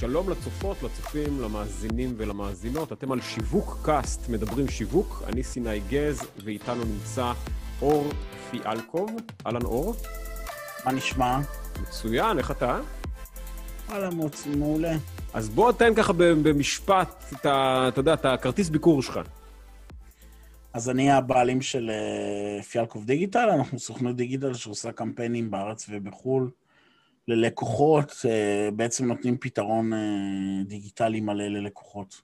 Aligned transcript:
שלום 0.00 0.30
לצופות, 0.30 0.82
לצופים, 0.82 1.40
למאזינים 1.40 2.14
ולמאזינות. 2.16 2.92
אתם 2.92 3.12
על 3.12 3.20
שיווק 3.20 3.78
קאסט, 3.82 4.28
מדברים 4.28 4.68
שיווק. 4.68 5.22
אני 5.26 5.42
סיני 5.42 5.80
גז, 5.88 6.22
ואיתנו 6.44 6.84
נמצא 6.84 7.32
אור 7.82 8.06
פיאלקוב. 8.50 9.10
אהלן 9.46 9.62
אור. 9.64 9.94
מה 10.84 10.92
נשמע? 10.92 11.38
מצוין, 11.82 12.38
איך 12.38 12.50
אתה? 12.50 12.80
וואלה, 13.88 14.10
מוצ... 14.10 14.46
מעולה. 14.46 14.92
אז 15.34 15.48
בוא 15.48 15.72
תן 15.72 15.94
ככה 15.94 16.12
במשפט, 16.12 17.24
אתה 17.40 17.90
יודע, 17.96 18.14
את 18.14 18.24
הכרטיס 18.24 18.68
ביקור 18.68 19.02
שלך. 19.02 19.20
אז 20.72 20.90
אני 20.90 21.10
הבעלים 21.10 21.62
של 21.62 21.90
uh, 21.90 22.62
פיאלקוב 22.62 23.04
דיגיטל, 23.04 23.48
אנחנו 23.50 23.78
סוכנות 23.78 24.16
דיגיטל 24.16 24.54
שעושה 24.54 24.92
קמפיינים 24.92 25.50
בארץ 25.50 25.86
ובחו"ל. 25.90 26.50
ללקוחות, 27.30 28.12
אה, 28.28 28.68
בעצם 28.70 29.06
נותנים 29.06 29.36
פתרון 29.40 29.92
אה, 29.92 29.98
דיגיטלי 30.64 31.20
מלא 31.20 31.44
ללקוחות. 31.44 32.22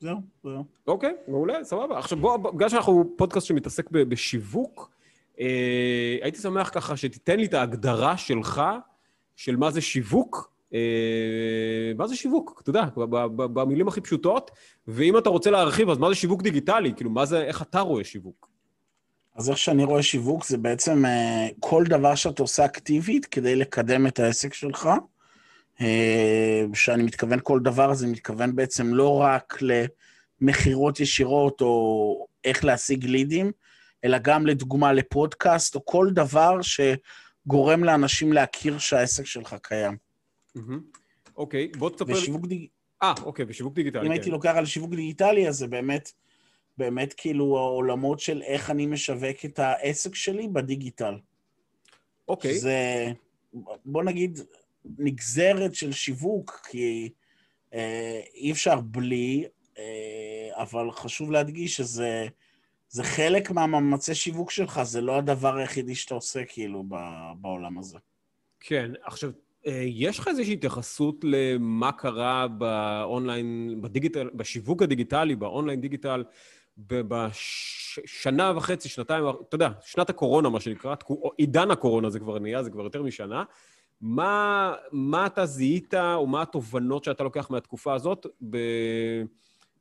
זהו, 0.00 0.16
זהו. 0.44 0.64
אוקיי, 0.86 1.14
מעולה, 1.28 1.64
סבבה. 1.64 1.98
עכשיו 1.98 2.18
בוא, 2.18 2.36
בגלל 2.36 2.68
שאנחנו 2.68 3.04
פודקאסט 3.16 3.46
שמתעסק 3.46 3.90
בשיווק, 3.90 4.90
אה, 5.40 6.16
הייתי 6.22 6.38
שמח 6.38 6.70
ככה 6.74 6.96
שתיתן 6.96 7.40
לי 7.40 7.46
את 7.46 7.54
ההגדרה 7.54 8.16
שלך 8.16 8.62
של 9.36 9.56
מה 9.56 9.70
זה 9.70 9.80
שיווק. 9.80 10.50
מה 11.96 12.06
זה 12.06 12.16
שיווק, 12.16 12.60
אתה 12.62 12.70
יודע, 12.70 12.84
במילים 13.36 13.88
הכי 13.88 14.00
פשוטות, 14.00 14.50
ואם 14.88 15.18
אתה 15.18 15.28
רוצה 15.28 15.50
להרחיב, 15.50 15.90
אז 15.90 15.98
מה 15.98 16.08
זה 16.08 16.14
שיווק 16.14 16.42
דיגיטלי? 16.42 16.92
כאילו, 16.94 17.10
מה 17.10 17.26
זה, 17.26 17.42
איך 17.42 17.62
אתה 17.62 17.80
רואה 17.80 18.04
שיווק? 18.04 18.49
אז 19.40 19.50
איך 19.50 19.58
שאני 19.58 19.84
רואה 19.84 20.02
שיווק 20.02 20.46
זה 20.46 20.58
בעצם 20.58 21.04
uh, 21.04 21.08
כל 21.60 21.84
דבר 21.84 22.14
שאתה 22.14 22.42
עושה 22.42 22.64
אקטיבית 22.64 23.26
כדי 23.26 23.56
לקדם 23.56 24.06
את 24.06 24.18
העסק 24.18 24.54
שלך. 24.54 24.88
כשאני 26.72 27.02
uh, 27.02 27.06
מתכוון 27.06 27.38
כל 27.42 27.60
דבר, 27.60 27.94
זה 27.94 28.06
מתכוון 28.06 28.56
בעצם 28.56 28.94
לא 28.94 29.20
רק 29.20 29.58
למכירות 30.40 31.00
ישירות 31.00 31.60
או 31.60 32.26
איך 32.44 32.64
להשיג 32.64 33.04
לידים, 33.04 33.52
אלא 34.04 34.18
גם 34.18 34.46
לדוגמה 34.46 34.92
לפודקאסט 34.92 35.74
או 35.74 35.84
כל 35.84 36.08
דבר 36.12 36.58
שגורם 36.62 37.84
לאנשים 37.84 38.32
להכיר 38.32 38.78
שהעסק 38.78 39.26
שלך 39.26 39.56
קיים. 39.62 39.96
אוקיי, 41.36 41.68
בוא 41.78 41.90
תספר... 41.90 42.12
ושיווק 42.12 42.46
דיג... 42.46 42.66
אה, 43.02 43.14
אוקיי, 43.22 43.44
ושיווק 43.48 43.74
דיגיטלי. 43.74 44.00
אם 44.00 44.06
כן. 44.06 44.12
הייתי 44.12 44.30
לוקח 44.30 44.52
על 44.56 44.66
שיווק 44.66 44.90
דיגיטלי, 44.90 45.48
אז 45.48 45.56
זה 45.56 45.66
באמת... 45.66 46.12
באמת 46.80 47.14
כאילו 47.16 47.58
העולמות 47.58 48.20
של 48.20 48.42
איך 48.42 48.70
אני 48.70 48.86
משווק 48.86 49.44
את 49.44 49.58
העסק 49.58 50.14
שלי 50.14 50.48
בדיגיטל. 50.48 51.14
אוקיי. 52.28 52.58
זה, 52.58 53.06
בוא 53.84 54.02
נגיד, 54.02 54.38
נגזרת 54.98 55.74
של 55.74 55.92
שיווק, 55.92 56.60
כי 56.70 57.08
אה, 57.74 58.20
אי 58.34 58.52
אפשר 58.52 58.80
בלי, 58.80 59.44
אה, 59.78 60.62
אבל 60.62 60.90
חשוב 60.90 61.30
להדגיש 61.30 61.76
שזה 61.76 62.26
זה 62.88 63.04
חלק 63.04 63.50
מהמאמצי 63.50 64.14
שיווק 64.14 64.50
שלך, 64.50 64.82
זה 64.82 65.00
לא 65.00 65.16
הדבר 65.16 65.56
היחידי 65.56 65.94
שאתה 65.94 66.14
עושה 66.14 66.44
כאילו 66.44 66.84
בעולם 67.40 67.78
הזה. 67.78 67.98
כן, 68.60 68.92
עכשיו, 69.04 69.30
אה, 69.66 69.82
יש 69.86 70.18
לך 70.18 70.28
איזושהי 70.28 70.52
התייחסות 70.52 71.16
למה 71.22 71.92
קרה 71.92 72.48
באונליין, 72.48 73.78
בדיגיטל, 73.82 74.30
בשיווק 74.34 74.82
הדיגיטלי, 74.82 75.36
באונליין 75.36 75.80
דיגיטל, 75.80 76.24
בשנה 76.86 78.52
וחצי, 78.56 78.88
שנתיים, 78.88 79.24
אתה 79.48 79.54
יודע, 79.54 79.68
שנת 79.84 80.10
הקורונה, 80.10 80.48
מה 80.48 80.60
שנקרא, 80.60 80.94
עידן 81.38 81.70
הקורונה 81.70 82.10
זה 82.10 82.18
כבר 82.18 82.38
נהיה, 82.38 82.62
זה 82.62 82.70
כבר 82.70 82.82
יותר 82.82 83.02
משנה. 83.02 83.44
מה, 84.00 84.74
מה 84.92 85.26
אתה 85.26 85.46
זיהית, 85.46 85.94
או 85.94 86.26
מה 86.26 86.42
התובנות 86.42 87.04
שאתה 87.04 87.24
לוקח 87.24 87.50
מהתקופה 87.50 87.94
הזאת, 87.94 88.26
ב, 88.50 88.56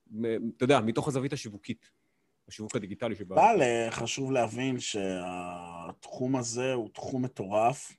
ב, 0.08 0.26
אתה 0.58 0.64
יודע, 0.64 0.80
מתוך 0.80 1.08
הזווית 1.08 1.34
השיווקית, 1.34 1.90
השיווק 2.48 2.76
הדיגיטלי 2.76 3.16
שבה... 3.16 3.36
אבל 3.36 3.62
חשוב 3.90 4.32
להבין 4.32 4.80
שהתחום 4.80 6.36
הזה 6.36 6.74
הוא 6.74 6.90
תחום 6.94 7.22
מטורף. 7.22 7.92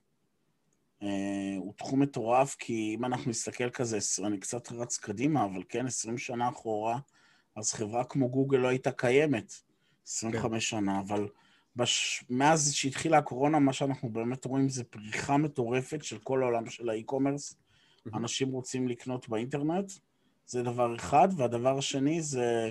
Uh, 1.03 1.05
הוא 1.57 1.73
תחום 1.77 1.99
מטורף, 1.99 2.55
כי 2.59 2.95
אם 2.97 3.05
אנחנו 3.05 3.29
נסתכל 3.31 3.69
כזה, 3.69 3.97
אני 4.25 4.39
קצת 4.39 4.71
רץ 4.71 4.97
קדימה, 4.97 5.45
אבל 5.45 5.63
כן, 5.69 5.85
20 5.87 6.17
שנה 6.17 6.49
אחורה, 6.49 6.99
אז 7.55 7.73
חברה 7.73 8.03
כמו 8.03 8.29
גוגל 8.29 8.57
לא 8.57 8.67
הייתה 8.67 8.91
קיימת 8.91 9.53
25 10.07 10.51
כן. 10.51 10.59
שנה, 10.59 10.99
אבל 10.99 11.27
בש... 11.75 12.23
מאז 12.29 12.73
שהתחילה 12.73 13.17
הקורונה, 13.17 13.59
מה 13.59 13.73
שאנחנו 13.73 14.09
באמת 14.09 14.45
רואים 14.45 14.69
זה 14.69 14.83
פריחה 14.83 15.37
מטורפת 15.37 16.03
של 16.03 16.17
כל 16.17 16.43
העולם 16.43 16.69
של 16.69 16.89
האי-קומרס. 16.89 17.51
Mm-hmm. 17.53 18.17
אנשים 18.17 18.51
רוצים 18.51 18.87
לקנות 18.87 19.29
באינטרנט, 19.29 19.91
זה 20.45 20.63
דבר 20.63 20.95
אחד, 20.95 21.27
והדבר 21.37 21.77
השני 21.77 22.21
זה 22.21 22.69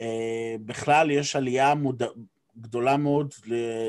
אה, 0.00 0.56
בכלל 0.64 1.10
יש 1.10 1.36
עלייה 1.36 1.74
מוד... 1.74 2.02
גדולה 2.58 2.96
מאוד 2.96 3.34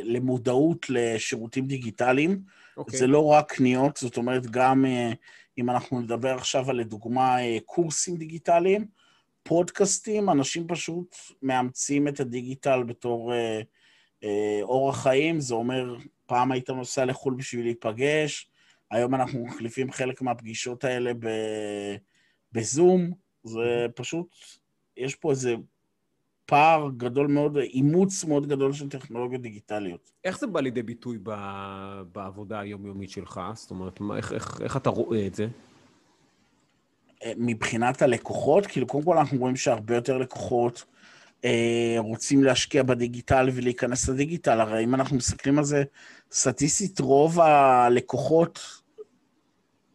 למודעות 0.03 0.85
לשירותים 0.89 1.67
דיגיטליים. 1.67 2.31
Okay. 2.31 2.77
אוקיי. 2.77 2.99
זה 2.99 3.07
לא 3.07 3.25
רק 3.25 3.53
קניות, 3.53 3.97
זאת 3.97 4.17
אומרת, 4.17 4.45
גם 4.45 4.85
אה, 4.85 5.11
אם 5.57 5.69
אנחנו 5.69 6.01
נדבר 6.01 6.35
עכשיו 6.35 6.69
על 6.69 6.77
לדוגמה 6.77 7.41
אה, 7.41 7.57
קורסים 7.65 8.17
דיגיטליים, 8.17 8.87
פודקאסטים, 9.47 10.29
אנשים 10.29 10.67
פשוט 10.67 11.15
מאמצים 11.41 12.07
את 12.07 12.19
הדיגיטל 12.19 12.83
בתור 12.83 13.33
אה, 13.33 13.61
אה, 14.23 14.59
אורח 14.61 15.03
חיים, 15.03 15.39
זה 15.39 15.53
אומר, 15.53 15.95
פעם 16.25 16.51
היית 16.51 16.69
נוסע 16.69 17.05
לחו"ל 17.05 17.33
בשביל 17.33 17.65
להיפגש, 17.65 18.49
היום 18.91 19.15
אנחנו 19.15 19.45
מחליפים 19.45 19.91
חלק 19.91 20.21
מהפגישות 20.21 20.83
האלה 20.83 21.13
ב, 21.19 21.27
בזום, 22.51 23.11
זה 23.43 23.85
פשוט, 23.95 24.35
יש 24.97 25.15
פה 25.15 25.31
איזה 25.31 25.55
פער 26.45 26.89
גדול 26.97 27.27
מאוד, 27.27 27.57
אימוץ 27.57 28.23
מאוד 28.23 28.47
גדול 28.47 28.73
של 28.73 28.89
טכנולוגיות 28.89 29.41
דיגיטליות. 29.41 30.11
איך 30.23 30.39
זה 30.39 30.47
בא 30.47 30.61
לידי 30.61 30.83
ביטוי 30.83 31.17
ב, 31.23 31.31
בעבודה 32.11 32.59
היומיומית 32.59 33.09
שלך? 33.09 33.41
זאת 33.53 33.71
אומרת, 33.71 33.99
איך, 34.17 34.33
איך, 34.33 34.61
איך 34.61 34.77
אתה 34.77 34.89
רואה 34.89 35.27
את 35.27 35.35
זה? 35.35 35.47
מבחינת 37.37 38.01
הלקוחות, 38.01 38.67
כאילו 38.67 38.87
קודם 38.87 39.03
כל 39.03 39.17
אנחנו 39.17 39.39
רואים 39.39 39.55
שהרבה 39.55 39.95
יותר 39.95 40.17
לקוחות 40.17 40.85
אה, 41.45 41.95
רוצים 41.97 42.43
להשקיע 42.43 42.83
בדיגיטל 42.83 43.49
ולהיכנס 43.53 44.09
לדיגיטל, 44.09 44.61
הרי 44.61 44.83
אם 44.83 44.95
אנחנו 44.95 45.17
מסתכלים 45.17 45.57
על 45.57 45.63
זה, 45.63 45.83
סטטיסטית 46.31 46.99
רוב 46.99 47.39
הלקוחות 47.39 48.59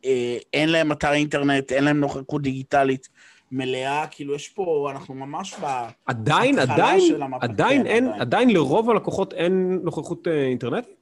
אה, 0.05 0.39
אין 0.53 0.69
להם 0.69 0.93
אתר 0.93 1.13
אינטרנט, 1.13 1.73
אין 1.73 1.85
להם 1.85 2.01
נוכחות 2.01 2.43
דיגיטלית 2.43 3.09
מלאה, 3.53 4.07
כאילו 4.11 4.35
יש 4.35 4.49
פה, 4.49 4.89
אנחנו 4.93 5.15
ממש 5.15 5.55
ב... 5.63 5.67
עדיין, 6.07 6.59
עדיין, 6.59 7.01
עדיין 7.41 7.87
אין, 7.87 8.07
עדיין. 8.07 8.21
עדיין 8.21 8.51
לרוב 8.51 8.91
הלקוחות 8.91 9.33
אין 9.33 9.81
נוכחות 9.83 10.29
אה, 10.29 10.47
אינטרנטית? 10.47 10.95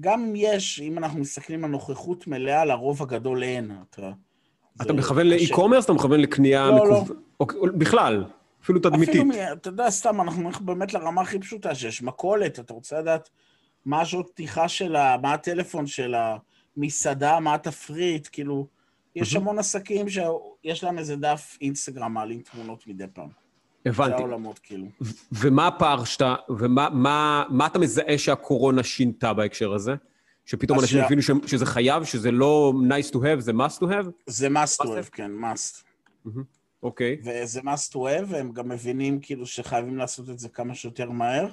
גם 0.00 0.32
יש, 0.36 0.80
אם 0.80 0.98
אנחנו 0.98 1.20
מסתכלים 1.20 1.64
על 1.64 1.70
נוכחות 1.70 2.26
מלאה, 2.26 2.64
לרוב 2.64 3.02
הגדול 3.02 3.42
אין. 3.42 3.70
אתה... 3.90 4.12
אתה 4.82 4.92
מכוון 4.92 5.26
לאי-קומרס, 5.26 5.84
אתה 5.84 5.92
מכוון 5.92 6.20
לקנייה 6.20 6.70
לא, 6.70 6.88
לא. 6.88 7.04
בכלל, 7.78 8.24
אפילו 8.62 8.80
תדמיתית. 8.80 9.16
אפילו, 9.16 9.52
אתה 9.52 9.68
יודע, 9.68 9.90
סתם, 9.90 10.20
אנחנו 10.20 10.42
הולכים 10.42 10.66
באמת 10.66 10.94
לרמה 10.94 11.22
הכי 11.22 11.38
פשוטה, 11.38 11.74
שיש 11.74 12.02
מכולת, 12.02 12.60
אתה 12.60 12.74
רוצה 12.74 13.00
לדעת 13.00 13.30
מה 13.86 14.00
השעות 14.00 14.30
פתיחה 14.30 14.68
שלה, 14.68 15.16
מה 15.22 15.32
הטלפון 15.32 15.86
שלה, 15.86 16.36
מסעדה, 16.76 17.40
מה 17.40 17.54
התפריט, 17.54 18.28
כאילו, 18.32 18.66
יש 19.16 19.36
המון 19.36 19.58
עסקים 19.58 20.06
שיש 20.08 20.84
להם 20.84 20.98
איזה 20.98 21.16
דף 21.16 21.56
אינסטגרם, 21.60 22.14
מעלים 22.14 22.42
תמונות 22.52 22.86
מדי 22.86 23.04
פעם. 23.12 23.28
הבנתי. 23.86 24.10
זה 24.10 24.16
העולמות, 24.16 24.58
כאילו. 24.58 24.86
ומה 25.32 25.66
הפער 25.66 26.04
שאתה, 26.04 26.34
ומה 26.48 26.88
מה, 26.92 27.44
מה 27.48 27.66
אתה 27.66 27.78
מזהה 27.78 28.18
שהקורונה 28.18 28.82
שינתה 28.82 29.32
בהקשר 29.32 29.72
הזה? 29.72 29.94
שפתאום 30.44 30.80
אנשים 30.80 31.00
הבינו 31.00 31.22
ש... 31.22 31.30
שזה 31.46 31.66
חייב, 31.66 32.04
שזה 32.04 32.30
לא 32.30 32.72
nice 32.88 33.10
to 33.10 33.16
have, 33.16 33.40
זה 33.40 33.52
must 33.52 33.78
to 33.80 33.84
have? 33.84 34.10
זה 34.26 34.48
must 34.48 34.84
to 34.84 34.86
have, 34.86 35.10
כן, 35.12 35.30
must. 35.40 35.84
אוקיי. 36.82 37.16
Okay. 37.22 37.28
וזה 37.42 37.60
must 37.60 37.92
to 37.92 37.96
have, 37.96 38.24
והם 38.28 38.52
גם 38.52 38.68
מבינים 38.68 39.20
כאילו 39.20 39.46
שחייבים 39.46 39.96
לעשות 39.96 40.30
את 40.30 40.38
זה 40.38 40.48
כמה 40.48 40.74
שיותר 40.74 41.10
מהר. 41.10 41.46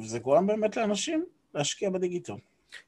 וזה 0.00 0.18
גורם 0.18 0.46
באמת 0.46 0.76
לאנשים 0.76 1.24
להשקיע 1.54 1.90
בדיגיטל. 1.90 2.34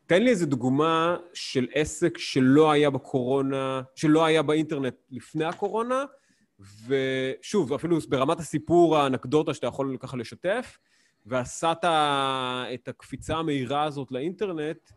תן 0.07 0.23
לי 0.23 0.31
איזה 0.31 0.47
דוגמה 0.47 1.17
של 1.35 1.67
עסק 1.75 2.19
שלא 2.19 2.71
היה 2.71 2.91
בקורונה, 2.91 3.83
שלא 3.95 4.25
היה 4.25 4.43
באינטרנט 4.43 4.95
לפני 5.11 5.45
הקורונה, 5.45 6.05
ושוב, 6.87 7.73
אפילו 7.73 7.99
ברמת 8.09 8.41
הסיפור, 8.41 8.97
האנקדוטה 8.97 9.55
שאתה 9.55 9.67
יכול 9.67 9.97
ככה 10.01 10.17
לשתף, 10.17 10.79
ועשה 11.29 11.73
את 12.75 12.89
הקפיצה 12.89 13.37
המהירה 13.37 13.83
הזאת 13.83 14.13
לאינטרנט 14.13 14.91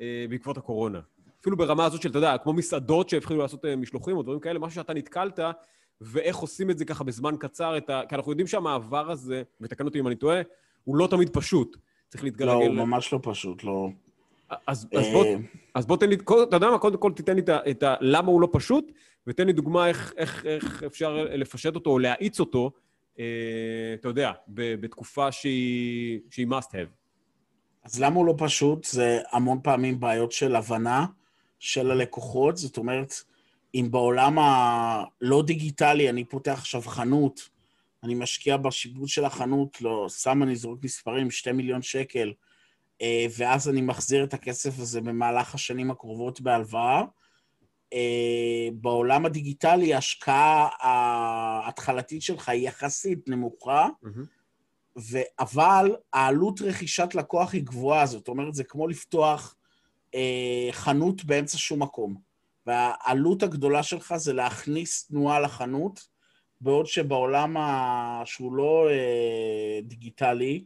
אה, 0.00 0.26
בעקבות 0.30 0.58
הקורונה. 0.58 1.00
אפילו 1.40 1.56
ברמה 1.56 1.84
הזאת 1.84 2.02
של, 2.02 2.10
אתה 2.10 2.18
יודע, 2.18 2.38
כמו 2.38 2.52
מסעדות 2.52 3.08
שהתחילו 3.08 3.40
לעשות 3.40 3.64
אה, 3.64 3.76
משלוחים 3.76 4.16
או 4.16 4.22
דברים 4.22 4.40
כאלה, 4.40 4.58
משהו 4.58 4.74
שאתה 4.74 4.94
נתקלת, 4.94 5.38
ואיך 6.00 6.36
עושים 6.36 6.70
את 6.70 6.78
זה 6.78 6.84
ככה 6.84 7.04
בזמן 7.04 7.34
קצר, 7.38 7.74
ה... 7.88 8.02
כי 8.08 8.14
אנחנו 8.14 8.32
יודעים 8.32 8.46
שהמעבר 8.46 9.10
הזה, 9.10 9.42
ותקן 9.60 9.84
אותי 9.84 10.00
אם 10.00 10.06
אני 10.06 10.16
טועה, 10.16 10.40
הוא 10.84 10.96
לא 10.96 11.06
תמיד 11.06 11.30
פשוט. 11.30 11.76
צריך 12.08 12.24
להתגלגל... 12.24 12.52
לא, 12.52 12.66
הוא 12.66 12.74
ממש 12.74 13.12
לא 13.12 13.18
פשוט, 13.22 13.64
לא. 13.64 13.88
אז, 14.66 14.88
אז, 14.96 15.06
בוא, 15.12 15.26
אז 15.74 15.86
בוא 15.86 15.96
תן 15.96 16.08
לי, 16.08 16.14
אתה 16.14 16.56
יודע 16.56 16.70
מה? 16.70 16.78
קודם 16.78 16.98
כל 16.98 17.12
תיתן 17.12 17.34
לי 17.34 17.40
את, 17.40 17.48
ה, 17.48 17.70
את 17.70 17.82
ה... 17.82 17.94
למה 18.00 18.28
הוא 18.28 18.40
לא 18.40 18.48
פשוט, 18.52 18.92
ותן 19.26 19.46
לי 19.46 19.52
דוגמה 19.52 19.88
איך, 19.88 20.12
איך, 20.16 20.46
איך 20.46 20.82
אפשר 20.82 21.26
לפשט 21.30 21.74
אותו 21.74 21.90
או 21.90 21.98
להאיץ 21.98 22.40
אותו, 22.40 22.70
אה, 22.70 22.80
אתה 23.94 24.08
יודע, 24.08 24.32
בתקופה 24.48 25.32
שהיא, 25.32 26.20
שהיא 26.30 26.46
must 26.46 26.70
have. 26.70 27.06
אז 27.84 28.00
למה 28.00 28.16
הוא 28.16 28.26
לא 28.26 28.34
פשוט? 28.38 28.84
זה 28.84 29.20
המון 29.32 29.58
פעמים 29.62 30.00
בעיות 30.00 30.32
של 30.32 30.56
הבנה 30.56 31.06
של 31.58 31.90
הלקוחות. 31.90 32.56
זאת 32.56 32.76
אומרת, 32.76 33.14
אם 33.74 33.88
בעולם 33.90 34.38
הלא 34.38 35.42
דיגיטלי 35.46 36.10
אני 36.10 36.24
פותח 36.24 36.58
עכשיו 36.58 36.82
חנות, 36.82 37.48
אני 38.02 38.14
משקיע 38.14 38.56
בשיבוץ 38.56 39.10
של 39.10 39.24
החנות, 39.24 39.82
לא, 39.82 40.06
סתם 40.08 40.42
אני 40.42 40.56
זורק 40.56 40.78
מספרים, 40.84 41.30
שתי 41.30 41.52
מיליון 41.52 41.82
שקל, 41.82 42.32
אה, 43.02 43.26
ואז 43.38 43.68
אני 43.68 43.80
מחזיר 43.80 44.24
את 44.24 44.34
הכסף 44.34 44.78
הזה 44.78 45.00
במהלך 45.00 45.54
השנים 45.54 45.90
הקרובות 45.90 46.40
בהלוואה. 46.40 47.02
אה, 47.96 48.68
בעולם 48.72 49.26
הדיגיטלי 49.26 49.94
ההשקעה 49.94 50.68
ההתחלתית 50.80 52.22
שלך 52.22 52.48
היא 52.48 52.68
יחסית 52.68 53.28
נמוכה, 53.28 53.88
mm-hmm. 54.04 54.20
ו... 54.98 55.18
אבל 55.38 55.96
העלות 56.12 56.60
רכישת 56.60 57.14
לקוח 57.14 57.52
היא 57.52 57.64
גבוהה, 57.64 58.06
זאת 58.06 58.28
אומרת, 58.28 58.54
זה 58.54 58.64
כמו 58.64 58.88
לפתוח 58.88 59.56
אה, 60.14 60.68
חנות 60.72 61.24
באמצע 61.24 61.58
שום 61.58 61.82
מקום. 61.82 62.16
והעלות 62.66 63.42
הגדולה 63.42 63.82
שלך 63.82 64.14
זה 64.16 64.32
להכניס 64.32 65.06
תנועה 65.06 65.40
לחנות, 65.40 66.06
בעוד 66.60 66.86
שבעולם 66.86 67.56
ה... 67.56 68.22
שהוא 68.24 68.52
לא 68.52 68.88
אה, 68.90 69.80
דיגיטלי, 69.82 70.64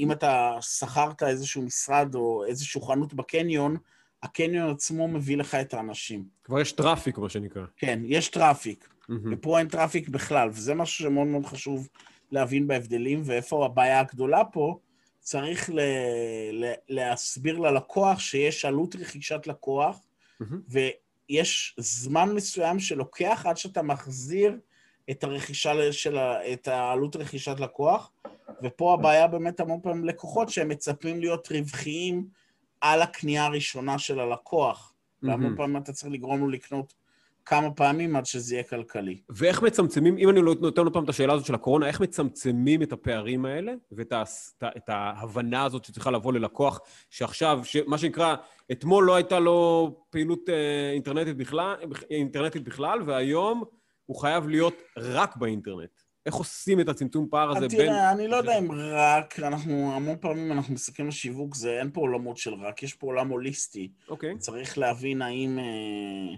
אם 0.00 0.12
אתה 0.12 0.56
שכרת 0.60 1.22
איזשהו 1.22 1.62
משרד 1.62 2.14
או 2.14 2.44
איזשהו 2.44 2.80
חנות 2.80 3.14
בקניון, 3.14 3.76
הקניון 4.22 4.70
עצמו 4.70 5.08
מביא 5.08 5.36
לך 5.36 5.54
את 5.54 5.74
האנשים. 5.74 6.24
כבר 6.44 6.60
יש 6.60 6.72
traffic, 6.72 7.18
מה 7.18 7.28
שנקרא. 7.28 7.62
כן, 7.76 8.00
יש 8.04 8.28
traffic. 8.28 8.88
Mm-hmm. 8.88 9.12
ופה 9.32 9.58
אין 9.58 9.68
traffic 9.68 10.08
בכלל, 10.08 10.48
וזה 10.52 10.74
משהו 10.74 11.04
שמאוד 11.04 11.26
מאוד 11.26 11.46
חשוב 11.46 11.88
להבין 12.32 12.66
בהבדלים, 12.66 13.22
ואיפה 13.24 13.66
הבעיה 13.66 14.00
הגדולה 14.00 14.44
פה, 14.44 14.78
צריך 15.20 15.70
ל- 15.70 15.80
ל- 16.52 16.72
להסביר 16.88 17.58
ללקוח 17.58 18.18
שיש 18.18 18.64
עלות 18.64 18.96
רכישת 18.96 19.46
לקוח, 19.46 20.00
mm-hmm. 20.42 20.44
ויש 21.28 21.74
זמן 21.78 22.34
מסוים 22.34 22.78
שלוקח 22.80 23.46
עד 23.48 23.56
שאתה 23.56 23.82
מחזיר 23.82 24.58
את 25.10 25.24
הרכישה 25.24 25.92
של 25.92 26.18
ה- 26.18 26.52
את 26.52 26.68
העלות 26.68 27.16
רכישת 27.16 27.60
לקוח, 27.60 28.12
ופה 28.62 28.94
הבעיה 28.94 29.26
באמת 29.26 29.60
המון 29.60 29.80
פעמים 29.82 30.04
לקוחות 30.04 30.48
שהם 30.48 30.68
מצפים 30.68 31.20
להיות 31.20 31.48
רווחיים 31.52 32.26
על 32.80 33.02
הקנייה 33.02 33.44
הראשונה 33.44 33.98
של 33.98 34.20
הלקוח. 34.20 34.92
Mm-hmm. 35.24 35.28
פעמים 35.56 35.76
אתה 35.76 35.92
צריך 35.92 36.12
לגרום 36.12 36.40
לו 36.40 36.48
לקנות 36.48 36.94
כמה 37.48 37.70
פעמים 37.70 38.16
עד 38.16 38.26
שזה 38.26 38.54
יהיה 38.54 38.64
כלכלי. 38.64 39.20
ואיך 39.28 39.62
מצמצמים, 39.62 40.18
אם 40.18 40.30
אני 40.30 40.42
לא 40.42 40.54
נותן 40.60 40.82
עוד 40.82 40.92
פעם 40.92 41.04
את 41.04 41.08
השאלה 41.08 41.32
הזאת 41.32 41.46
של 41.46 41.54
הקורונה, 41.54 41.86
איך 41.86 42.00
מצמצמים 42.00 42.82
את 42.82 42.92
הפערים 42.92 43.44
האלה 43.44 43.72
ואת 43.92 44.12
ה, 44.12 44.22
את 44.76 44.88
ההבנה 44.88 45.64
הזאת 45.64 45.84
שצריכה 45.84 46.10
לבוא 46.10 46.32
ללקוח, 46.32 46.80
שעכשיו, 47.10 47.60
מה 47.86 47.98
שנקרא, 47.98 48.36
אתמול 48.72 49.04
לא 49.04 49.14
הייתה 49.14 49.38
לו 49.38 49.96
פעילות 50.10 50.48
אה, 50.48 50.90
אינטרנטית 50.92 51.36
בכלל, 51.36 51.76
אינטרנטית 52.10 52.64
בכלל, 52.64 53.02
והיום 53.06 53.64
הוא 54.06 54.16
חייב 54.16 54.48
להיות 54.48 54.82
רק 54.96 55.36
באינטרנט. 55.36 55.90
איך 56.28 56.34
עושים 56.34 56.80
את 56.80 56.88
הצמצום 56.88 57.26
פער 57.30 57.50
הזה 57.50 57.68
בין... 57.68 57.78
תראה, 57.78 58.12
אני 58.12 58.28
לא 58.28 58.36
יודע 58.36 58.58
אם 58.58 58.72
רק, 58.72 59.40
אנחנו, 59.40 59.92
המון 59.96 60.16
פעמים 60.20 60.52
אנחנו 60.52 60.74
מסתכלים 60.74 61.08
על 61.08 61.12
שיווק, 61.12 61.54
זה 61.54 61.78
אין 61.80 61.90
פה 61.92 62.00
עולמות 62.00 62.36
של 62.36 62.54
רק, 62.54 62.82
יש 62.82 62.94
פה 62.94 63.06
עולם 63.06 63.28
הוליסטי. 63.28 63.88
אוקיי. 64.08 64.38
צריך 64.38 64.78
להבין 64.78 65.22
האם... 65.22 65.58
אה, 65.58 66.34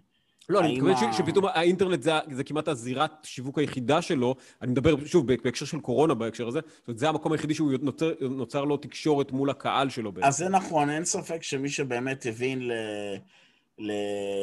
לא, 0.49 0.61
אני 0.61 0.81
מתכוון. 0.81 1.13
שפתאום 1.13 1.45
האינטרנט 1.45 2.03
זה, 2.03 2.13
זה 2.31 2.45
כמעט 2.45 2.69
הזירת 2.69 3.11
שיווק 3.23 3.59
היחידה 3.59 4.03
שלו. 4.03 4.35
אני 4.63 4.71
מדבר, 4.71 5.07
שוב, 5.07 5.27
בהקשר 5.27 5.67
של 5.67 5.81
קורונה 5.81 6.15
בהקשר 6.15 6.49
הזה. 6.49 6.61
זאת 6.79 6.89
אומרת, 6.89 6.99
זה 6.99 7.09
המקום 7.09 7.33
היחידי 7.33 7.55
שהוא 7.55 7.73
נוצר, 7.83 8.13
נוצר 8.21 8.65
לו 8.65 8.77
תקשורת 8.77 9.33
מול 9.33 9.51
הקהל 9.51 9.89
שלו 9.89 10.13
בעצם. 10.13 10.27
אז 10.27 10.37
זה 10.37 10.49
נכון, 10.49 10.91
אין 10.91 11.05
ספק 11.05 11.43
שמי 11.43 11.69
שבאמת 11.69 12.27
הבין 12.27 12.69
ל... 12.69 12.73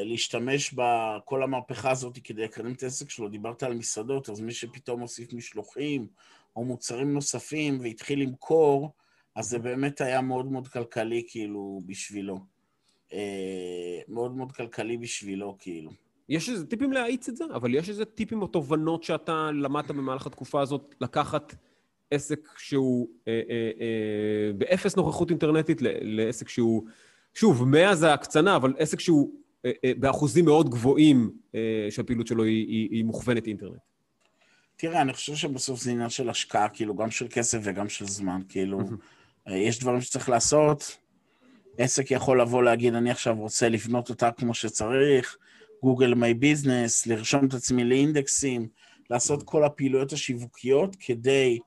להשתמש 0.05 0.73
בכל 0.73 1.43
המהפכה 1.43 1.91
הזאת 1.91 2.17
כדי 2.23 2.43
לקדם 2.43 2.73
את 2.73 2.83
העסק 2.83 3.09
שלו, 3.09 3.29
דיברת 3.29 3.63
על 3.63 3.73
מסעדות, 3.73 4.29
אז 4.29 4.39
מי 4.41 4.51
שפתאום 4.51 4.99
הוסיף 5.01 5.33
משלוחים 5.33 6.07
או 6.55 6.63
מוצרים 6.63 7.13
נוספים 7.13 7.79
והתחיל 7.81 8.21
למכור, 8.21 8.91
אז 9.35 9.49
זה 9.49 9.59
באמת 9.59 10.01
היה 10.01 10.21
מאוד 10.21 10.51
מאוד 10.51 10.67
כלכלי, 10.67 11.23
כאילו, 11.27 11.81
בשבילו. 11.85 12.39
אה, 13.13 13.99
מאוד 14.07 14.35
מאוד 14.35 14.51
כלכלי 14.51 14.97
בשבילו, 14.97 15.55
כאילו. 15.59 15.91
יש 16.29 16.49
איזה 16.49 16.65
טיפים 16.65 16.93
להאיץ 16.93 17.29
את 17.29 17.37
זה, 17.37 17.43
אבל 17.53 17.75
יש 17.75 17.89
איזה 17.89 18.05
טיפים 18.05 18.41
או 18.41 18.47
תובנות 18.47 19.03
שאתה 19.03 19.49
למדת 19.51 19.91
במהלך 19.91 20.27
התקופה 20.27 20.61
הזאת 20.61 20.95
לקחת 21.01 21.55
עסק 22.11 22.49
שהוא 22.57 23.07
אה, 23.27 23.41
אה, 23.49 23.71
אה, 23.81 24.53
באפס 24.53 24.95
נוכחות 24.95 25.29
אינטרנטית 25.29 25.81
לעסק 26.01 26.49
שהוא, 26.49 26.85
שוב, 27.37 27.63
מאה 27.63 27.95
זה 27.95 28.13
הקצנה, 28.13 28.55
אבל 28.55 28.73
עסק 28.77 28.99
שהוא 28.99 29.31
אה, 29.65 29.71
אה, 29.85 29.91
באחוזים 29.97 30.45
מאוד 30.45 30.69
גבוהים 30.69 31.31
אה, 31.55 31.87
שהפעילות 31.89 32.27
שלו 32.27 32.43
היא, 32.43 32.67
היא, 32.67 32.89
היא 32.91 33.05
מוכוונת 33.05 33.47
אינטרנט. 33.47 33.79
תראה, 34.75 35.01
אני 35.01 35.13
חושב 35.13 35.35
שבסוף 35.35 35.81
זה 35.81 35.91
עניין 35.91 36.09
של 36.09 36.29
השקעה, 36.29 36.69
כאילו, 36.69 36.95
גם 36.95 37.11
של 37.11 37.27
כסף 37.29 37.59
וגם 37.63 37.89
של 37.89 38.05
זמן, 38.05 38.41
כאילו, 38.49 38.79
יש 39.47 39.79
דברים 39.79 40.01
שצריך 40.01 40.29
לעשות, 40.29 40.97
עסק 41.77 42.11
יכול 42.11 42.41
לבוא 42.41 42.63
להגיד, 42.63 42.93
אני 42.93 43.11
עכשיו 43.11 43.35
רוצה 43.35 43.69
לבנות 43.69 44.09
אותה 44.09 44.31
כמו 44.31 44.53
שצריך, 44.53 45.37
גוגל 45.83 46.13
מיי 46.13 46.33
ביזנס, 46.33 47.07
לרשום 47.07 47.45
את 47.45 47.53
עצמי 47.53 47.83
לאינדקסים, 47.83 48.67
לעשות 49.09 49.43
כל 49.43 49.63
הפעילויות 49.63 50.13
השיווקיות 50.13 50.95
כדי 50.99 51.59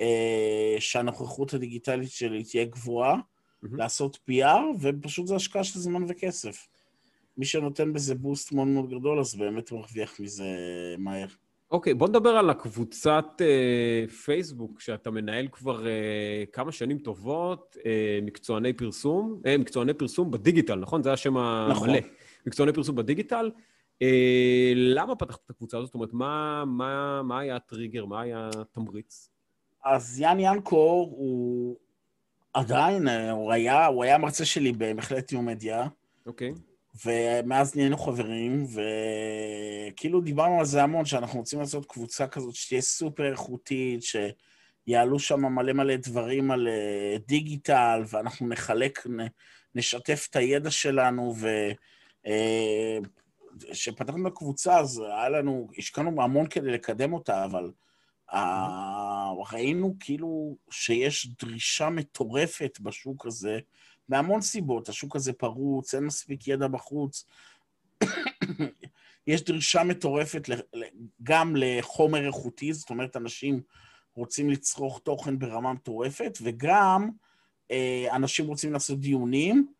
אה, 0.00 0.76
שהנוכחות 0.78 1.54
הדיגיטלית 1.54 2.10
שלי 2.10 2.44
תהיה 2.44 2.64
גבוהה, 2.64 3.16
mm-hmm. 3.64 3.68
לעשות 3.76 4.18
PR, 4.30 4.60
ופשוט 4.80 5.26
זה 5.26 5.36
השקעה 5.36 5.64
של 5.64 5.78
זמן 5.78 6.04
וכסף. 6.08 6.68
מי 7.36 7.44
שנותן 7.44 7.92
בזה 7.92 8.14
בוסט 8.14 8.52
מאוד 8.52 8.68
מאוד 8.68 8.90
גדול, 8.90 9.20
אז 9.20 9.34
באמת 9.34 9.72
מרוויח 9.72 10.20
מזה 10.20 10.44
מהר. 10.98 11.26
אוקיי, 11.70 11.92
okay, 11.92 11.96
בוא 11.96 12.08
נדבר 12.08 12.30
על 12.30 12.50
הקבוצת 12.50 13.24
uh, 13.38 14.10
פייסבוק 14.10 14.80
שאתה 14.80 15.10
מנהל 15.10 15.48
כבר 15.52 15.84
uh, 15.84 15.86
כמה 16.52 16.72
שנים 16.72 16.98
טובות, 16.98 17.76
uh, 17.78 17.84
מקצועני 18.22 18.72
פרסום, 18.72 19.40
uh, 19.44 19.58
מקצועני 19.58 19.94
פרסום 19.94 20.30
בדיגיטל, 20.30 20.74
נכון? 20.74 21.02
זה 21.02 21.12
השם 21.12 21.38
נכון. 21.70 21.88
המלא. 21.88 22.00
מקצועני 22.46 22.72
פרסום 22.72 22.96
בדיגיטל. 22.96 23.50
Uh, 24.02 24.06
למה 24.74 25.16
פתחת 25.16 25.40
את 25.44 25.50
הקבוצה 25.50 25.76
הזאת? 25.76 25.86
זאת 25.86 25.94
אומרת, 25.94 26.12
מה, 26.12 26.64
מה, 26.66 27.22
מה 27.22 27.38
היה 27.38 27.56
הטריגר? 27.56 28.04
מה 28.04 28.20
היה 28.20 28.50
התמריץ? 28.60 29.30
אז 29.84 30.20
יאן 30.20 30.40
ינקו 30.40 31.08
הוא 31.10 31.76
עדיין, 32.58 33.08
הוא 33.08 33.52
היה, 33.52 33.86
הוא 33.86 34.04
היה 34.04 34.18
מרצה 34.18 34.44
שלי 34.44 34.72
במכללת 34.72 35.32
ניו-מדיה. 35.32 35.86
אוקיי. 36.26 36.50
Okay. 36.50 36.68
ומאז 37.06 37.76
נהיינו 37.76 37.98
חברים, 37.98 38.66
וכאילו 39.92 40.20
דיברנו 40.20 40.58
על 40.58 40.64
זה 40.64 40.82
המון, 40.82 41.04
שאנחנו 41.04 41.38
רוצים 41.38 41.60
לעשות 41.60 41.86
קבוצה 41.86 42.26
כזאת 42.26 42.54
שתהיה 42.54 42.80
סופר 42.80 43.30
איכותית, 43.30 44.00
שיעלו 44.02 45.18
שם 45.18 45.40
מלא 45.40 45.72
מלא 45.72 45.96
דברים 45.96 46.50
על 46.50 46.68
אה, 46.68 47.16
דיגיטל, 47.26 48.02
ואנחנו 48.08 48.48
נחלק, 48.48 49.06
נשתף 49.74 50.26
את 50.30 50.36
הידע 50.36 50.70
שלנו, 50.70 51.34
וכשפתחנו 53.70 54.24
אה, 54.24 54.28
את 54.28 54.32
הקבוצה, 54.32 54.78
אז 54.78 54.98
היה 54.98 55.28
לנו, 55.28 55.68
השקענו 55.78 56.22
המון 56.22 56.46
כדי 56.46 56.70
לקדם 56.70 57.12
אותה, 57.12 57.44
אבל 57.44 57.70
ראינו 59.52 59.94
כאילו 60.00 60.56
שיש 60.70 61.28
דרישה 61.42 61.90
מטורפת 61.90 62.78
בשוק 62.80 63.26
הזה, 63.26 63.58
מהמון 64.08 64.40
סיבות, 64.40 64.88
השוק 64.88 65.16
הזה 65.16 65.32
פרוץ, 65.32 65.94
אין 65.94 66.04
מספיק 66.04 66.48
ידע 66.48 66.68
בחוץ. 66.68 67.26
יש 69.26 69.44
דרישה 69.44 69.84
מטורפת 69.84 70.48
גם 71.22 71.54
לחומר 71.56 72.26
איכותי, 72.26 72.72
זאת 72.72 72.90
אומרת, 72.90 73.16
אנשים 73.16 73.60
רוצים 74.14 74.50
לצרוך 74.50 75.00
תוכן 75.04 75.38
ברמה 75.38 75.72
מטורפת, 75.72 76.38
וגם 76.42 77.10
אה, 77.70 78.06
אנשים 78.12 78.46
רוצים 78.46 78.72
לעשות 78.72 79.00
דיונים, 79.00 79.72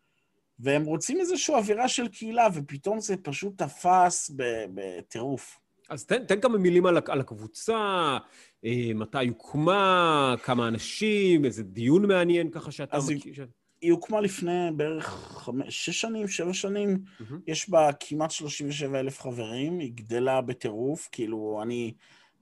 והם 0.59 0.85
רוצים 0.85 1.19
איזושהי 1.19 1.55
אווירה 1.55 1.87
של 1.87 2.07
קהילה, 2.07 2.47
ופתאום 2.53 2.99
זה 2.99 3.17
פשוט 3.17 3.61
תפס 3.61 4.31
בטירוף. 4.73 5.59
אז 5.89 6.05
תן, 6.05 6.25
תן 6.25 6.41
כמה 6.41 6.57
מילים 6.57 6.85
על, 6.85 6.97
על 7.07 7.19
הקבוצה, 7.19 8.17
אה, 8.65 8.91
מתי 8.95 9.27
הוקמה, 9.27 10.35
כמה 10.43 10.67
אנשים, 10.67 11.45
איזה 11.45 11.63
דיון 11.63 12.05
מעניין 12.05 12.51
ככה 12.51 12.71
שאתה... 12.71 12.97
מכיר. 13.15 13.47
היא 13.81 13.91
הוקמה 13.91 14.21
לפני 14.21 14.69
בערך 14.75 15.05
חמש, 15.45 15.85
שש 15.85 16.01
שנים, 16.01 16.27
שבע 16.27 16.53
שנים, 16.53 16.97
mm-hmm. 16.97 17.33
יש 17.47 17.69
בה 17.69 17.89
כמעט 17.99 18.31
37 18.31 18.99
אלף 18.99 19.21
חברים, 19.21 19.79
היא 19.79 19.91
גדלה 19.95 20.41
בטירוף, 20.41 21.09
כאילו, 21.11 21.59
אני, 21.63 21.93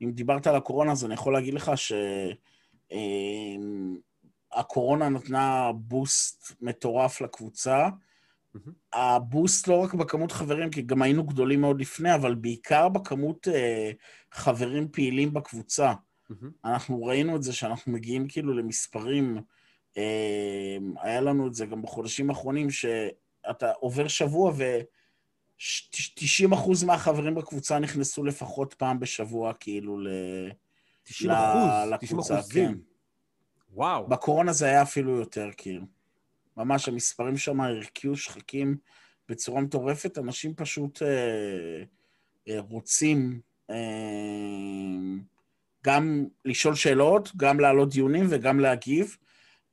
אם 0.02 0.12
דיברת 0.12 0.48
על 0.48 0.56
הקורונה, 0.56 0.92
אז 0.92 1.06
אני 1.06 1.14
יכול 1.14 1.34
להגיד 1.34 1.54
לך 1.54 1.72
ש... 1.76 1.92
אמ, 2.92 3.98
הקורונה 4.54 5.10
נתנה 5.10 5.72
בוסט 5.76 6.52
מטורף 6.62 7.22
לקבוצה. 7.22 7.90
מהמם. 8.66 8.74
הבוסט 8.94 9.68
לא 9.68 9.84
רק 9.84 9.94
בכמות 9.94 10.32
חברים, 10.32 10.70
כי 10.70 10.82
גם 10.82 11.02
היינו 11.02 11.24
גדולים 11.24 11.62
מאוד 11.62 11.82
לפני, 11.82 12.16
אבל 12.16 12.36
בעיקר 12.36 12.90
בכמות 12.90 13.48
אה, 13.48 13.92
חברים 14.32 14.88
פעילים 14.92 15.34
בקבוצה. 15.34 15.94
מהמם. 16.30 16.52
אנחנו 16.66 17.04
ראינו 17.04 17.36
את 17.36 17.44
זה 17.44 17.54
שאנחנו 17.54 17.92
מגיעים 17.92 18.28
כאילו 18.28 18.54
למספרים, 18.54 19.38
אה, 19.98 20.78
היה 21.02 21.22
לנו 21.22 21.48
את 21.48 21.54
זה 21.54 21.66
גם 21.66 21.82
בחודשים 21.82 22.30
האחרונים, 22.30 22.70
שאתה 22.70 23.72
עובר 23.80 24.08
שבוע 24.08 24.52
ו-90% 24.58 26.56
מהחברים 26.86 27.36
בקבוצה 27.36 27.80
נכנסו 27.80 28.24
לפחות 28.24 28.74
פעם 28.74 29.00
בשבוע, 29.00 29.54
כאילו, 29.54 30.00
ל... 30.00 30.08
90 31.04 31.32
ל- 31.32 31.34
אחוז, 31.34 31.62
90 31.62 31.94
לקבוצה, 31.94 32.40
אחוזים. 32.40 32.74
כן. 32.74 32.78
וואו. 33.74 34.08
בקורונה 34.08 34.54
זה 34.54 34.66
היה 34.66 34.82
אפילו 34.82 35.18
יותר, 35.18 35.50
כאילו. 35.58 35.97
ממש, 36.58 36.88
המספרים 36.88 37.38
שם 37.38 37.62
הרקיעו 37.62 38.16
שחקים 38.16 38.78
בצורה 39.30 39.62
מטורפת. 39.62 40.18
אנשים 40.18 40.54
פשוט 40.56 41.02
אה, 41.04 41.84
אה, 42.50 42.60
רוצים 42.60 43.40
אה, 43.70 43.76
גם 45.86 46.26
לשאול 46.46 46.76
שאלות, 46.76 47.32
גם 47.38 47.60
להעלות 47.60 47.90
דיונים 47.90 48.26
וגם 48.30 48.60
להגיב. 48.60 49.18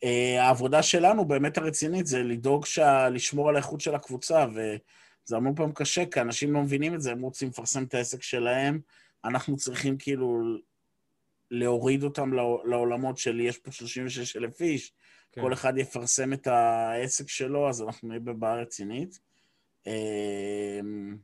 אה, 0.04 0.44
העבודה 0.44 0.82
שלנו 0.82 1.24
באמת 1.24 1.58
הרצינית 1.58 2.06
זה 2.06 2.22
לדאוג 2.22 2.66
שה... 2.66 3.08
לשמור 3.08 3.48
על 3.48 3.54
האיכות 3.54 3.80
של 3.80 3.94
הקבוצה, 3.94 4.46
וזה 4.50 5.36
המון 5.36 5.54
פעם 5.54 5.72
קשה, 5.72 6.06
כי 6.06 6.20
אנשים 6.20 6.52
לא 6.52 6.60
מבינים 6.60 6.94
את 6.94 7.00
זה, 7.00 7.12
הם 7.12 7.20
רוצים 7.20 7.48
לפרסם 7.48 7.84
את 7.84 7.94
העסק 7.94 8.22
שלהם. 8.22 8.80
אנחנו 9.24 9.56
צריכים 9.56 9.98
כאילו 9.98 10.38
להוריד 11.50 12.02
אותם 12.02 12.32
לעו- 12.32 12.62
לעולמות 12.66 13.18
של 13.18 13.40
יש 13.40 13.58
פה 13.58 13.72
36 13.72 14.36
אלף 14.36 14.60
איש, 14.60 14.92
כן. 15.34 15.40
כל 15.40 15.52
אחד 15.52 15.78
יפרסם 15.78 16.32
את 16.32 16.46
העסק 16.46 17.28
שלו, 17.28 17.68
אז 17.68 17.82
אנחנו 17.82 18.08
נהיה 18.08 18.20
בבעיה 18.20 18.54
רצינית. 18.54 19.18
אמ, 19.86 21.16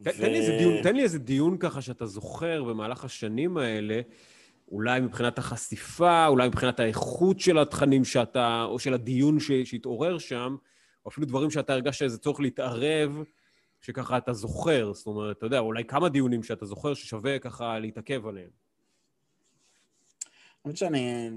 ו- 0.00 0.12
תן, 0.12 0.30
לי 0.30 0.38
איזה 0.38 0.56
דיון, 0.58 0.82
תן 0.82 0.96
לי 0.96 1.02
איזה 1.02 1.18
דיון 1.18 1.58
ככה 1.58 1.82
שאתה 1.82 2.06
זוכר 2.06 2.64
במהלך 2.64 3.04
השנים 3.04 3.56
האלה, 3.56 4.00
אולי 4.68 5.00
מבחינת 5.00 5.38
החשיפה, 5.38 6.26
אולי 6.26 6.48
מבחינת 6.48 6.80
האיכות 6.80 7.40
של 7.40 7.58
התכנים 7.58 8.04
שאתה, 8.04 8.64
או 8.68 8.78
של 8.78 8.94
הדיון 8.94 9.40
ש, 9.40 9.52
שהתעורר 9.52 10.18
שם, 10.18 10.56
או 11.04 11.10
אפילו 11.10 11.26
דברים 11.26 11.50
שאתה 11.50 11.72
הרגשת 11.72 12.02
איזה 12.02 12.18
צורך 12.18 12.40
להתערב, 12.40 13.22
שככה 13.80 14.18
אתה 14.18 14.32
זוכר. 14.32 14.92
זאת 14.92 15.06
אומרת, 15.06 15.38
אתה 15.38 15.46
יודע, 15.46 15.58
אולי 15.58 15.84
כמה 15.84 16.08
דיונים 16.08 16.42
שאתה 16.42 16.66
זוכר 16.66 16.94
ששווה 16.94 17.38
ככה 17.38 17.78
להתעכב 17.78 18.26
עליהם. 18.26 18.50
האמת 20.64 20.76
שאני, 20.76 21.30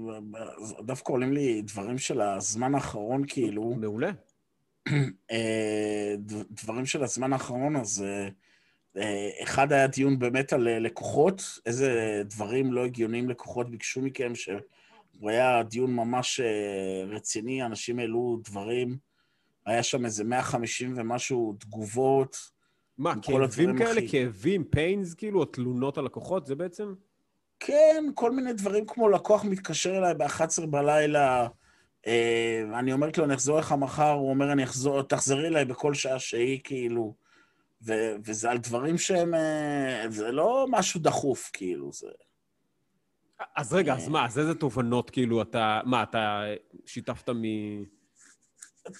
דווקא 0.80 1.12
עולים 1.12 1.32
לי 1.32 1.62
דברים 1.62 1.98
של 1.98 2.20
הזמן 2.20 2.74
האחרון, 2.74 3.22
כאילו, 3.26 3.74
מעולה. 3.74 4.10
אה, 5.30 6.14
דברים 6.50 6.86
של 6.86 7.02
הזמן 7.02 7.32
האחרון, 7.32 7.76
אז 7.76 8.04
אה, 8.06 8.28
אה, 8.96 9.30
אחד 9.42 9.72
היה 9.72 9.86
דיון 9.86 10.18
באמת 10.18 10.52
על 10.52 10.78
לקוחות, 10.78 11.42
איזה 11.66 12.22
דברים 12.24 12.72
לא 12.72 12.84
הגיוניים 12.84 13.28
לקוחות 13.28 13.70
ביקשו 13.70 14.00
מכם, 14.02 14.34
שהוא 14.34 14.60
היה 15.30 15.62
דיון 15.62 15.94
ממש 15.94 16.40
רציני, 17.06 17.64
אנשים 17.64 17.98
העלו 17.98 18.40
דברים, 18.44 18.96
היה 19.66 19.82
שם 19.82 20.04
איזה 20.04 20.24
150 20.24 20.94
ומשהו 20.96 21.56
תגובות. 21.60 22.36
מה, 22.98 23.14
כאבים 23.22 23.78
כאלה? 23.78 23.90
הכי- 23.90 24.08
כאבים, 24.08 24.64
פיינס, 24.64 25.14
כאילו, 25.14 25.40
או 25.40 25.44
תלונות 25.44 25.98
על 25.98 26.04
לקוחות? 26.04 26.46
זה 26.46 26.54
בעצם? 26.54 26.94
כן, 27.60 28.04
כל 28.14 28.30
מיני 28.30 28.52
דברים 28.52 28.86
כמו 28.86 29.08
לקוח 29.08 29.44
מתקשר 29.44 29.98
אליי 29.98 30.14
ב-11 30.14 30.66
בלילה, 30.66 31.48
אה, 32.06 32.62
אני 32.78 32.92
אומרת 32.92 33.18
לו, 33.18 33.24
אני 33.24 33.34
אחזור 33.34 33.56
אליך 33.56 33.72
מחר, 33.72 34.10
הוא 34.10 34.30
אומר, 34.30 34.52
אני 34.52 34.64
אחזור, 34.64 35.02
תחזרי 35.02 35.46
אליי 35.46 35.64
בכל 35.64 35.94
שעה 35.94 36.18
שהיא, 36.18 36.60
כאילו, 36.64 37.14
ו- 37.82 38.14
וזה 38.24 38.50
על 38.50 38.58
דברים 38.58 38.98
שהם, 38.98 39.34
אה, 39.34 40.04
זה 40.08 40.32
לא 40.32 40.66
משהו 40.70 41.00
דחוף, 41.00 41.50
כאילו, 41.52 41.92
זה... 41.92 42.06
אז 43.56 43.72
רגע, 43.72 43.94
אז 43.94 44.04
אה. 44.04 44.08
מה, 44.08 44.26
אז 44.26 44.38
איזה 44.38 44.54
תובנות, 44.54 45.10
כאילו, 45.10 45.42
אתה... 45.42 45.80
מה, 45.84 46.02
אתה 46.02 46.42
שיתפת 46.86 47.28
מ... 47.30 47.42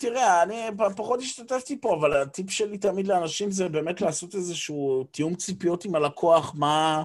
תראה, 0.01 0.43
אני 0.43 0.55
פחות 0.97 1.21
השתתפתי 1.21 1.81
פה, 1.81 1.95
אבל 1.95 2.23
הטיפ 2.23 2.51
שלי 2.51 2.79
תמיד 2.79 3.07
לאנשים 3.07 3.51
זה 3.51 3.69
באמת 3.69 4.01
לעשות 4.01 4.35
איזשהו 4.35 5.05
תיאום 5.11 5.35
ציפיות 5.35 5.85
עם 5.85 5.95
הלקוח, 5.95 6.55
מה, 6.55 7.03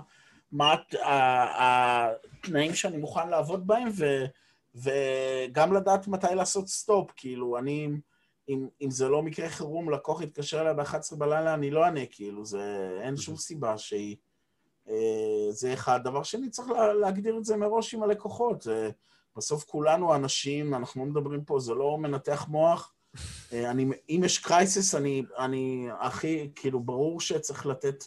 מה 0.52 0.76
התנאים 1.56 2.74
שאני 2.76 2.98
מוכן 2.98 3.30
לעבוד 3.30 3.68
בהם, 3.68 3.90
ו, 3.98 4.26
וגם 4.76 5.74
לדעת 5.74 6.08
מתי 6.08 6.36
לעשות 6.36 6.68
stop. 6.68 7.12
כאילו, 7.16 7.58
אני, 7.58 7.90
אם, 8.50 8.68
אם 8.82 8.92
זה 8.92 9.10
לא 9.10 9.24
מקרה 9.24 9.50
חירום, 9.50 9.90
לקוח 9.92 10.22
יתקשר 10.22 10.62
אליי 10.62 10.74
ב-11 10.74 11.16
בלילה, 11.18 11.54
אני 11.54 11.72
לא 11.72 11.86
אענה, 11.86 12.06
כאילו, 12.12 12.46
זה, 12.46 12.90
אין 13.02 13.18
שום 13.18 13.36
סיבה 13.36 13.78
שהיא... 13.78 14.16
אה, 14.90 15.52
זה 15.52 15.74
אחד. 15.74 16.00
דבר 16.04 16.24
שני, 16.24 16.50
צריך 16.50 16.70
לה, 16.70 16.94
להגדיר 16.94 17.38
את 17.38 17.46
זה 17.46 17.58
מראש 17.58 17.94
עם 17.94 18.04
הלקוחות. 18.04 18.68
בסוף 19.38 19.64
כולנו 19.64 20.16
אנשים, 20.16 20.74
אנחנו 20.74 21.06
לא 21.06 21.12
מדברים 21.12 21.44
פה, 21.44 21.60
זה 21.60 21.74
לא 21.74 21.98
מנתח 21.98 22.48
מוח. 22.50 22.94
אה, 23.54 23.72
אני, 23.72 23.86
אם 24.10 24.22
יש 24.26 24.40
crisis, 24.40 24.96
אני, 24.96 25.24
אני 25.38 25.88
הכי, 26.00 26.52
כאילו, 26.56 26.80
ברור 26.80 27.22
שצריך 27.22 27.66
לתת 27.66 28.04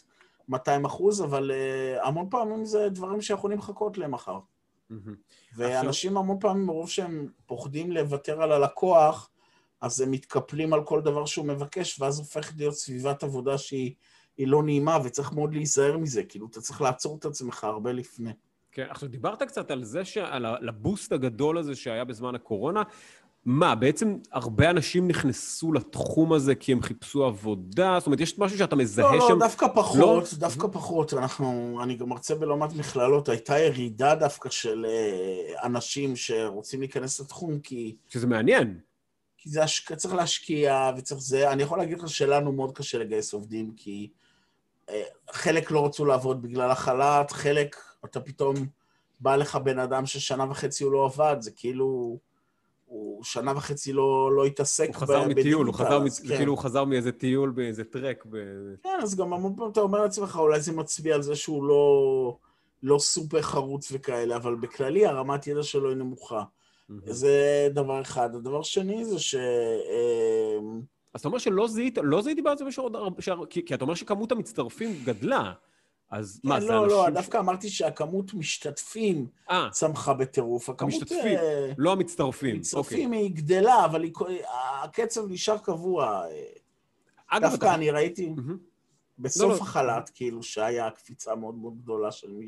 200 0.49 0.85
אחוז, 0.85 1.23
אבל 1.23 1.51
uh, 1.51 2.07
המון 2.07 2.29
פעמים 2.29 2.65
זה 2.65 2.89
דברים 2.89 3.21
שיכולים 3.21 3.57
לחכות 3.57 3.97
למחר. 3.97 4.39
ואנשים 5.55 6.17
המון 6.17 6.37
פעמים, 6.39 6.65
מרוב 6.65 6.89
שהם 6.89 7.29
פוחדים 7.45 7.91
לוותר 7.91 8.41
על 8.41 8.51
הלקוח, 8.51 9.29
אז 9.81 10.01
הם 10.01 10.11
מתקפלים 10.11 10.73
על 10.73 10.83
כל 10.83 11.01
דבר 11.01 11.25
שהוא 11.25 11.45
מבקש, 11.45 12.01
ואז 12.01 12.19
הופכת 12.19 12.57
להיות 12.57 12.73
סביבת 12.73 13.23
עבודה 13.23 13.57
שהיא 13.57 13.93
היא 14.37 14.47
לא 14.47 14.63
נעימה, 14.63 14.97
וצריך 15.03 15.33
מאוד 15.33 15.53
להיזהר 15.53 15.97
מזה. 15.97 16.23
כאילו, 16.23 16.47
אתה 16.51 16.61
צריך 16.61 16.81
לעצור 16.81 17.17
את 17.17 17.25
עצמך 17.25 17.63
הרבה 17.63 17.91
לפני. 17.91 18.31
כן, 18.71 18.85
עכשיו, 18.89 19.09
דיברת 19.09 19.43
קצת 19.43 19.71
על 19.71 19.83
זה, 19.83 20.05
ש... 20.05 20.17
על 20.17 20.69
הבוסט 20.69 21.11
הגדול 21.11 21.57
הזה 21.57 21.75
שהיה 21.75 22.05
בזמן 22.05 22.35
הקורונה. 22.35 22.83
מה, 23.45 23.75
בעצם 23.75 24.17
הרבה 24.31 24.69
אנשים 24.69 25.07
נכנסו 25.07 25.73
לתחום 25.73 26.33
הזה 26.33 26.55
כי 26.55 26.71
הם 26.71 26.81
חיפשו 26.81 27.25
עבודה? 27.25 27.95
זאת 27.99 28.05
אומרת, 28.05 28.19
יש 28.19 28.39
משהו 28.39 28.57
שאתה 28.57 28.75
מזהה 28.75 29.15
לא, 29.15 29.27
שם? 29.27 29.33
לא, 29.33 29.39
דווקא 29.39 29.67
פחות, 29.75 29.99
לא? 29.99 30.23
דווקא 30.33 30.67
פחות. 30.71 31.13
אנחנו, 31.13 31.79
אני 31.83 31.95
גם 31.95 32.09
מרצה 32.09 32.35
בלא 32.35 32.57
מעט 32.57 32.73
מכללות, 32.73 33.29
הייתה 33.29 33.59
ירידה 33.59 34.15
דווקא 34.15 34.49
של 34.49 34.85
אה, 34.89 35.65
אנשים 35.65 36.15
שרוצים 36.15 36.79
להיכנס 36.79 37.19
לתחום, 37.19 37.59
כי, 37.59 37.95
שזה 38.09 38.27
מעניין. 38.27 38.79
כי 39.37 39.49
זה 39.49 39.63
השק... 39.63 39.93
צריך 39.93 40.13
להשקיע 40.13 40.91
וצריך 40.97 41.21
זה. 41.21 41.51
אני 41.51 41.63
יכול 41.63 41.77
להגיד 41.77 41.99
לך 41.99 42.09
שלנו 42.09 42.51
מאוד 42.51 42.77
קשה 42.77 42.97
לגייס 42.97 43.33
עובדים, 43.33 43.71
כי 43.77 44.09
אה, 44.89 45.03
חלק 45.31 45.71
לא 45.71 45.85
רצו 45.85 46.05
לעבוד 46.05 46.41
בגלל 46.41 46.71
החל"ת, 46.71 47.31
חלק, 47.31 47.75
אתה 48.05 48.19
פתאום 48.19 48.55
בא 49.19 49.35
לך 49.35 49.55
בן 49.55 49.79
אדם 49.79 50.05
ששנה 50.05 50.45
וחצי 50.49 50.83
הוא 50.83 50.91
לא 50.91 51.05
עבד, 51.05 51.35
זה 51.39 51.51
כאילו... 51.51 52.19
הוא 52.93 53.23
שנה 53.23 53.51
וחצי 53.55 53.93
לא, 53.93 54.31
לא 54.35 54.45
התעסק 54.45 54.87
הוא 54.87 54.95
חזר 54.95 55.27
מטיול, 55.27 55.67
הוא 55.67 55.75
חזר, 55.75 56.03
אז 56.05 56.21
מ- 56.23 56.27
כן. 56.27 56.37
כאילו 56.37 56.51
הוא 56.51 56.59
חזר 56.59 56.83
מאיזה 56.83 57.11
טיול 57.11 57.49
באיזה 57.49 57.83
טרק. 57.83 58.25
ב... 58.29 58.37
כן, 58.83 58.99
אז 59.03 59.15
גם 59.15 59.33
המון 59.33 59.55
פעמים 59.55 59.71
אתה 59.71 59.79
אומר 59.81 60.01
לעצמך, 60.01 60.37
אולי 60.39 60.61
זה 60.61 60.71
מצביע 60.71 61.15
על 61.15 61.21
זה 61.21 61.35
שהוא 61.35 61.63
לא, 61.63 62.37
לא 62.83 62.99
סופר 62.99 63.41
חרוץ 63.41 63.89
וכאלה, 63.91 64.35
אבל 64.35 64.55
בכללי 64.55 65.05
הרמת 65.05 65.47
ידע 65.47 65.63
שלו 65.63 65.89
היא 65.89 65.97
נמוכה. 65.97 66.43
זה 67.05 67.67
דבר 67.73 68.01
אחד. 68.01 68.35
הדבר 68.35 68.61
שני 68.63 69.05
זה 69.05 69.19
ש... 69.19 69.35
אמ, 69.35 70.81
אז 71.13 71.19
אתה 71.19 71.27
אומר 71.27 71.37
שלא 71.37 71.67
זיהית, 71.67 71.97
לא 72.03 72.21
זיהיתי 72.21 72.41
בעצם 72.41 72.67
יש 72.67 72.77
עוד 72.77 72.95
הרבה, 72.95 73.21
כי, 73.49 73.65
כי 73.65 73.73
אתה 73.73 73.83
אומר 73.83 73.95
שכמות 73.95 74.31
המצטרפים 74.31 74.95
גדלה. 75.05 75.53
אז 76.11 76.41
מה, 76.43 76.55
כן, 76.55 76.61
זה 76.61 76.67
לא, 76.67 76.83
אנשים... 76.83 76.97
לא, 76.97 77.05
ש- 77.09 77.13
דווקא 77.13 77.37
אמרתי 77.37 77.69
שהכמות 77.69 78.33
משתתפים 78.33 79.27
אה, 79.49 79.67
צמחה 79.71 80.13
בטירוף. 80.13 80.69
הכמות... 80.69 80.93
המשתתפים, 80.93 81.37
אה, 81.37 81.71
לא 81.77 81.91
המצטרפים. 81.91 82.49
אוקיי. 82.49 82.59
מצטרפים 82.59 83.11
היא 83.11 83.31
גדלה, 83.35 83.85
אבל 83.85 84.03
היא... 84.03 84.13
הקצב 84.83 85.21
נשאר 85.29 85.57
קבוע. 85.57 86.23
אגב, 87.27 87.49
דווקא 87.49 87.65
אתה... 87.65 87.75
אני 87.75 87.91
ראיתי. 87.91 88.33
לא, 88.37 88.43
בסוף 89.19 89.51
לא. 89.51 89.63
החל"ת, 89.63 90.09
כאילו, 90.13 90.43
שהיה 90.43 90.89
קפיצה 90.91 91.35
מאוד 91.35 91.55
מאוד 91.55 91.77
גדולה 91.81 92.11
של 92.11 92.31
מי 92.31 92.47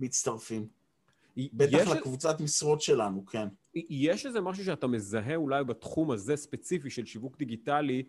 שמצטרפים. 0.00 0.66
בטח 1.52 1.72
יש- 1.82 1.88
לקבוצת 1.88 2.40
משרות 2.40 2.80
שלנו, 2.80 3.26
כן. 3.26 3.48
יש 3.74 4.26
איזה 4.26 4.40
משהו 4.40 4.64
שאתה 4.64 4.86
מזהה 4.86 5.34
אולי 5.36 5.64
בתחום 5.64 6.10
הזה 6.10 6.36
ספציפי 6.36 6.90
של 6.90 7.04
שיווק 7.06 7.38
דיגיטלי, 7.38 8.02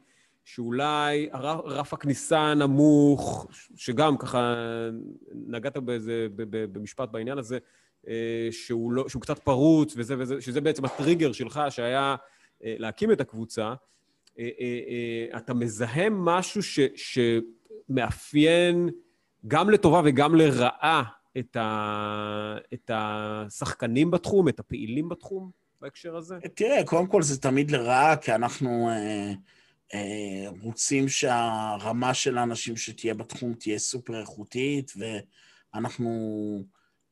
שאולי 0.43 1.29
רף 1.65 1.93
הכניסה 1.93 2.53
נמוך, 2.53 3.47
שגם 3.75 4.17
ככה 4.17 4.55
נגעת 5.33 5.77
באיזה, 5.77 6.27
במשפט 6.35 7.09
בעניין 7.09 7.37
הזה, 7.37 7.57
אה, 8.07 8.47
שהוא, 8.51 8.91
לא, 8.91 9.09
שהוא 9.09 9.21
קצת 9.21 9.39
פרוץ, 9.39 9.93
וזה, 9.97 10.15
וזה, 10.19 10.41
שזה 10.41 10.61
בעצם 10.61 10.85
הטריגר 10.85 11.31
שלך, 11.31 11.61
שהיה 11.69 12.15
אה, 12.63 12.75
להקים 12.77 13.11
את 13.11 13.21
הקבוצה. 13.21 13.73
אה, 14.39 15.25
אתה 15.37 15.53
מזהה 15.53 16.09
משהו 16.09 16.63
ש, 16.63 16.79
שמאפיין 17.89 18.89
גם 19.47 19.69
לטובה 19.69 20.01
וגם 20.05 20.35
לרעה 20.35 21.03
את, 21.37 21.55
ה, 21.55 22.57
את 22.73 22.91
השחקנים 22.93 24.11
בתחום, 24.11 24.47
את 24.47 24.59
הפעילים 24.59 25.09
בתחום 25.09 25.51
בהקשר 25.81 26.15
הזה? 26.15 26.37
תראה, 26.55 26.83
קודם 26.85 27.07
כל 27.07 27.21
זה 27.21 27.41
תמיד 27.41 27.71
לרעה, 27.71 28.15
כי 28.17 28.35
אנחנו 28.35 28.89
אה, 28.89 29.33
רוצים 30.61 31.09
שהרמה 31.09 32.13
של 32.13 32.37
האנשים 32.37 32.77
שתהיה 32.77 33.13
בתחום 33.13 33.53
תהיה 33.53 33.79
סופר 33.79 34.21
איכותית, 34.21 34.93
ואנחנו, 34.95 36.09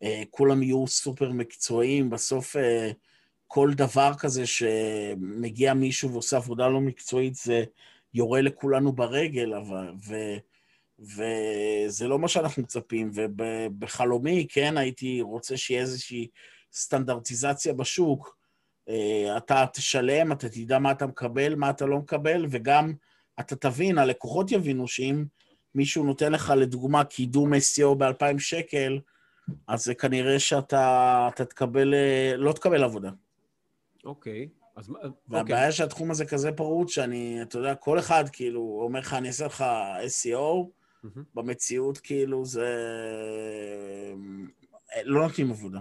אה, 0.03 0.23
כולם 0.29 0.63
יהיו 0.63 0.87
סופר 0.87 1.31
מקצועיים. 1.31 2.09
בסוף 2.09 2.55
אה, 2.55 2.91
כל 3.47 3.73
דבר 3.73 4.11
כזה 4.17 4.45
שמגיע 4.45 5.73
מישהו 5.73 6.11
ועושה 6.11 6.37
עבודה 6.37 6.67
לא 6.67 6.81
מקצועית, 6.81 7.35
זה 7.35 7.63
יורה 8.13 8.41
לכולנו 8.41 8.91
ברגל, 8.91 9.53
אבל... 9.53 9.91
ו, 10.07 10.15
וזה 11.01 12.07
לא 12.07 12.19
מה 12.19 12.27
שאנחנו 12.27 12.63
מצפים, 12.63 13.11
ובחלומי, 13.13 14.47
כן, 14.49 14.77
הייתי 14.77 15.21
רוצה 15.21 15.57
שיהיה 15.57 15.81
איזושהי 15.81 16.27
סטנדרטיזציה 16.73 17.73
בשוק. 17.73 18.40
אה, 18.91 19.38
אתה 19.38 19.65
תשלם, 19.74 20.31
אתה 20.31 20.50
תדע 20.50 20.79
מה 20.79 20.91
אתה 20.91 21.07
מקבל, 21.07 21.55
מה 21.55 21.69
אתה 21.69 21.86
לא 21.86 21.98
מקבל, 21.98 22.45
וגם 22.50 22.93
אתה 23.39 23.55
תבין, 23.55 23.98
הלקוחות 23.98 24.51
יבינו 24.51 24.88
שאם 24.88 25.25
מישהו 25.75 26.03
נותן 26.03 26.31
לך, 26.31 26.53
לדוגמה, 26.57 27.03
קידום 27.03 27.53
SEO 27.53 27.95
ב-2,000 27.98 28.39
שקל, 28.39 29.00
אז 29.67 29.83
זה 29.83 29.95
כנראה 29.95 30.39
שאתה 30.39 31.29
תקבל, 31.36 31.93
אה, 31.93 32.33
לא 32.38 32.53
תקבל 32.53 32.83
עבודה. 32.83 33.10
אוקיי. 34.05 34.50
אז 34.75 34.89
מה... 34.89 35.00
והבעיה 35.27 35.60
אוקיי. 35.60 35.71
שהתחום 35.71 36.12
הזה 36.12 36.25
כזה 36.25 36.51
פרוץ, 36.51 36.91
שאני, 36.91 37.41
אתה 37.41 37.57
יודע, 37.57 37.75
כל 37.75 38.00
אחד 38.00 38.24
כאילו 38.31 38.79
אומר 38.83 39.00
לך, 39.00 39.13
אני 39.13 39.27
אעשה 39.27 39.45
לך 39.45 39.65
SEO, 40.05 40.67
mm-hmm. 41.05 41.19
במציאות 41.33 41.98
כאילו 41.98 42.45
זה... 42.45 42.67
לא 45.03 45.21
נותנים 45.21 45.51
עבודה. 45.51 45.79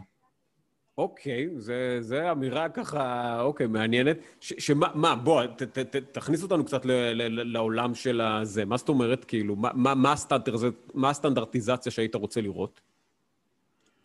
אוקיי, 1.00 1.48
זה, 1.56 1.98
זה 2.00 2.32
אמירה 2.32 2.68
ככה, 2.68 3.40
אוקיי, 3.40 3.66
מעניינת. 3.66 4.16
שמה, 4.40 4.88
מה, 4.94 5.16
בוא, 5.16 5.46
ת, 5.46 5.62
ת, 5.62 5.78
ת, 5.78 5.96
תכניס 5.96 6.42
אותנו 6.42 6.64
קצת 6.64 6.84
ל, 6.84 6.90
ל, 6.92 7.52
לעולם 7.52 7.94
של 7.94 8.20
הזה. 8.20 8.64
מה 8.64 8.76
זאת 8.76 8.88
אומרת, 8.88 9.24
כאילו, 9.24 9.56
מה, 9.56 9.70
מה, 9.74 9.94
מה, 9.94 10.12
הסטנדר, 10.12 10.54
מה 10.94 11.10
הסטנדרטיזציה 11.10 11.92
שהיית 11.92 12.14
רוצה 12.14 12.40
לראות? 12.40 12.80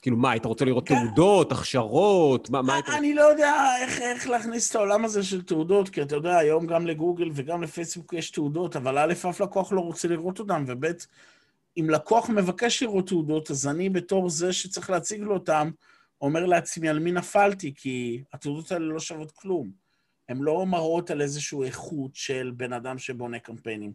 כאילו, 0.02 0.18
מה, 0.18 0.32
היית 0.32 0.46
רוצה 0.46 0.66
לראות 0.66 0.88
כן. 0.88 0.96
תעודות, 0.96 1.52
הכשרות? 1.52 2.50
מה, 2.50 2.62
מה 2.62 2.74
היית... 2.74 2.90
אני 2.90 3.14
לא 3.14 3.22
יודע 3.22 3.54
איך, 3.82 4.02
איך 4.02 4.30
להכניס 4.30 4.70
את 4.70 4.76
העולם 4.76 5.06
הזה 5.06 5.24
של 5.24 5.42
תעודות, 5.42 5.90
כי 5.90 6.02
אתה 6.02 6.16
יודע, 6.16 6.38
היום 6.38 6.66
גם 6.66 6.88
לגוגל 6.88 7.30
וגם 7.34 7.64
לפייסבוק 7.64 8.14
יש 8.14 8.32
תעודות, 8.32 8.76
אבל 8.76 8.98
א', 8.98 9.14
אף 9.30 9.42
לקוח 9.42 9.72
לא 9.72 9.82
רוצה 9.82 10.08
לראות 10.08 10.40
אותם, 10.40 10.64
וב', 10.68 10.86
אם 11.78 11.90
לקוח 11.90 12.30
מבקש 12.30 12.84
לראות 12.84 13.08
תעודות, 13.08 13.52
אז 13.52 13.68
אני 13.68 13.90
בתור 13.90 14.30
זה 14.30 14.54
שצריך 14.54 14.90
להציג 14.90 15.22
לו 15.22 15.34
אותם, 15.34 15.70
אומר 16.22 16.46
לעצמי 16.46 16.90
על 16.90 17.00
מי 17.00 17.12
נפלתי, 17.12 17.74
כי 17.76 18.24
התעודות 18.34 18.72
האלה 18.72 18.86
לא 18.86 19.00
שוות 19.00 19.32
כלום. 19.32 19.72
הן 20.30 20.38
לא 20.38 20.66
מראות 20.66 21.12
על 21.12 21.22
איזושהי 21.22 21.64
איכות 21.64 22.16
של 22.16 22.52
בן 22.58 22.74
אדם 22.74 22.98
שבונה 22.98 23.40
קמפיינים. 23.40 23.94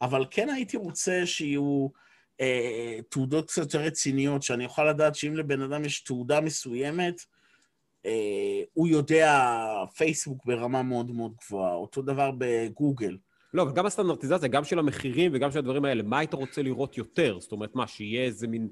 אבל 0.00 0.24
כן 0.30 0.48
הייתי 0.48 0.76
רוצה 0.76 1.22
שיהיו... 1.26 1.88
אה, 2.40 2.98
תעודות 3.08 3.48
קצת 3.48 3.62
יותר 3.62 3.80
רציניות, 3.80 4.42
שאני 4.42 4.64
אוכל 4.64 4.90
לדעת 4.90 5.14
שאם 5.14 5.36
לבן 5.36 5.62
אדם 5.62 5.84
יש 5.84 6.00
תעודה 6.00 6.40
מסוימת, 6.40 7.20
אה, 8.06 8.62
הוא 8.72 8.88
יודע 8.88 9.42
פייסבוק 9.96 10.46
ברמה 10.46 10.82
מאוד 10.82 11.10
מאוד 11.10 11.32
גבוהה. 11.44 11.74
אותו 11.74 12.02
דבר 12.02 12.30
בגוגל. 12.38 13.16
לא, 13.54 13.62
וגם 13.62 13.86
הסטנדרטיזציה, 13.86 14.48
גם 14.48 14.64
של 14.64 14.78
המחירים 14.78 15.30
וגם 15.34 15.50
של 15.50 15.58
הדברים 15.58 15.84
האלה, 15.84 16.02
מה 16.02 16.18
היית 16.18 16.34
רוצה 16.34 16.62
לראות 16.62 16.98
יותר? 16.98 17.40
זאת 17.40 17.52
אומרת, 17.52 17.74
מה, 17.74 17.86
שיהיה 17.86 18.24
איזה 18.24 18.46
מין... 18.46 18.68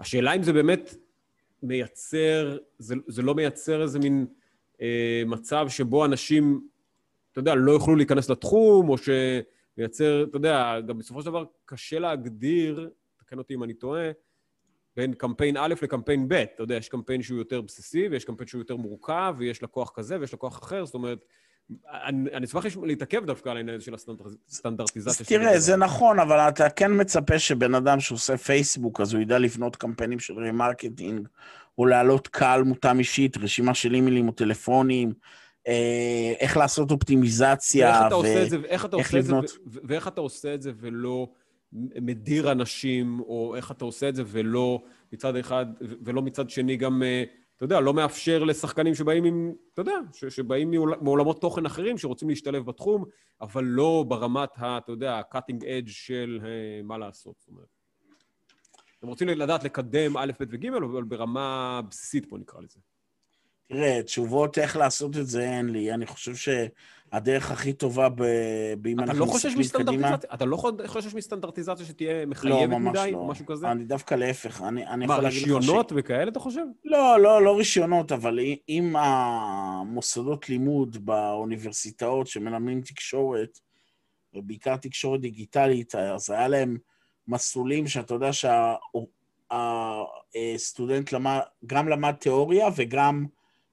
השאלה 0.00 0.32
אם 0.32 0.42
זה 0.42 0.52
באמת 0.52 0.94
מייצר, 1.62 2.58
זה, 2.78 2.94
זה 3.06 3.22
לא 3.22 3.34
מייצר 3.34 3.82
איזה 3.82 3.98
מין 3.98 4.26
אה, 4.80 5.22
מצב 5.26 5.66
שבו 5.68 6.04
אנשים, 6.04 6.68
אתה 7.32 7.40
יודע, 7.40 7.54
לא 7.54 7.72
יוכלו 7.72 7.96
להיכנס 7.96 8.30
לתחום, 8.30 8.88
או 8.88 8.96
שמייצר, 8.98 10.24
אתה 10.30 10.36
יודע, 10.36 10.80
גם 10.80 10.98
בסופו 10.98 11.20
של 11.20 11.26
דבר 11.26 11.44
קשה 11.64 11.98
להגדיר 11.98 12.90
תקן 13.16 13.38
אותי 13.38 13.54
אם 13.54 13.62
אני 13.62 13.74
טועה, 13.74 14.10
בין 14.96 15.14
קמפיין 15.14 15.56
א' 15.56 15.74
לקמפיין 15.82 16.28
ב'. 16.28 16.32
אתה 16.32 16.62
יודע, 16.62 16.74
יש 16.74 16.88
קמפיין 16.88 17.22
שהוא 17.22 17.38
יותר 17.38 17.60
בסיסי, 17.60 18.08
ויש 18.08 18.24
קמפיין 18.24 18.48
שהוא 18.48 18.60
יותר 18.60 18.76
מורכב, 18.76 19.34
ויש 19.38 19.62
לקוח 19.62 19.92
כזה 19.94 20.20
ויש 20.20 20.34
לקוח 20.34 20.58
אחר, 20.58 20.84
זאת 20.84 20.94
אומרת, 20.94 21.24
אני 22.02 22.46
אשמח 22.46 22.64
להתעכב 22.82 23.24
דווקא 23.24 23.48
על 23.48 23.56
העניין 23.56 23.80
של 23.80 23.94
הסטנדרטיזציה. 23.94 25.26
תראה, 25.26 25.58
זה 25.58 25.76
נכון, 25.76 26.18
אבל 26.18 26.36
אתה 26.36 26.70
כן 26.70 27.00
מצפה 27.00 27.38
שבן 27.38 27.74
אדם 27.74 28.00
שעושה 28.00 28.36
פייסבוק, 28.36 29.00
אז 29.00 29.14
הוא 29.14 29.22
ידע 29.22 29.38
לבנות 29.38 29.76
קמפיינים 29.76 30.18
של 30.18 30.34
remarketing, 30.38 31.28
או 31.78 31.86
להעלות 31.86 32.28
קהל 32.28 32.62
מותאם 32.62 32.98
אישית, 32.98 33.36
רשימה 33.36 33.74
של 33.74 33.94
אימיילים 33.94 34.28
או 34.28 34.32
טלפונים, 34.32 35.12
אה, 35.68 36.32
איך 36.40 36.56
לעשות 36.56 36.90
אופטימיזציה, 36.90 38.08
ואיך 38.22 38.48
זה, 38.48 38.58
ואיך 39.66 40.08
אתה 40.08 40.20
עושה 40.20 40.54
את 40.54 40.62
זה 40.62 40.72
ולא... 40.80 41.28
מדיר 42.02 42.52
אנשים, 42.52 43.20
או 43.20 43.56
איך 43.56 43.70
אתה 43.70 43.84
עושה 43.84 44.08
את 44.08 44.14
זה, 44.14 44.22
ולא 44.26 44.82
מצד 45.12 45.36
אחד, 45.36 45.66
ולא 45.80 46.22
מצד 46.22 46.50
שני 46.50 46.76
גם, 46.76 47.02
אה, 47.02 47.24
אתה 47.56 47.64
יודע, 47.64 47.80
לא 47.80 47.94
מאפשר 47.94 48.44
לשחקנים 48.44 48.94
שבאים 48.94 49.24
עם, 49.24 49.52
אתה 49.74 49.80
יודע, 49.80 49.96
שבאים 50.12 50.70
מעולמות 51.00 51.40
תוכן 51.40 51.66
אחרים, 51.66 51.98
שרוצים 51.98 52.28
להשתלב 52.28 52.66
בתחום, 52.66 53.04
אבל 53.40 53.64
לא 53.64 54.04
ברמת, 54.08 54.48
ה, 54.56 54.78
אתה 54.78 54.92
יודע, 54.92 55.14
ה-cutting 55.14 55.62
edge 55.62 55.90
של 55.90 56.40
אה, 56.44 56.82
מה 56.82 56.98
לעשות. 56.98 57.34
זאת 57.38 57.48
אומרת. 57.48 57.66
הם 59.02 59.08
רוצים 59.08 59.28
לדעת 59.28 59.64
לקדם 59.64 60.16
א', 60.16 60.32
ב' 60.40 60.44
וג', 60.50 60.66
אבל 60.66 61.04
ברמה 61.04 61.80
בסיסית, 61.88 62.28
בוא 62.28 62.38
נקרא 62.38 62.60
לזה. 62.60 62.80
תראה, 63.68 64.02
תשובות 64.02 64.58
איך 64.58 64.76
לעשות 64.76 65.16
את 65.16 65.26
זה 65.26 65.42
אין 65.42 65.68
לי. 65.68 65.94
אני 65.94 66.06
חושב 66.06 66.34
שהדרך 67.12 67.50
הכי 67.50 67.72
טובה, 67.72 68.08
ב... 68.08 68.22
באם 68.78 69.00
אנחנו 69.00 69.18
לא 69.18 69.26
מסתכלים 69.34 69.86
קדימה... 69.86 70.14
אתה 70.14 70.44
לא 70.44 70.56
חושש 70.86 71.14
מסטנדרטיזציה 71.14 71.86
שתהיה 71.86 72.26
מחייבת 72.26 72.70
לא, 72.70 72.78
מדי, 72.78 73.10
לא. 73.12 73.24
משהו 73.24 73.46
כזה? 73.46 73.70
אני 73.70 73.84
דווקא 73.84 74.14
להפך. 74.14 74.62
אני, 74.62 74.86
אני 74.86 75.06
מה, 75.06 75.12
יכול 75.12 75.24
להגיד 75.24 75.42
לך 75.42 75.46
ש... 75.46 75.50
מה, 75.50 75.58
רישיונות 75.58 75.92
וכאלה, 75.96 76.30
אתה 76.30 76.40
חושב? 76.40 76.64
לא, 76.84 77.20
לא, 77.20 77.42
לא 77.42 77.56
רישיונות, 77.56 78.12
אבל 78.12 78.38
אם 78.68 78.96
המוסדות 78.96 80.48
לימוד 80.48 81.06
באוניברסיטאות 81.06 82.26
שמלמדים 82.26 82.80
תקשורת, 82.80 83.58
ובעיקר 84.34 84.76
תקשורת 84.76 85.20
דיגיטלית, 85.20 85.94
אז 85.94 86.30
היה 86.30 86.48
להם 86.48 86.76
מסלולים 87.28 87.86
שאתה 87.86 88.14
יודע 88.14 88.30
שהסטודנט 89.52 91.12
למד, 91.12 91.40
גם 91.66 91.88
למד 91.88 92.12
תיאוריה 92.12 92.68
וגם 92.76 93.26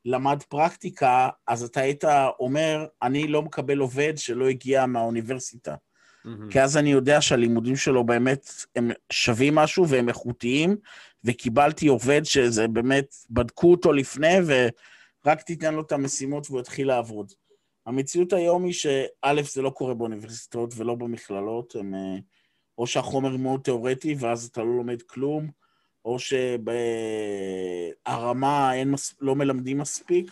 למד 0.06 0.44
פרקטיקה, 0.50 1.30
אז 1.48 1.64
אתה 1.64 1.80
היית 1.80 2.04
אומר, 2.40 2.86
אני 3.02 3.28
לא 3.28 3.42
מקבל 3.42 3.78
עובד 3.78 4.14
שלא 4.18 4.50
הגיע 4.50 4.86
מהאוניברסיטה. 4.86 5.76
Mm-hmm. 5.76 6.52
כי 6.52 6.62
אז 6.62 6.78
אני 6.78 6.92
יודע 6.92 7.22
שהלימודים 7.22 7.76
שלו 7.76 8.04
באמת, 8.04 8.50
הם 8.76 8.92
שווים 9.12 9.56
משהו 9.56 9.90
והם 9.90 10.10
איכותיים, 10.10 10.78
וקיבלתי 11.24 11.88
עובד 11.88 12.22
שזה 12.24 12.68
באמת, 12.68 13.16
בדקו 13.30 13.72
אותו 13.72 13.94
לפני, 13.94 14.38
ורק 14.46 15.42
תיתן 15.42 15.74
לו 15.74 15.82
את 15.82 15.92
המשימות 15.92 16.48
והוא 16.50 16.60
יתחיל 16.60 16.88
לעבוד. 16.88 17.32
המציאות 17.86 18.34
היום 18.34 18.66
היא 18.66 18.74
שא', 18.74 19.42
זה 19.54 19.62
לא 19.62 19.70
קורה 19.70 19.94
באוניברסיטאות 19.94 20.74
ולא 20.78 20.96
במכללות, 20.96 21.76
הם, 21.76 21.96
אה, 21.96 22.18
או 22.78 22.88
שהחומר 22.88 23.38
מאוד 23.38 23.62
תיאורטי 23.62 24.16
ואז 24.20 24.46
אתה 24.46 24.62
לא 24.62 24.76
לומד 24.76 25.02
כלום, 25.02 25.63
או 26.06 26.18
שהרמה 28.06 28.74
אין, 28.74 28.92
מס... 28.92 29.16
לא 29.22 29.36
מלמדים 29.36 29.78
מספיק. 29.78 30.32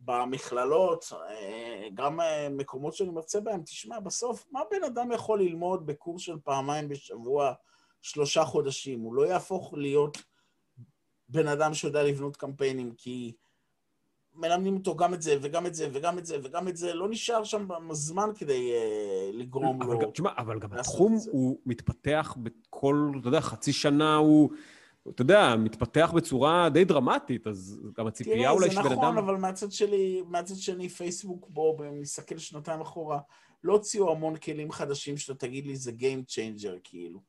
במכללות, 0.00 1.12
אה, 1.12 1.88
גם 1.94 2.20
אה, 2.20 2.48
מקומות 2.50 2.94
שאני 2.94 3.10
מרצה 3.10 3.40
בהם, 3.40 3.62
תשמע, 3.62 4.00
בסוף, 4.00 4.46
מה 4.50 4.60
בן 4.70 4.84
אדם 4.84 5.12
יכול 5.12 5.40
ללמוד 5.40 5.86
בקורס 5.86 6.22
של 6.22 6.36
פעמיים 6.44 6.88
בשבוע, 6.88 7.52
שלושה 8.02 8.44
חודשים? 8.44 9.00
הוא 9.00 9.14
לא 9.14 9.26
יהפוך 9.26 9.74
להיות 9.76 10.18
בן 11.28 11.48
אדם 11.48 11.74
שיודע 11.74 12.02
לבנות 12.02 12.36
קמפיינים, 12.36 12.92
כי 12.96 13.32
מלמדים 14.34 14.76
אותו 14.76 14.96
גם 14.96 15.14
את 15.14 15.22
זה, 15.22 15.36
וגם 15.42 15.66
את 15.66 15.74
זה, 15.74 15.88
וגם 15.92 16.18
את 16.18 16.26
זה, 16.26 16.38
וגם 16.42 16.68
את 16.68 16.76
זה, 16.76 16.94
לא 16.94 17.08
נשאר 17.08 17.44
שם 17.44 17.68
זמן 17.92 18.30
כדי 18.34 18.72
uh, 18.72 19.36
לגרום 19.36 19.82
אבל 19.82 19.92
לו... 19.92 19.98
גם, 19.98 20.10
תשמע, 20.10 20.30
אבל 20.38 20.58
גם 20.58 20.72
התחום 20.72 21.16
הוא 21.30 21.58
מתפתח 21.66 22.36
בכל, 22.42 23.12
אתה 23.20 23.28
יודע, 23.28 23.40
חצי 23.40 23.72
שנה 23.72 24.16
הוא... 24.16 24.50
אתה 25.08 25.22
יודע, 25.22 25.56
מתפתח 25.58 26.12
בצורה 26.14 26.68
די 26.68 26.84
דרמטית, 26.84 27.46
אז 27.46 27.80
גם 27.98 28.06
הציפייה 28.06 28.50
אולי 28.50 28.70
שבן 28.70 28.80
נכון, 28.80 28.92
אדם... 28.92 29.00
תראה, 29.00 29.10
זה 29.10 29.16
נכון, 29.16 29.28
אבל 29.28 29.36
מהצד 29.36 29.72
שלי, 29.72 30.22
מהצד 30.28 30.56
שני, 30.56 30.88
פייסבוק 30.88 31.46
בוא, 31.48 31.76
אם 31.88 32.00
נסתכל 32.00 32.38
שנתיים 32.38 32.80
אחורה, 32.80 33.18
לא 33.64 33.72
הוציאו 33.72 34.10
המון 34.10 34.36
כלים 34.36 34.72
חדשים 34.72 35.16
שאתה 35.16 35.34
תגיד 35.34 35.66
לי, 35.66 35.76
זה 35.76 35.92
Game 35.98 36.30
Changer, 36.30 36.78
כאילו. 36.84 37.20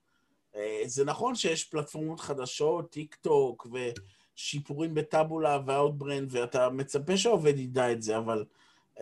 אה, 0.55 0.81
זה 0.85 1.05
נכון 1.05 1.35
שיש 1.35 1.63
פלטפורמות 1.63 2.19
חדשות, 2.19 2.91
טיק 2.91 3.15
טוק, 3.15 3.67
ושיפורים 4.37 4.93
בטאבולה 4.93 5.59
ואאוטבריין, 5.65 6.29
ואתה 6.31 6.69
מצפה 6.69 7.17
שהעובד 7.17 7.59
ידע 7.59 7.91
את 7.91 8.01
זה, 8.01 8.17
אבל 8.17 8.45
uh, 8.97 9.01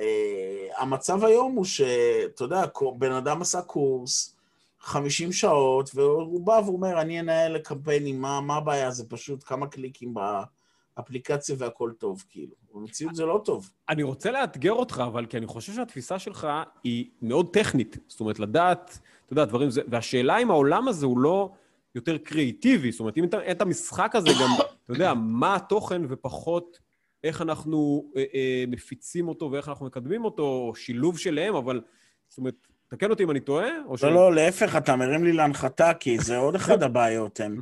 המצב 0.78 1.24
היום 1.24 1.56
הוא 1.56 1.66
שאתה 1.66 2.44
יודע, 2.44 2.66
בן 2.98 3.12
אדם 3.12 3.42
עשה 3.42 3.62
קורס, 3.62 4.36
50 4.84 5.32
שעות, 5.32 5.90
והוא 5.94 6.42
בא 6.46 6.62
ואומר, 6.66 7.02
אני 7.02 7.20
אנהל 7.20 7.58
קמפיינים, 7.58 8.22
מה, 8.22 8.42
מה 8.42 8.56
הבעיה? 8.56 8.92
זה 8.92 9.10
פשוט 9.10 9.44
כמה 9.44 9.68
קליקים 9.68 10.14
באפליקציה 10.14 11.56
והכל 11.60 11.92
טוב, 11.98 12.24
כאילו. 12.30 12.54
במציאות 12.74 13.16
זה 13.16 13.26
לא 13.26 13.42
טוב. 13.46 13.72
אני 13.90 14.04
רוצה 14.04 14.32
לאתגר 14.32 14.72
אותך, 14.72 15.04
אבל 15.06 15.26
כי 15.26 15.38
אני 15.38 15.48
חושב 15.48 15.74
שהתפיסה 15.74 16.20
שלך 16.20 16.48
היא 16.84 17.10
מאוד 17.22 17.54
טכנית. 17.54 17.98
זאת 18.08 18.20
אומרת, 18.20 18.40
לדעת, 18.40 19.00
אתה 19.26 19.34
יודע, 19.34 19.46
דברים 19.46 19.70
זה... 19.70 19.82
והשאלה 19.88 20.38
אם 20.38 20.52
העולם 20.52 20.88
הזה 20.88 21.06
הוא 21.06 21.20
לא 21.20 21.52
יותר 21.96 22.18
קריאיטיבי. 22.18 22.92
זאת 22.92 23.00
אומרת, 23.00 23.18
אם 23.18 23.24
אתה, 23.24 23.52
את 23.52 23.62
המשחק 23.62 24.16
הזה 24.16 24.30
גם, 24.42 24.50
אתה 24.84 24.94
יודע, 24.94 25.14
מה 25.14 25.56
התוכן 25.56 26.02
ופחות 26.10 26.80
איך 27.24 27.42
אנחנו 27.42 28.12
אה, 28.18 28.24
אה, 28.34 28.64
מפיצים 28.68 29.28
אותו 29.28 29.52
ואיך 29.52 29.70
אנחנו 29.70 29.86
מקדמים 29.86 30.26
אותו, 30.26 30.44
או 30.44 30.76
שילוב 30.76 31.18
שלהם, 31.18 31.56
אבל... 31.56 31.82
זאת 32.30 32.38
אומרת, 32.38 32.68
תקן 32.94 33.10
אותי 33.10 33.24
אם 33.24 33.32
אני 33.32 33.40
טועה, 33.40 33.70
או 33.86 33.98
ש... 33.98 34.04
לא, 34.04 34.14
לא, 34.14 34.36
להפך, 34.36 34.76
אתה 34.76 34.96
מרים 34.96 35.24
לי 35.24 35.34
להנחתה, 35.34 35.94
כי 35.94 36.20
זה 36.20 36.38
עוד 36.38 36.56
אחד 36.56 36.84
הבעיות. 36.84 37.40
הם, 37.40 37.62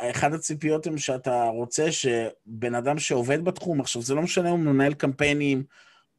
אחד 0.00 0.34
הציפיות 0.34 0.86
הם 0.86 0.98
שאתה 0.98 1.44
רוצה 1.44 1.92
שבן 1.92 2.74
אדם 2.74 2.98
שעובד 2.98 3.44
בתחום, 3.44 3.80
עכשיו, 3.80 4.02
זה 4.02 4.14
לא 4.14 4.22
משנה 4.22 4.48
אם 4.48 4.54
הוא 4.54 4.74
מנהל 4.74 4.94
קמפיינים, 4.94 5.62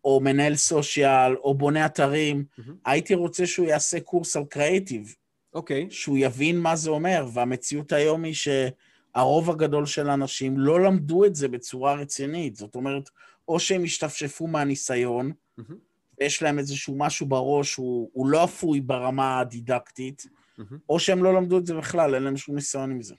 או 0.03 0.19
מנהל 0.19 0.55
סושיאל, 0.55 1.35
או 1.35 1.53
בונה 1.53 1.85
אתרים, 1.85 2.45
הייתי 2.85 3.13
רוצה 3.13 3.47
שהוא 3.47 3.65
יעשה 3.65 3.99
קורס 3.99 4.35
על 4.35 4.43
קריאיטיב. 4.49 5.15
אוקיי. 5.53 5.87
Okay. 5.89 5.93
שהוא 5.93 6.17
יבין 6.17 6.59
מה 6.59 6.75
זה 6.75 6.89
אומר, 6.89 7.25
והמציאות 7.33 7.91
היום 7.91 8.23
היא 8.23 8.33
שהרוב 8.33 9.49
הגדול 9.49 9.85
של 9.85 10.09
האנשים 10.09 10.57
לא 10.57 10.81
למדו 10.81 11.25
את 11.25 11.35
זה 11.35 11.47
בצורה 11.47 11.93
רצינית. 11.93 12.55
זאת 12.55 12.75
אומרת, 12.75 13.09
או 13.47 13.59
שהם 13.59 13.83
השתפשפו 13.83 14.47
מהניסיון, 14.47 15.31
mm-hmm. 15.59 15.88
ויש 16.19 16.41
להם 16.41 16.59
איזשהו 16.59 16.97
משהו 16.97 17.25
בראש, 17.25 17.75
הוא, 17.75 18.09
הוא 18.13 18.27
לא 18.27 18.43
אפוי 18.43 18.81
ברמה 18.81 19.39
הדידקטית, 19.39 20.25
mm-hmm. 20.25 20.63
או 20.89 20.99
שהם 20.99 21.23
לא 21.23 21.33
למדו 21.33 21.57
את 21.57 21.65
זה 21.65 21.73
בכלל, 21.73 22.15
אין 22.15 22.23
להם 22.23 22.37
שום 22.37 22.55
ניסיון 22.55 22.91
עם 22.91 23.01
זה. 23.01 23.15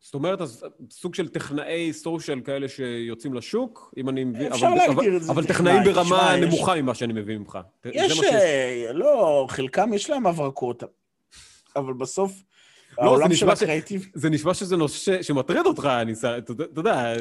זאת 0.00 0.14
אומרת, 0.14 0.40
אז 0.40 0.64
סוג 0.90 1.14
של 1.14 1.28
טכנאי 1.28 1.92
סושיאל 1.92 2.40
כאלה 2.40 2.68
שיוצאים 2.68 3.34
לשוק, 3.34 3.94
אם 3.96 4.08
אני 4.08 4.24
מבין... 4.24 4.52
אפשר 4.52 4.66
אבל, 4.66 4.74
להגדיר 4.76 5.08
אבל, 5.08 5.16
את 5.16 5.22
זה 5.22 5.32
אבל 5.32 5.46
טכנאי, 5.46 5.72
טכנאים 5.72 5.94
ברמה 5.94 6.04
תשמע, 6.04 6.38
יש- 6.38 6.44
נמוכה 6.44 6.74
ממה 6.82 6.94
שאני 6.94 7.12
מבין 7.12 7.38
ממך. 7.38 7.58
יש, 7.84 8.22
אה, 8.22 8.90
לא, 8.92 9.46
חלקם 9.48 9.94
יש 9.94 10.10
להם 10.10 10.26
הברקות, 10.26 10.82
אבל 11.76 11.92
בסוף, 11.92 12.32
לא, 13.02 13.16
זה 13.18 13.22
של 13.24 13.28
נשמע 13.46 13.56
ש-. 13.56 13.62
זה 14.14 14.30
נשמע 14.30 14.54
שזה 14.54 14.76
נושא 14.76 15.22
ש- 15.22 15.26
שמטריד 15.26 15.66
אותך, 15.66 15.84
אני, 15.84 16.12
אתה 16.12 16.38
אתה 16.38 16.80
יודע, 16.80 17.14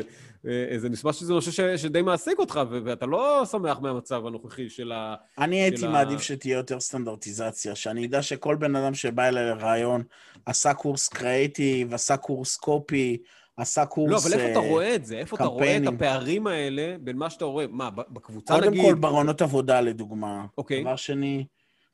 אה, 0.48 0.78
זה 0.78 0.90
נשמע 0.90 1.14
שזה 1.14 1.34
נושא 1.34 1.52
ש- 1.52 1.82
שדי 1.82 2.02
מעסיק 2.02 2.40
אותך, 2.40 2.60
ו- 2.70 2.80
ואתה 2.86 3.06
לא 3.06 3.44
שמח 3.52 3.80
מהמצב 3.80 4.26
הנוכחי 4.26 4.70
של 4.70 4.92
ה... 4.92 5.16
אני 5.38 5.56
הייתי 5.62 5.86
ה- 5.86 5.90
מעדיף 5.90 6.22
שתהיה 6.22 6.58
יותר 6.58 6.80
סטנדרטיזציה, 6.80 7.76
שאני 7.76 8.06
אדע 8.06 8.22
שכל 8.22 8.56
בן 8.56 8.76
אדם 8.76 8.94
שבא 8.94 9.28
אליי 9.28 9.46
לרעיון 9.46 10.04
עשה 10.46 10.74
קורס 10.74 11.08
קריאיטיב, 11.08 11.94
עשה 11.94 12.18
קורס 12.18 12.56
קופי, 12.58 13.18
עשה 13.58 13.86
קורס... 13.86 14.12
לא, 14.12 14.18
אבל 14.18 14.42
איפה 14.42 14.52
אתה 14.52 14.60
אה, 14.66 14.70
רואה 14.70 14.96
את 14.96 15.06
זה? 15.06 15.18
איפה 15.18 15.36
אתה 15.36 15.44
רואה 15.46 15.64
את 15.66 15.70
קמפיינים. 15.70 15.96
הפערים 15.96 16.48
האלה 16.48 16.96
בין 17.02 17.18
מה 17.18 17.30
שאתה 17.30 17.46
רואה? 17.46 17.66
מה, 17.70 17.90
בקבוצה 17.90 18.54
קודם 18.56 18.68
נגיד? 18.68 18.82
כל, 18.86 18.94
ברעיונות 18.94 19.42
עבודה, 19.42 19.82
לדוגמה. 19.82 20.46
אוקיי. 20.58 20.82
דבר 20.82 20.96
שני, 20.96 21.46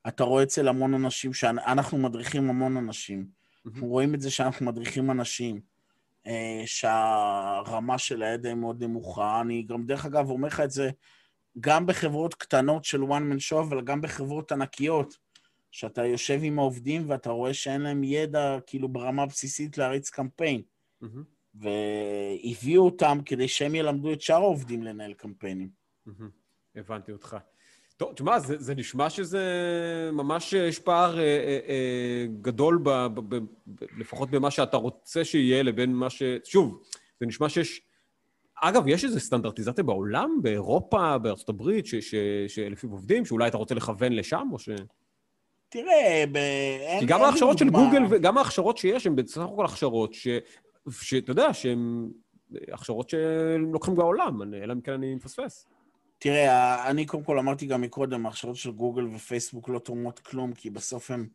אתה 0.08 0.24
רואה 0.24 0.44
אצל 0.44 0.68
המון 0.68 0.94
אנשים, 0.94 1.34
שאנחנו 1.34 1.98
מדריכים 1.98 2.50
המון 2.50 2.78
אנשים. 2.78 3.39
אנחנו 3.70 3.88
רואים 3.88 4.16
את 4.16 4.22
זה 4.22 4.32
שאנחנו 4.32 4.66
מדריכים 4.66 5.12
אנשים, 5.12 5.62
אה, 6.28 6.62
שהרמה 6.66 7.98
של 7.98 8.24
הידע 8.24 8.50
היא 8.50 8.58
מאוד 8.58 8.84
נמוכה. 8.84 9.42
אני 9.42 9.64
גם, 9.64 9.86
דרך 9.86 10.06
אגב, 10.06 10.30
אומר 10.30 10.48
לך 10.48 10.60
את 10.60 10.72
זה 10.72 10.90
גם 11.60 11.86
בחברות 11.86 12.34
קטנות 12.34 12.86
של 12.86 13.02
one 13.02 13.34
man 13.34 13.52
show, 13.52 13.60
אבל 13.60 13.82
גם 13.82 14.02
בחברות 14.02 14.52
ענקיות, 14.52 15.18
שאתה 15.72 16.06
יושב 16.06 16.40
עם 16.44 16.60
העובדים 16.60 17.10
ואתה 17.10 17.30
רואה 17.30 17.54
שאין 17.54 17.82
להם 17.82 18.04
ידע, 18.04 18.58
כאילו, 18.68 18.90
ברמה 18.90 19.24
הבסיסית 19.24 19.78
להריץ 19.78 20.10
קמפיין. 20.10 20.62
והביאו 21.56 22.86
אותם 22.86 23.18
כדי 23.26 23.48
שהם 23.48 23.76
ילמדו 23.76 24.14
את 24.14 24.22
שאר 24.22 24.36
העובדים 24.36 24.84
לנהל 24.84 25.14
קמפיינים. 25.14 25.70
הבנתי 26.76 27.12
אותך. 27.12 27.38
טוב, 28.00 28.14
תשמע, 28.14 28.40
זה, 28.40 28.56
זה 28.60 28.76
נשמע 28.76 29.10
שזה 29.10 29.44
ממש 30.14 30.54
יש 30.54 30.80
פער 30.80 31.20
אה, 31.20 31.24
אה, 31.24 31.60
אה, 31.68 32.26
גדול, 32.42 32.80
ב, 32.84 32.90
ב, 32.90 33.20
ב, 33.20 33.36
ב, 33.68 33.84
לפחות 33.98 34.30
במה 34.30 34.52
שאתה 34.52 34.78
רוצה 34.78 35.26
שיהיה, 35.26 35.64
לבין 35.64 35.94
מה 35.94 36.10
ש... 36.10 36.24
שוב, 36.44 36.84
זה 37.20 37.26
נשמע 37.26 37.50
שיש... 37.50 37.82
אגב, 38.62 38.88
יש 38.88 39.04
איזו 39.04 39.20
סטנדרטיזציה 39.20 39.84
בעולם, 39.84 40.40
באירופה, 40.42 41.18
בארצות 41.18 41.50
הברית, 41.50 41.86
ש- 41.86 41.96
ש- 41.96 42.16
שלפיו 42.48 42.92
עובדים, 42.92 43.26
שאולי 43.26 43.48
אתה 43.48 43.58
רוצה 43.58 43.76
לכוון 43.76 44.14
לשם, 44.14 44.48
או 44.54 44.60
ש... 44.60 44.70
תראה, 45.70 46.24
ב... 46.32 46.36
אין- 46.36 47.00
כי 47.00 47.06
גם 47.06 47.22
ההכשרות 47.22 47.58
של. 47.58 47.70
גוגל, 47.70 48.02
וגם 48.10 48.38
ההכשרות 48.38 48.78
שיש, 48.78 49.08
הן 49.08 49.16
בסך 49.16 49.42
הכל 49.42 49.66
הכשרות 49.66 50.14
ש... 50.14 50.28
שאתה 51.02 51.32
יודע, 51.32 51.54
שהן 51.54 52.10
הכשרות 52.72 53.10
שלוקחים 53.10 53.96
בעולם, 53.96 54.54
אלא 54.54 54.74
אם 54.74 54.82
כן 54.82 54.92
אני 54.92 55.16
מפספס. 55.16 55.68
תראה, 56.20 56.90
אני 56.90 57.06
קודם 57.06 57.24
כל 57.24 57.40
אמרתי 57.40 57.66
גם 57.66 57.82
מקודם, 57.82 58.26
ההכשרות 58.26 58.56
של 58.56 58.72
גוגל 58.72 59.04
ופייסבוק 59.16 59.70
לא 59.70 59.80
תורמות 59.80 60.20
כלום, 60.20 60.54
כי 60.54 60.70
בסוף 60.70 61.12
הם 61.12 61.28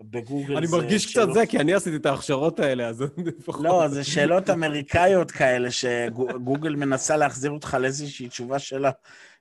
בגוגל 0.00 0.56
אני 0.56 0.66
זה 0.66 0.76
מרגיש 0.76 1.04
קצת 1.06 1.12
שאלות- 1.14 1.34
זה, 1.34 1.46
כי 1.46 1.58
אני 1.58 1.74
עשיתי 1.74 1.96
את 1.96 2.06
ההכשרות 2.06 2.60
האלה, 2.60 2.86
אז 2.88 3.04
לפחות... 3.24 3.64
לא, 3.64 3.88
זה 3.88 4.04
שאלות 4.04 4.50
אמריקאיות 4.50 5.30
כאלה, 5.30 5.70
שגוגל 5.70 6.74
מנסה 6.74 7.16
להחזיר 7.16 7.50
אותך 7.50 7.76
לאיזושהי 7.80 8.28
תשובה 8.28 8.58
שלה, 8.58 8.90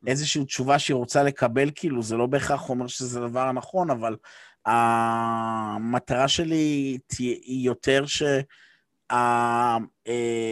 איזושהי 0.07 0.45
תשובה 0.45 0.79
שהיא 0.79 0.95
רוצה 0.95 1.23
לקבל, 1.23 1.69
כאילו, 1.75 2.03
זה 2.03 2.15
לא 2.15 2.25
בהכרח 2.25 2.69
אומר 2.69 2.87
שזה 2.87 3.23
הדבר 3.23 3.47
הנכון, 3.47 3.89
אבל 3.89 4.15
המטרה 4.65 6.27
שלי 6.27 6.97
היא 7.19 7.65
יותר 7.65 8.05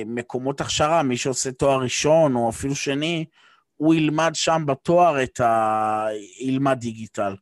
שהמקומות 0.05 0.62
הכשרה, 0.62 1.03
מי 1.03 1.17
שעושה 1.17 1.51
תואר 1.51 1.79
ראשון 1.79 2.36
או 2.36 2.49
אפילו 2.49 2.75
שני, 2.75 3.25
הוא 3.77 3.95
ילמד 3.95 4.31
שם 4.33 4.63
בתואר 4.65 5.23
את 5.23 5.39
ה... 5.39 6.07
ילמד 6.41 6.79
דיגיטל. 6.79 7.35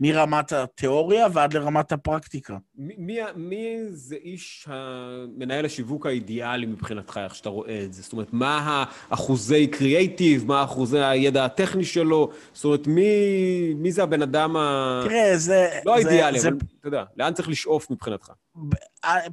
מרמת 0.00 0.52
התיאוריה 0.52 1.26
ועד 1.32 1.54
לרמת 1.54 1.92
הפרקטיקה. 1.92 2.56
מי, 2.76 2.94
מי, 2.98 3.18
מי 3.36 3.76
זה 3.90 4.16
איש 4.24 4.66
המנהל 4.70 5.64
השיווק 5.64 6.06
האידיאלי 6.06 6.66
מבחינתך, 6.66 7.20
איך 7.24 7.34
שאתה 7.34 7.48
רואה 7.48 7.82
את 7.84 7.92
זה? 7.92 8.02
זאת 8.02 8.12
אומרת, 8.12 8.28
מה 8.32 8.84
האחוזי 9.10 9.66
קריאייטיב, 9.66 10.46
מה 10.46 10.64
אחוזי 10.64 10.98
הידע 10.98 11.44
הטכני 11.44 11.84
שלו? 11.84 12.30
זאת 12.52 12.64
אומרת, 12.64 12.86
מי, 12.86 13.04
מי 13.76 13.92
זה 13.92 14.02
הבן 14.02 14.22
אדם 14.22 14.56
ה... 14.56 15.00
תראה, 15.04 15.36
זה... 15.36 15.68
לא 15.86 16.02
זה- 16.02 16.08
האידיאלי, 16.08 16.40
זה 16.40 16.48
אבל 16.48 16.56
אתה 16.80 16.88
יודע, 16.88 17.04
לאן 17.16 17.32
צריך 17.34 17.48
לשאוף 17.48 17.90
מבחינתך? 17.90 18.30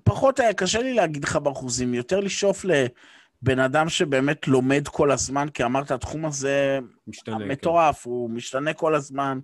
פחות 0.04 0.40
היה 0.40 0.54
קשה 0.54 0.82
לי 0.82 0.94
להגיד 0.94 1.24
לך 1.24 1.36
באחוזים, 1.36 1.94
יותר 1.94 2.20
לשאוף 2.20 2.66
לבן 3.46 3.60
אדם 3.60 3.90
שבאמת 3.90 4.48
לומד 4.48 4.88
כל 4.88 5.12
הזמן, 5.12 5.50
כי 5.50 5.64
אמרת, 5.64 5.92
התחום 5.92 6.26
הזה 6.26 6.80
משתנה. 7.08 7.40
כן. 7.40 7.48
מטורף, 7.48 8.08
הוא 8.08 8.30
משתנה 8.30 8.74
כל 8.74 8.96
הזמן, 8.96 9.40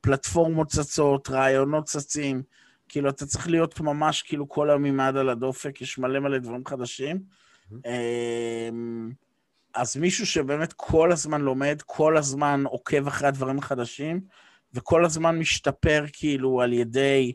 פלטפורמות 0.00 0.68
צצות, 0.68 1.30
רעיונות 1.30 1.84
צצים, 1.84 2.42
כאילו, 2.88 3.08
אתה 3.10 3.26
צריך 3.26 3.48
להיות 3.48 3.80
ממש 3.80 4.22
כאילו 4.22 4.48
כל 4.48 4.70
היום 4.70 4.84
עם 4.84 5.00
היד 5.00 5.16
על 5.16 5.28
הדופק, 5.28 5.80
יש 5.80 5.98
מלא 5.98 6.20
מלא 6.20 6.38
דברים 6.38 6.66
חדשים. 6.66 7.22
אמ, 7.72 9.10
אז 9.74 9.96
מישהו 9.96 10.26
שבאמת 10.26 10.72
כל 10.72 11.12
הזמן 11.12 11.40
לומד, 11.40 11.82
כל 11.86 12.16
הזמן 12.16 12.62
עוקב 12.66 13.06
אחרי 13.06 13.28
הדברים 13.28 13.58
החדשים, 13.58 14.20
וכל 14.74 15.04
הזמן 15.04 15.38
משתפר 15.38 16.04
כאילו 16.12 16.60
על 16.60 16.72
ידי 16.72 17.32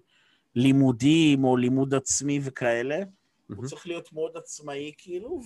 לימודים 0.56 1.43
או 1.43 1.58
לימוד 1.58 1.93
עצמי 1.93 2.39
וכאלה. 2.43 2.95
הוא 2.97 3.04
מהמם. 3.49 3.67
צריך 3.67 3.88
להיות 3.88 4.13
מאוד 4.13 4.32
עצמאי, 4.38 4.91
כאילו, 4.97 5.41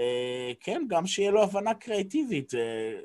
וכן, 0.00 0.82
גם 0.88 1.06
שיהיה 1.06 1.30
לו 1.30 1.42
הבנה 1.42 1.74
קריאיטיבית. 1.74 2.54
אה, 2.54 3.00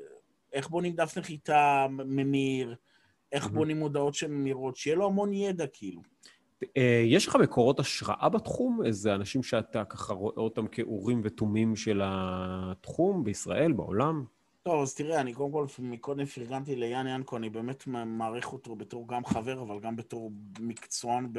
איך 0.52 0.68
בונים 0.68 0.94
דף 0.94 1.18
נחיתה 1.18 1.86
ממיר, 1.90 2.74
איך. 3.32 3.46
בונים 3.46 3.78
מודעות 3.78 4.14
שממירות, 4.14 4.76
שיהיה 4.76 4.96
לו 4.96 5.06
המון 5.06 5.32
ידע, 5.32 5.66
כאילו. 5.66 6.02
אה, 6.76 7.02
יש 7.06 7.26
לך 7.26 7.36
מקורות 7.36 7.80
השראה 7.80 8.28
בתחום? 8.28 8.80
איזה 8.84 9.14
אנשים 9.14 9.42
שאתה 9.42 9.84
ככה 9.84 10.14
רואה 10.14 10.36
אותם 10.36 10.66
כאורים 10.66 11.20
ותומים 11.24 11.76
של 11.76 12.00
התחום 12.04 13.24
בישראל, 13.24 13.72
בעולם? 13.72 14.24
טוב, 14.62 14.82
אז 14.82 14.94
תראה, 14.94 15.20
אני 15.20 15.34
קודם 15.34 15.52
כל 15.52 15.66
מקודם 15.78 16.24
פרגנתי 16.24 16.76
ליאן 16.76 17.06
ינקו, 17.06 17.36
אני 17.36 17.50
באמת 17.50 17.86
מעריך 17.86 18.52
אותו 18.52 18.76
בתור 18.76 19.08
גם 19.08 19.24
חבר, 19.24 19.62
אבל 19.62 19.80
גם 19.80 19.96
בתור 19.96 20.30
מקצוען 20.60 21.32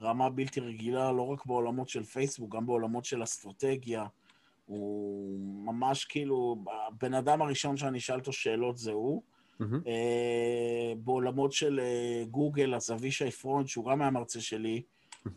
ברמה 0.00 0.30
בלתי 0.30 0.60
רגילה, 0.60 1.12
לא 1.12 1.22
רק 1.22 1.46
בעולמות 1.46 1.88
של 1.88 2.04
פייסבוק, 2.04 2.54
גם 2.54 2.66
בעולמות 2.66 3.04
של 3.04 3.22
אסטרטגיה. 3.22 4.04
הוא 4.70 5.38
ממש 5.64 6.04
כאילו, 6.04 6.64
הבן 6.88 7.14
אדם 7.14 7.42
הראשון 7.42 7.76
שאני 7.76 7.98
אשאל 7.98 8.18
אותו 8.18 8.32
שאלות 8.32 8.78
זה 8.78 8.92
הוא. 8.92 9.22
אה, 9.86 10.92
בעולמות 11.04 11.52
של 11.52 11.80
אה, 11.82 12.24
גוגל, 12.30 12.74
אז 12.74 12.92
אבישי 12.92 13.30
פרונט, 13.30 13.68
שהוא 13.68 13.90
גם 13.90 14.00
היה 14.00 14.10
מרצה 14.10 14.40
שלי, 14.40 14.82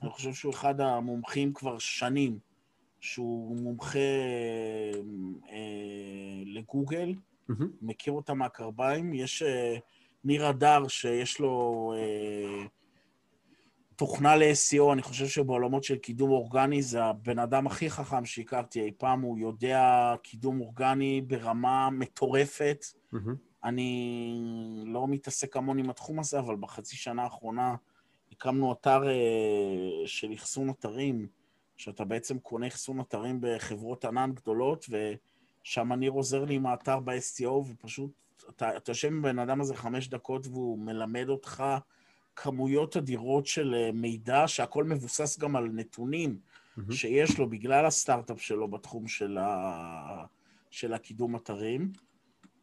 אני 0.02 0.10
חושב 0.10 0.34
שהוא 0.34 0.54
אחד 0.54 0.82
המומחים 0.82 1.54
כבר 1.54 1.78
שנים, 1.78 2.40
שהוא 3.00 3.58
מומחה 3.58 4.00
אה, 5.50 6.44
לגוגל, 6.46 7.14
מהמם. 7.48 7.72
מכיר 7.82 8.14
אותה 8.14 8.34
מהקרביים. 8.34 9.14
יש 9.14 9.42
אה, 9.42 9.78
ניר 10.24 10.46
הדר, 10.46 10.88
שיש 10.88 11.40
לו 11.40 11.94
אה, 11.98 12.66
תוכנה 13.96 14.36
ל-SEO, 14.36 14.94
אני 14.94 15.02
חושב 15.02 15.28
שבעולמות 15.28 15.84
של 15.84 15.96
קידום 15.96 16.32
אורגני 16.32 16.82
זה 16.82 17.04
הבן 17.04 17.40
אדם 17.40 17.68
הכי 17.68 17.90
חכם 17.90 18.26
שהכרתי 18.26 18.82
אי 18.82 18.92
פעם, 18.98 19.22
הוא 19.22 19.40
יודע 19.40 20.14
קידום 20.24 20.62
אורגני 20.62 21.22
ברמה 21.22 21.90
מטורפת. 21.90 22.86
Mm-hmm. 23.14 23.18
אני 23.64 24.84
לא 24.86 25.08
מתעסק 25.08 25.58
המון 25.58 25.80
עם 25.80 25.90
התחום 25.90 26.20
הזה, 26.20 26.40
אבל 26.40 26.56
בחצי 26.56 26.96
שנה 26.96 27.24
האחרונה 27.24 27.76
הקמנו 28.32 28.74
אתר 28.74 29.08
אה, 29.08 29.14
של 30.06 30.34
אחסון 30.34 30.70
אתרים, 30.70 31.28
שאתה 31.78 32.06
בעצם 32.06 32.40
קונה 32.40 32.68
אחסון 32.68 33.00
אתרים 33.00 33.38
בחברות 33.42 34.06
ענן 34.06 34.32
גדולות, 34.34 34.86
ושם 34.90 35.94
ניר 35.94 36.12
עוזר 36.12 36.46
לי 36.46 36.56
עם 36.56 36.66
האתר 36.66 37.00
ב-STO, 37.00 37.50
ופשוט, 37.50 38.12
אתה, 38.50 38.78
אתה 38.78 38.92
יושב 38.92 39.08
עם 39.08 39.20
הבן 39.20 39.40
אדם 39.40 39.62
הזה 39.62 39.76
חמש 39.76 40.08
דקות 40.08 40.48
והוא 40.48 40.80
מלמד 40.80 41.30
אותך 41.30 41.64
כמויות 42.36 42.98
אדירות 42.98 43.48
של 43.48 43.76
אה, 43.76 43.92
מידע, 43.94 44.44
שהכל 44.48 44.84
מבוסס 44.84 45.40
גם 45.40 45.56
על 45.56 45.70
נתונים 45.74 46.38
Mm-hmm. 46.78 46.94
שיש 46.94 47.40
לו 47.40 47.50
בגלל 47.50 47.86
הסטארט-אפ 47.86 48.42
שלו 48.42 48.68
בתחום 48.68 49.08
של, 49.08 49.38
ה... 49.38 50.26
של 50.72 50.94
הקידום 50.94 51.36
אתרים. 51.36 51.92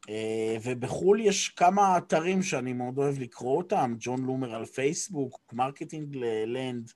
אה, 0.09 0.57
ובחו"ל 0.65 1.21
יש 1.21 1.49
כמה 1.49 1.99
אתרים 1.99 2.43
שאני 2.43 2.73
מאוד 2.73 2.99
אוהב 2.99 3.19
לקרוא 3.19 3.57
אותם, 3.57 3.95
Jon 3.99 4.25
Loomer 4.25 4.55
על 4.55 4.65
פייסבוק, 4.65 5.41
Marketing 5.53 6.17
Land, 6.17 6.93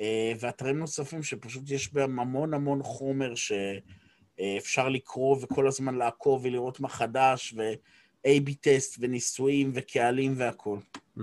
אה, 0.00 0.32
ואתרים 0.40 0.78
נוספים 0.78 1.22
שפשוט 1.22 1.70
יש 1.70 1.92
בהם 1.92 2.20
המון 2.20 2.54
המון 2.54 2.82
חומר 2.82 3.34
שאפשר 3.34 4.88
לקרוא 4.88 5.36
וכל 5.42 5.68
הזמן 5.68 5.94
לעקוב 5.94 6.44
ולראות 6.44 6.80
מה 6.80 6.88
חדש, 6.88 7.54
ו-AB 7.56 8.54
טסט 8.60 8.96
וניסויים 9.00 9.70
וקהלים 9.74 10.34
והכול. 10.36 10.78
Mm-hmm. 11.18 11.22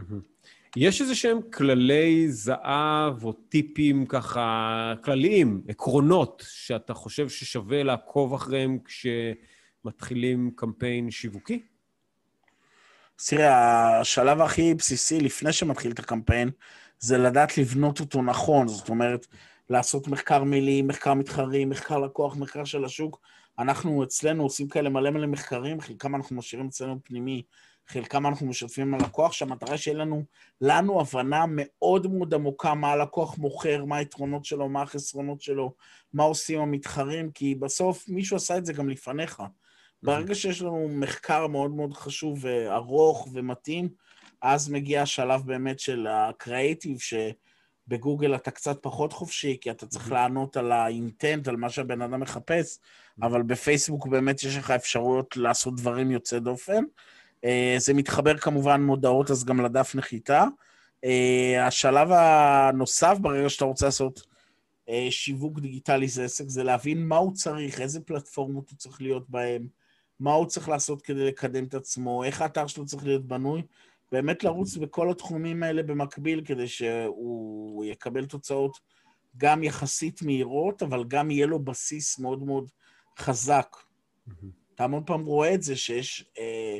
יש 0.75 1.01
איזה 1.01 1.15
שהם 1.15 1.39
כללי 1.53 2.31
זהב 2.31 3.23
או 3.23 3.33
טיפים 3.33 4.05
ככה 4.05 4.93
כלליים, 5.03 5.61
עקרונות, 5.67 6.43
שאתה 6.47 6.93
חושב 6.93 7.29
ששווה 7.29 7.83
לעקוב 7.83 8.33
אחריהם 8.33 8.77
כשמתחילים 8.85 10.51
קמפיין 10.55 11.11
שיווקי? 11.11 11.63
תראה, 13.27 13.99
השלב 13.99 14.41
הכי 14.41 14.73
בסיסי 14.73 15.19
לפני 15.19 15.53
שמתחיל 15.53 15.91
את 15.91 15.99
הקמפיין, 15.99 16.49
זה 16.99 17.17
לדעת 17.17 17.57
לבנות 17.57 17.99
אותו 17.99 18.21
נכון. 18.21 18.67
זאת 18.67 18.89
אומרת, 18.89 19.27
לעשות 19.69 20.07
מחקר 20.07 20.43
מילים, 20.43 20.87
מחקר 20.87 21.13
מתחרים, 21.13 21.69
מחקר 21.69 21.99
לקוח, 21.99 22.35
מחקר 22.37 22.63
של 22.63 22.85
השוק. 22.85 23.21
אנחנו 23.59 24.03
אצלנו 24.03 24.43
עושים 24.43 24.67
כאלה 24.67 24.89
מלא 24.89 25.09
מלא 25.09 25.27
מחקרים, 25.27 25.81
חלקם 25.81 26.15
אנחנו 26.15 26.35
משאירים 26.35 26.67
אצלנו 26.67 26.99
פנימי, 27.03 27.43
חלקם 27.91 28.27
אנחנו 28.27 28.47
משתפים 28.47 28.87
עם 28.87 29.01
הלקוח, 29.01 29.31
שהמטרה 29.31 29.77
שיהיה 29.77 29.97
לנו, 29.97 30.23
לנו 30.61 31.01
הבנה 31.01 31.45
מאוד 31.47 32.07
מאוד 32.07 32.33
עמוקה 32.33 32.73
מה 32.73 32.91
הלקוח 32.91 33.37
מוכר, 33.37 33.85
מה 33.85 33.97
היתרונות 33.97 34.45
שלו, 34.45 34.69
מה 34.69 34.81
החסרונות 34.81 35.41
שלו, 35.41 35.73
מה 36.13 36.23
עושים 36.23 36.59
המתחרים, 36.59 37.31
כי 37.31 37.55
בסוף 37.55 38.05
מישהו 38.07 38.37
עשה 38.37 38.57
את 38.57 38.65
זה 38.65 38.73
גם 38.73 38.89
לפניך. 38.89 39.43
ברגע 40.03 40.35
שיש 40.35 40.61
לנו 40.61 40.87
מחקר 40.91 41.47
מאוד 41.47 41.71
מאוד 41.71 41.93
חשוב 41.93 42.39
וארוך 42.41 43.27
ומתאים, 43.33 43.89
אז 44.41 44.69
מגיע 44.69 45.01
השלב 45.01 45.41
באמת 45.45 45.79
של 45.79 46.07
הקריאיטיב, 46.09 46.97
שבגוגל 46.99 48.35
אתה 48.35 48.51
קצת 48.51 48.77
פחות 48.81 49.13
חופשי, 49.13 49.57
כי 49.61 49.71
אתה 49.71 49.87
צריך 49.87 50.11
לענות 50.11 50.57
על 50.57 50.71
האינטנט, 50.71 51.47
על 51.47 51.55
מה 51.55 51.69
שהבן 51.69 52.01
אדם 52.01 52.19
מחפש, 52.19 52.79
אבל 53.21 53.43
בפייסבוק 53.43 54.07
באמת 54.07 54.43
יש 54.43 54.57
לך 54.57 54.71
אפשרויות 54.71 55.37
לעשות 55.37 55.75
דברים 55.75 56.11
יוצא 56.11 56.39
דופן. 56.39 56.83
זה 57.77 57.93
מתחבר 57.93 58.37
כמובן 58.37 58.81
מודעות, 58.81 59.31
אז 59.31 59.45
גם 59.45 59.61
לדף 59.61 59.95
נחיתה. 59.95 60.45
השלב 61.59 62.11
הנוסף, 62.11 63.17
ברגע 63.21 63.49
שאתה 63.49 63.65
רוצה 63.65 63.85
לעשות 63.85 64.27
שיווק 65.09 65.59
דיגיטלי 65.59 66.07
זה 66.07 66.23
עסק, 66.23 66.47
זה 66.47 66.63
להבין 66.63 67.07
מה 67.07 67.17
הוא 67.17 67.33
צריך, 67.33 67.81
איזה 67.81 68.01
פלטפורמות 68.01 68.69
הוא 68.69 68.77
צריך 68.77 69.01
להיות 69.01 69.29
בהן, 69.29 69.67
מה 70.19 70.33
הוא 70.33 70.45
צריך 70.45 70.69
לעשות 70.69 71.01
כדי 71.01 71.25
לקדם 71.25 71.63
את 71.63 71.73
עצמו, 71.73 72.23
איך 72.23 72.41
האתר 72.41 72.67
שלו 72.67 72.85
צריך 72.85 73.03
להיות 73.03 73.25
בנוי, 73.27 73.61
באמת 74.11 74.43
לרוץ 74.43 74.77
בכל 74.77 75.11
התחומים 75.11 75.63
האלה 75.63 75.83
במקביל 75.83 76.41
כדי 76.45 76.67
שהוא 76.67 77.85
יקבל 77.85 78.25
תוצאות 78.25 78.77
גם 79.37 79.63
יחסית 79.63 80.21
מהירות, 80.21 80.83
אבל 80.83 81.03
גם 81.07 81.31
יהיה 81.31 81.45
לו 81.45 81.59
בסיס 81.59 82.19
מאוד 82.19 82.43
מאוד 82.43 82.69
חזק. 83.19 83.75
Mm-hmm. 83.75 84.45
אתה 84.75 84.83
המון 84.83 85.03
פעם 85.05 85.25
רואה 85.25 85.53
את 85.53 85.63
זה 85.63 85.75
שיש 85.75 86.25
אה, 86.37 86.79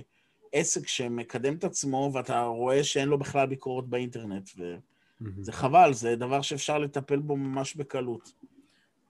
עסק 0.51 0.87
שמקדם 0.87 1.55
את 1.55 1.63
עצמו 1.63 2.11
ואתה 2.13 2.41
רואה 2.41 2.83
שאין 2.83 3.09
לו 3.09 3.19
בכלל 3.19 3.47
ביקורת 3.47 3.85
באינטרנט, 3.85 4.49
וזה 4.57 4.77
mm-hmm. 5.23 5.51
חבל, 5.51 5.93
זה 5.93 6.15
דבר 6.15 6.41
שאפשר 6.41 6.77
לטפל 6.77 7.19
בו 7.19 7.37
ממש 7.37 7.75
בקלות. 7.75 8.33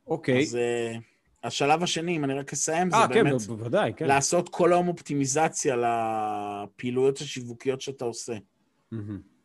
אוקיי. 0.07 0.39
Okay. 0.39 0.41
אז... 0.41 0.55
אה, 0.55 0.97
השלב 1.43 1.83
השני, 1.83 2.17
אם 2.17 2.23
אני 2.23 2.33
רק 2.33 2.53
אסיים, 2.53 2.87
아, 2.93 2.97
זה 2.97 3.13
כן, 3.13 3.23
באמת 3.23 3.41
בוודאי, 3.41 3.93
כן. 3.97 4.07
לעשות 4.07 4.49
כל 4.49 4.73
היום 4.73 4.87
אופטימיזציה 4.87 5.75
לפעילויות 5.75 7.17
השיווקיות 7.17 7.81
שאתה 7.81 8.05
עושה. 8.05 8.33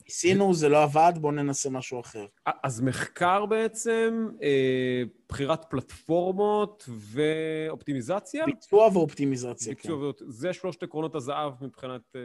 ניסינו, 0.09 0.55
זה 0.55 0.69
לא 0.69 0.83
עבד, 0.83 1.12
בואו 1.21 1.33
ננסה 1.33 1.71
משהו 1.71 2.01
אחר. 2.01 2.27
אז 2.62 2.81
מחקר 2.81 3.47
בעצם, 3.47 4.29
אה, 4.43 5.03
בחירת 5.29 5.64
פלטפורמות 5.71 6.88
ואופטימיזציה? 6.88 8.47
ביצוע 8.47 8.88
ואופטימיזציה, 8.93 9.75
ביצוע 9.75 10.12
כן. 10.12 10.25
זה 10.29 10.53
שלושת 10.53 10.83
עקרונות 10.83 11.14
הזהב 11.14 11.53
מבחינת... 11.64 12.17
אה, 12.17 12.21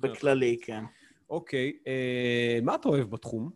בכללי, 0.00 0.56
כן. 0.62 0.84
אוקיי. 1.30 1.72
אה, 1.86 2.58
מה 2.62 2.74
אתה 2.74 2.88
אוהב 2.88 3.10
בתחום? 3.10 3.50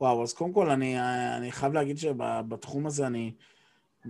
וואו, 0.00 0.22
אז 0.22 0.32
קודם 0.32 0.52
כל, 0.52 0.70
אני, 0.70 0.96
אני 1.36 1.52
חייב 1.52 1.72
להגיד 1.72 1.98
שבתחום 1.98 2.86
הזה 2.86 3.06
אני... 3.06 3.32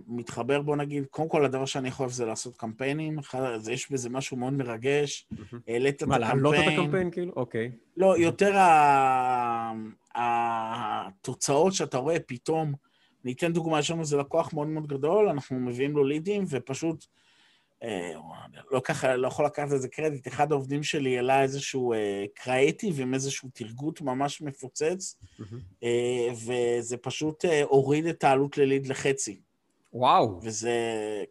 מתחבר, 0.06 0.62
בוא 0.62 0.76
נגיד, 0.76 1.06
קודם 1.06 1.28
כל 1.28 1.44
הדבר 1.44 1.64
שאני 1.64 1.88
יכול 1.88 2.08
זה 2.08 2.26
לעשות 2.26 2.56
קמפיינים, 2.56 3.18
אז 3.32 3.68
יש 3.68 3.92
בזה 3.92 4.10
משהו 4.10 4.36
מאוד 4.36 4.52
מרגש. 4.52 5.28
העלית 5.68 5.96
את 5.96 6.02
הקמפיין. 6.02 6.08
מה, 6.08 6.18
להעלות 6.18 6.54
את 6.54 6.72
הקמפיין 6.72 7.10
כאילו? 7.10 7.32
אוקיי. 7.36 7.70
לא, 7.96 8.18
יותר 8.18 8.58
התוצאות 10.14 11.72
שאתה 11.72 11.98
רואה 11.98 12.20
פתאום, 12.20 12.72
אני 13.24 13.32
אתן 13.32 13.52
דוגמה, 13.52 13.78
יש 13.78 13.90
לנו 13.90 14.00
איזה 14.00 14.16
לקוח 14.16 14.52
מאוד 14.52 14.66
מאוד 14.66 14.86
גדול, 14.86 15.28
אנחנו 15.28 15.56
מביאים 15.56 15.92
לו 15.92 16.04
לידים, 16.04 16.44
ופשוט, 16.50 17.04
אה, 17.82 18.12
לא 18.70 18.80
ככה, 18.84 19.16
לא 19.16 19.28
יכול 19.28 19.44
לקחת 19.44 19.72
איזה 19.72 19.88
קרדיט, 19.88 20.28
אחד 20.28 20.52
העובדים 20.52 20.82
שלי 20.82 21.16
העלה 21.16 21.42
איזשהו 21.42 21.94
קריאיטיב 22.34 23.00
עם 23.00 23.14
איזשהו 23.14 23.48
תרגות 23.54 24.00
ממש 24.00 24.42
מפוצץ, 24.42 25.16
אה, 25.82 26.28
וזה 26.32 26.96
פשוט 26.96 27.44
אה, 27.44 27.62
הוריד 27.62 28.06
את 28.06 28.24
העלות 28.24 28.58
לליד 28.58 28.86
לחצי. 28.86 29.40
וואו. 29.94 30.40
וזה, 30.42 30.72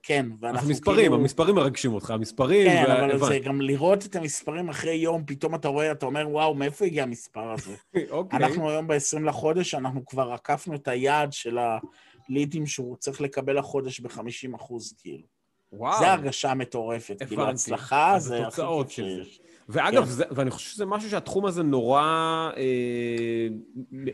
כן, 0.03 0.25
ואנחנו 0.39 0.65
אז 0.65 0.69
מספרים, 0.69 0.97
כאילו... 0.97 1.15
המספרים 1.15 1.55
מרגשים 1.55 1.93
אותך, 1.93 2.11
המספרים... 2.11 2.71
כן, 2.71 2.83
ו... 2.87 2.93
אבל 2.93 3.27
זה 3.27 3.39
גם 3.39 3.61
לראות 3.61 4.05
את 4.05 4.15
המספרים 4.15 4.69
אחרי 4.69 4.93
יום, 4.93 5.23
פתאום 5.25 5.55
אתה 5.55 5.67
רואה, 5.67 5.91
אתה 5.91 6.05
אומר, 6.05 6.29
וואו, 6.29 6.55
מאיפה 6.55 6.85
הגיע 6.85 7.03
המספר 7.03 7.51
הזה? 7.51 7.75
אוקיי. 8.09 8.39
אנחנו 8.39 8.69
היום 8.69 8.87
ב-20 8.87 9.19
לחודש, 9.19 9.75
אנחנו 9.75 10.05
כבר 10.05 10.31
עקפנו 10.31 10.75
את 10.75 10.87
היעד 10.87 11.33
של 11.33 11.57
הלידים 12.29 12.65
שהוא 12.65 12.95
צריך 12.97 13.21
לקבל 13.21 13.57
החודש 13.57 13.99
ב-50 13.99 14.55
אחוז, 14.55 14.93
כאילו. 14.97 15.23
וואו. 15.73 15.99
זה 15.99 16.11
הרגשה 16.11 16.53
מטורפת. 16.53 17.09
הבנתי. 17.09 17.25
כאילו, 17.25 17.49
הצלחה 17.49 18.15
זה 18.17 18.47
הכי 18.47 18.61
כיף 18.61 18.89
שיש. 18.89 19.41
ואגב, 19.69 20.03
כן. 20.03 20.09
זה, 20.09 20.23
ואני 20.31 20.51
חושב 20.51 20.69
שזה 20.69 20.85
משהו 20.85 21.09
שהתחום 21.09 21.45
הזה 21.45 21.63
נורא 21.63 22.01
אה, 22.57 23.47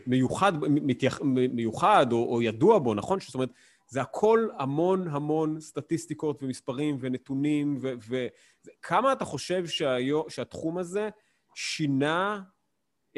מיוחד, 0.06 0.52
מתייח, 0.68 1.20
מיוחד 1.52 2.12
או, 2.12 2.34
או 2.34 2.42
ידוע 2.42 2.78
בו, 2.78 2.94
נכון? 2.94 3.20
זאת 3.20 3.34
אומרת, 3.34 3.50
זה 3.88 4.00
הכל 4.00 4.48
המון 4.58 5.08
המון 5.08 5.60
סטטיסטיקות 5.60 6.42
ומספרים 6.42 6.96
ונתונים, 7.00 7.78
וכמה 7.80 9.12
אתה 9.12 9.24
חושב 9.24 9.66
שהיו, 9.66 10.30
שהתחום 10.30 10.78
הזה 10.78 11.08
שינה 11.54 12.42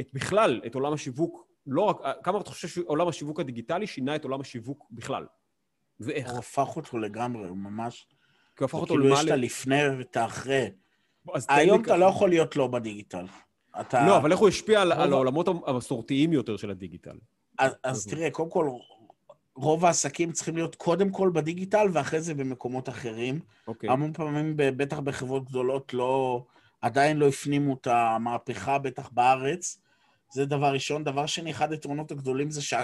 את 0.00 0.10
בכלל, 0.12 0.60
את 0.66 0.74
עולם 0.74 0.92
השיווק, 0.92 1.46
לא 1.66 1.82
רק, 1.82 1.96
כמה 2.22 2.40
אתה 2.40 2.50
חושב 2.50 2.68
שעולם 2.68 3.08
השיווק 3.08 3.40
הדיגיטלי 3.40 3.86
שינה 3.86 4.16
את 4.16 4.24
עולם 4.24 4.40
השיווק 4.40 4.86
בכלל? 4.90 5.26
ואיך? 6.00 6.30
הוא 6.30 6.38
הפך 6.38 6.76
אותו 6.76 6.98
לגמרי, 6.98 7.48
הוא 7.48 7.56
ממש... 7.56 8.06
כי 8.56 8.64
הוא 8.64 8.66
הפך 8.66 8.78
אותו 8.78 8.96
למה... 8.96 9.04
כאילו 9.04 9.18
יש 9.20 9.24
את 9.24 9.30
הלפני 9.30 9.88
ואת 9.98 10.16
האחרי. 10.16 10.70
היום 11.48 11.82
אתה 11.82 11.96
לא 11.96 12.06
יכול 12.06 12.28
להיות 12.28 12.56
לא 12.56 12.66
בדיגיטל. 12.66 13.24
אתה... 13.80 14.06
לא, 14.06 14.16
אבל 14.16 14.32
איך 14.32 14.40
הוא 14.40 14.48
השפיע 14.48 14.82
על, 14.82 14.92
על 14.92 15.12
העולמות 15.12 15.48
המסורתיים 15.66 16.32
יותר 16.32 16.56
של 16.56 16.70
הדיגיטל? 16.70 17.18
אז, 17.58 17.72
אז 17.84 18.06
תראה, 18.06 18.30
קודם 18.30 18.50
כל, 18.50 18.70
רוב 19.56 19.84
העסקים 19.84 20.32
צריכים 20.32 20.56
להיות 20.56 20.74
קודם 20.74 21.10
כל 21.10 21.30
בדיגיטל 21.34 21.86
ואחרי 21.92 22.20
זה 22.20 22.34
במקומות 22.34 22.88
אחרים. 22.88 23.40
Okay. 23.44 23.68
אוקיי. 23.68 23.90
המון 23.90 24.12
פעמים, 24.12 24.54
בטח 24.56 24.98
בחברות 24.98 25.44
גדולות, 25.44 25.94
לא, 25.94 26.44
עדיין 26.80 27.16
לא 27.16 27.28
הפנימו 27.28 27.74
את 27.74 27.86
המהפכה, 27.86 28.78
בטח 28.78 29.08
בארץ. 29.08 29.78
זה 30.32 30.46
דבר 30.46 30.72
ראשון. 30.72 31.04
דבר 31.04 31.26
שני, 31.26 31.50
אחד 31.50 31.72
היתרונות 31.72 32.10
הגדולים 32.10 32.50
זה 32.50 32.62
ש... 32.62 32.74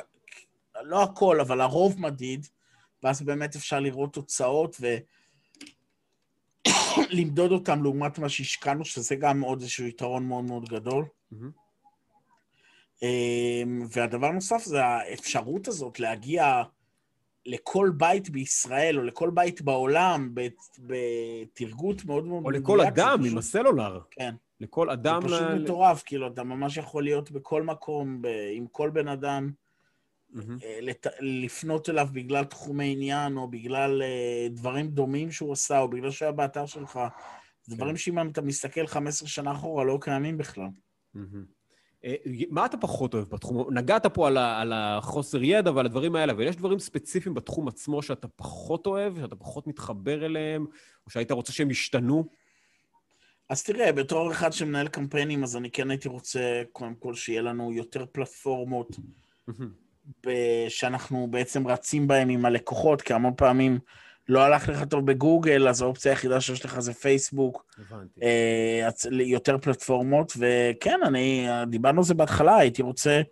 לא 0.83 1.03
הכל, 1.03 1.41
אבל 1.41 1.61
הרוב 1.61 2.01
מדיד, 2.01 2.47
ואז 3.03 3.23
באמת 3.23 3.57
אפשר 3.57 3.81
לראות 3.81 4.13
תוצאות 4.13 4.77
ולמדוד 7.11 7.53
אותם 7.59 7.83
לעומת 7.83 8.19
מה 8.19 8.29
שהשקענו, 8.29 8.85
שזה 8.85 9.17
גם 9.17 9.41
עוד 9.41 9.61
איזשהו 9.61 9.87
יתרון 9.87 10.29
מאוד 10.29 10.45
מאוד 10.45 10.69
גדול. 10.69 11.05
Mm-hmm. 11.05 11.66
אמ, 13.03 13.87
והדבר 13.91 14.31
נוסף 14.31 14.65
זה 14.65 14.85
האפשרות 14.85 15.69
הזאת 15.69 16.01
להגיע 16.01 16.63
לכל 17.47 17.91
בית 17.97 18.31
בישראל 18.31 18.99
או 18.99 19.03
לכל 19.03 19.31
בית 19.35 19.63
בעולם 19.63 20.35
בתרגות 20.79 22.05
מאוד 22.05 22.25
מאוד 22.25 22.45
או 22.45 22.51
לכל 22.51 22.81
אדם 22.81 23.25
עם 23.25 23.39
הסלולר. 23.39 24.01
כן. 24.11 24.35
לכל 24.61 24.91
אדם... 24.91 25.23
זה 25.23 25.29
פשוט 25.29 25.49
מטורף, 25.63 26.03
כאילו, 26.07 26.27
אתה 26.27 26.43
ממש 26.43 26.77
יכול 26.77 27.05
להיות 27.05 27.31
בכל 27.31 27.63
מקום, 27.63 28.23
עם 28.55 28.67
כל 28.67 28.91
בן 28.91 29.09
אדם. 29.09 29.51
אה, 30.65 30.79
לפנות 31.21 31.89
אליו 31.89 32.09
בגלל 32.13 32.45
תחומי 32.45 32.93
עניין, 32.93 33.37
או 33.37 33.49
בגלל 33.49 34.03
אה, 34.03 34.47
דברים 34.51 34.89
דומים 34.89 35.31
שהוא 35.31 35.53
עשה, 35.53 35.79
או 35.79 35.89
בגלל 35.89 36.11
שהיה 36.11 36.33
באתר 36.33 36.67
שלך. 36.67 37.01
זה 37.63 37.77
דברים 37.77 37.95
כן. 37.95 37.99
שאם 37.99 38.29
אתה 38.29 38.43
מסתכל 38.43 38.87
15 38.87 39.29
שנה 39.29 39.53
אחורה, 39.53 39.85
לא 39.85 39.99
קיימים 40.01 40.39
בכלל. 40.39 40.69
אה, 41.17 41.23
מה 42.51 42.67
אתה 42.67 42.77
פחות 42.77 43.15
אוהב 43.15 43.29
בתחום? 43.29 43.75
נגעת 43.75 44.07
פה 44.07 44.27
על, 44.27 44.39
על 44.39 44.73
החוסר 44.73 45.43
ידע 45.43 45.71
ועל 45.71 45.87
הדברים 45.87 46.17
האלה, 46.17 46.33
אבל 46.33 46.43
יש 46.43 46.57
דברים 46.57 46.79
ספציפיים 46.79 47.35
בתחום 47.35 47.69
עצמו 47.69 48.03
שאתה 48.03 48.29
פחות 48.29 48.87
אוהב, 48.87 49.21
שאתה 49.21 49.37
פחות 49.37 49.67
מתחבר 49.67 50.27
אליהם, 50.27 50.67
או 51.07 51.11
שהיית 51.11 51.31
רוצה 51.31 51.53
שהם 51.53 51.71
ישתנו? 51.71 52.29
אז 53.49 53.63
תראה, 53.63 53.93
בתור 53.93 54.33
אחד 54.33 54.53
שמנהל 54.53 54.89
קמפיינים, 54.89 55.43
אז 55.43 55.57
אני 55.57 55.71
כן 55.71 55.91
הייתי 55.91 56.09
רוצה, 56.09 56.63
קודם 56.73 56.95
כל, 56.95 57.15
שיהיה 57.15 57.43
לנו 57.43 57.73
יותר 57.73 58.07
פלטפורמות 58.13 58.97
שאנחנו 60.69 61.29
בעצם 61.31 61.69
רצים 61.69 62.07
בהם 62.07 62.29
עם 62.29 62.45
הלקוחות, 62.45 63.03
כי 63.03 63.15
המון 63.15 63.33
פעמים 63.37 63.79
לא 64.29 64.41
הלך 64.41 64.69
לך 64.69 64.85
טוב 64.85 65.07
בגוגל, 65.07 65.69
אז 65.69 65.83
האופציה 65.83 66.13
היחידה 66.13 66.41
שיש 66.41 66.65
לך 66.65 66.79
זה 66.79 66.95
פייסבוק. 66.95 67.67
הבנתי. 67.79 68.21
אה, 68.23 68.89
יותר 69.11 69.59
פלטפורמות, 69.59 70.33
וכן, 70.39 71.01
אני, 71.07 71.49
דיברנו 71.67 71.99
על 71.99 72.05
זה 72.05 72.15
בהתחלה, 72.15 72.57
הייתי 72.57 72.83
רוצה 72.83 73.23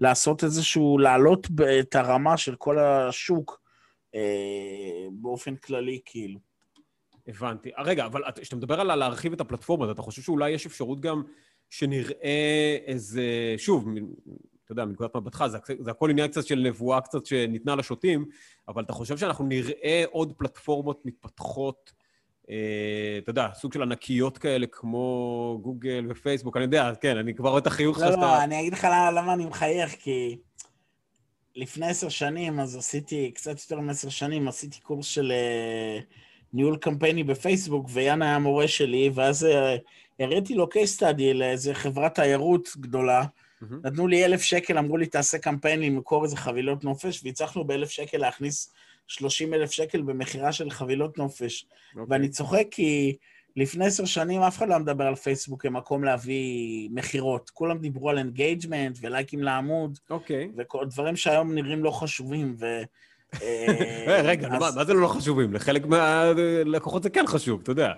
לעשות 0.00 0.44
איזשהו, 0.44 0.98
להעלות 0.98 1.46
את 1.80 1.94
הרמה 1.94 2.36
של 2.36 2.54
כל 2.54 2.78
השוק 2.78 3.60
אה, 4.14 4.20
באופן 5.12 5.56
כללי, 5.56 6.00
כאילו. 6.04 6.40
הבנתי. 7.28 7.70
רגע, 7.78 8.06
אבל 8.06 8.22
כשאתה 8.40 8.56
מדבר 8.56 8.80
על 8.80 8.94
להרחיב 8.94 9.32
את 9.32 9.40
הפלטפורמה, 9.40 9.90
אתה 9.90 10.02
חושב 10.02 10.22
שאולי 10.22 10.50
יש 10.50 10.66
אפשרות 10.66 11.00
גם 11.00 11.22
שנראה 11.70 12.78
איזה, 12.86 13.54
שוב, 13.56 13.88
אתה 14.72 14.80
יודע, 14.80 14.84
מנקודת 14.84 15.16
מבטך, 15.16 15.44
זה, 15.46 15.58
זה 15.78 15.90
הכל 15.90 16.10
עניין 16.10 16.28
קצת 16.28 16.46
של 16.46 16.58
נבואה 16.58 17.00
קצת 17.00 17.26
שניתנה 17.26 17.74
לשוטים, 17.74 18.24
אבל 18.68 18.82
אתה 18.82 18.92
חושב 18.92 19.18
שאנחנו 19.18 19.44
נראה 19.44 20.04
עוד 20.10 20.32
פלטפורמות 20.36 21.02
מתפתחות, 21.04 21.92
אה, 22.50 23.18
אתה 23.18 23.30
יודע, 23.30 23.48
סוג 23.54 23.72
של 23.72 23.82
ענקיות 23.82 24.38
כאלה 24.38 24.66
כמו 24.66 25.58
גוגל 25.62 26.06
ופייסבוק, 26.10 26.56
אני 26.56 26.64
יודע, 26.64 26.92
כן, 27.00 27.16
אני 27.16 27.34
כבר 27.34 27.48
רואה 27.48 27.60
את 27.60 27.66
החיוך 27.66 27.98
שלך 27.98 28.08
לא. 28.08 28.20
לא, 28.20 28.42
אני 28.44 28.60
אגיד 28.60 28.72
לך 28.72 28.84
למה, 28.84 29.10
למה 29.10 29.32
אני 29.32 29.46
מחייך, 29.46 29.94
כי 29.98 30.38
לפני 31.56 31.86
עשר 31.86 32.08
שנים, 32.08 32.60
אז 32.60 32.76
עשיתי, 32.76 33.30
קצת 33.34 33.60
יותר 33.60 33.80
מעשר 33.80 34.08
שנים, 34.08 34.48
עשיתי 34.48 34.80
קורס 34.80 35.06
של 35.06 35.32
uh, 35.32 36.04
ניהול 36.52 36.76
קמפייני 36.76 37.24
בפייסבוק, 37.24 37.86
ויאן 37.92 38.22
היה 38.22 38.38
מורה 38.38 38.68
שלי, 38.68 39.10
ואז 39.14 39.44
uh, 39.44 39.80
הראיתי 40.20 40.54
לו 40.54 40.68
case 40.74 41.00
study 41.00 41.34
לאיזה 41.34 41.74
חברת 41.74 42.14
תיירות 42.14 42.68
גדולה. 42.76 43.24
נתנו 43.84 44.06
לי 44.06 44.24
אלף 44.24 44.42
שקל, 44.42 44.78
אמרו 44.78 44.96
לי, 44.96 45.06
תעשה 45.06 45.38
קמפיין, 45.38 45.80
למכור 45.80 46.24
איזה 46.24 46.36
חבילות 46.36 46.84
נופש, 46.84 47.20
והצלחנו 47.24 47.64
באלף 47.64 47.90
שקל 47.90 48.18
להכניס 48.18 48.72
30 49.06 49.54
אלף 49.54 49.70
שקל 49.70 50.02
במכירה 50.02 50.52
של 50.52 50.70
חבילות 50.70 51.18
נופש. 51.18 51.62
Okay. 51.62 51.98
אוקיי. 51.98 52.04
ואני 52.08 52.28
צוחק 52.28 52.66
כי 52.70 53.16
לפני 53.56 53.86
עשר 53.86 54.04
שנים 54.04 54.42
אף 54.42 54.58
אחד 54.58 54.68
לא 54.68 54.78
מדבר 54.78 55.04
על 55.04 55.14
פייסבוק 55.14 55.62
כמקום 55.62 56.04
להביא 56.04 56.88
מכירות. 56.92 57.50
כולם 57.50 57.78
דיברו 57.78 58.10
על 58.10 58.18
engagement 58.18 58.98
ולייקים 59.00 59.42
לעמוד. 59.42 59.98
אוקיי. 60.10 60.50
Okay. 60.58 60.76
ודברים 60.82 61.16
שהיום 61.16 61.54
נראים 61.54 61.84
לא 61.84 61.90
חשובים, 61.90 62.56
ו... 62.58 62.82
אה, 63.42 64.20
רגע. 64.30 64.48
מה 64.48 64.84
זה 64.84 64.94
לא 64.94 65.08
חשובים? 65.08 65.54
לחלק 65.54 65.86
מהלקוחות 65.86 67.02
זה 67.02 67.10
כן 67.10 67.26
חשוב, 67.26 67.60
אתה 67.62 67.70
יודע. 67.70 67.92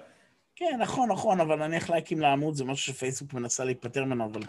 כן, 0.71 0.79
נכון, 0.81 1.09
נכון, 1.09 1.41
אבל 1.41 1.67
נניח 1.67 1.91
לייקים 1.91 2.21
לעמוד 2.21 2.55
זה 2.55 2.65
משהו 2.65 2.95
שפייסבוק 2.95 3.33
מנסה 3.33 3.65
להיפטר 3.65 4.05
ממנו, 4.05 4.25
אבל 4.25 4.43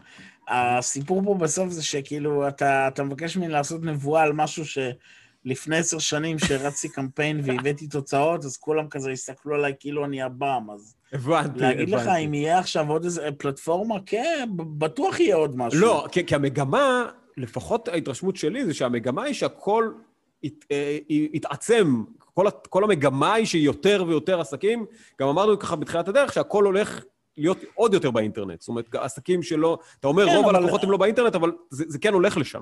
הסיפור 0.48 1.22
פה 1.26 1.36
בסוף 1.36 1.70
זה 1.70 1.84
שכאילו, 1.84 2.48
אתה, 2.48 2.88
אתה 2.88 3.04
מבקש 3.04 3.38
ממני 3.38 3.54
לעשות 3.54 3.84
נבואה 3.84 4.24
על 4.24 4.34
משהו 4.34 4.64
שלפני 4.66 5.78
עשר 5.78 6.00
שנים 6.00 6.40
שרצתי 6.40 6.90
קמפיין 6.90 7.42
והבאתי 7.44 7.88
תוצאות, 7.88 8.46
אז 8.46 8.58
כולם 8.58 8.88
כזה 8.90 9.12
הסתכלו 9.12 9.56
עליי 9.56 9.74
כאילו 9.80 10.06
אני 10.06 10.22
הבאם, 10.22 10.72
אז... 10.72 10.96
הבנתי, 11.14 11.48
הבנתי. 11.48 11.60
להגיד 11.60 11.90
לך 11.90 12.08
אם 12.08 12.34
יהיה 12.34 12.60
עכשיו 12.60 12.90
עוד 12.90 13.04
איזה 13.04 13.30
פלטפורמה, 13.38 13.96
כן, 14.06 14.50
בטוח 14.56 15.20
יהיה 15.20 15.36
עוד 15.36 15.58
משהו. 15.58 15.80
לא, 15.80 16.08
כי, 16.12 16.26
כי 16.26 16.36
המגמה, 16.36 17.06
לפחות 17.38 17.88
ההתרשמות 17.88 18.36
שלי, 18.36 18.66
זה 18.66 18.74
שהמגמה 18.74 19.24
היא 19.24 19.34
שהכל 19.34 19.94
ית, 20.44 20.66
אה, 20.72 20.98
כל, 22.34 22.46
כל 22.70 22.84
המגמה 22.84 23.34
היא 23.34 23.46
שיותר 23.46 24.04
ויותר 24.08 24.42
עסקים, 24.42 24.86
גם 25.22 25.28
אמרנו 25.28 25.60
ככה 25.60 25.76
בתחילת 25.76 26.08
הדרך, 26.08 26.34
שהכל 26.34 26.66
הולך 26.66 27.04
להיות 27.38 27.58
עוד 27.74 27.94
יותר 27.94 28.12
באינטרנט. 28.12 28.62
זאת 28.62 28.68
אומרת, 28.68 28.96
עסקים 28.96 29.44
שלא... 29.44 29.78
אתה 30.00 30.08
אומר, 30.08 30.26
כן, 30.26 30.36
רוב 30.36 30.46
אבל... 30.46 30.56
הלקוחות 30.56 30.84
הם 30.84 30.92
לא 30.92 30.98
באינטרנט, 30.98 31.36
אבל 31.36 31.52
זה, 31.70 31.86
זה 31.88 32.00
כן 32.00 32.14
הולך 32.14 32.38
לשם. 32.38 32.60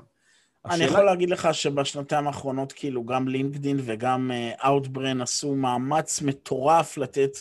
אני 0.64 0.74
השאלה... 0.74 0.90
יכול 0.90 1.04
להגיד 1.04 1.30
לך 1.30 1.54
שבשנתיים 1.54 2.26
האחרונות, 2.26 2.72
כאילו, 2.72 3.04
גם 3.04 3.28
לינקדין 3.28 3.76
וגם 3.80 4.30
אאוטבריין 4.64 5.20
uh, 5.20 5.22
עשו 5.22 5.54
מאמץ 5.54 6.22
מטורף 6.22 6.98
לתת 6.98 7.38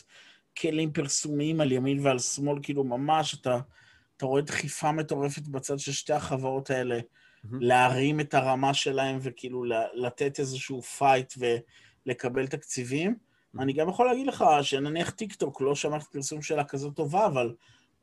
כלים 0.57 0.91
פרסומיים 0.91 1.61
על 1.61 1.71
ימין 1.71 1.99
ועל 2.01 2.19
שמאל, 2.19 2.59
כאילו, 2.63 2.83
ממש, 2.83 3.33
אתה, 3.33 3.59
אתה 4.17 4.25
רואה 4.25 4.41
דחיפה 4.41 4.91
מטורפת 4.91 5.47
בצד 5.47 5.79
של 5.79 5.91
שתי 5.91 6.13
החברות 6.13 6.69
האלה, 6.69 6.99
mm-hmm. 6.99 7.47
להרים 7.59 8.19
את 8.19 8.33
הרמה 8.33 8.73
שלהם 8.73 9.17
וכאילו 9.21 9.63
לתת 9.93 10.39
איזשהו 10.39 10.81
fight 10.81 11.33
ו... 11.39 11.45
לקבל 12.05 12.47
תקציבים. 12.47 13.11
Mm-hmm. 13.11 13.61
אני 13.61 13.73
גם 13.73 13.89
יכול 13.89 14.05
להגיד 14.05 14.27
לך 14.27 14.45
שנניח 14.61 15.09
טיקטוק, 15.09 15.61
לא 15.61 15.75
שמעתי 15.75 16.05
פרסום 16.11 16.41
שלה 16.41 16.63
כזאת 16.63 16.95
טובה, 16.95 17.25
אבל 17.25 17.53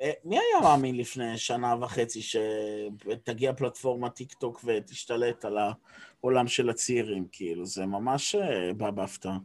אה, 0.02 0.10
מי 0.24 0.36
היה 0.36 0.62
מאמין 0.62 0.96
לפני 0.96 1.38
שנה 1.38 1.74
וחצי 1.80 2.20
שתגיע 2.22 3.52
פלטפורמה 3.52 4.10
טיקטוק 4.10 4.64
ותשתלט 4.64 5.44
על 5.44 5.58
העולם 6.20 6.46
של 6.46 6.70
הצעירים? 6.70 7.26
כאילו, 7.32 7.66
זה 7.66 7.86
ממש 7.86 8.34
אה, 8.34 8.74
בא 8.76 8.90
בהפתעה. 8.90 9.38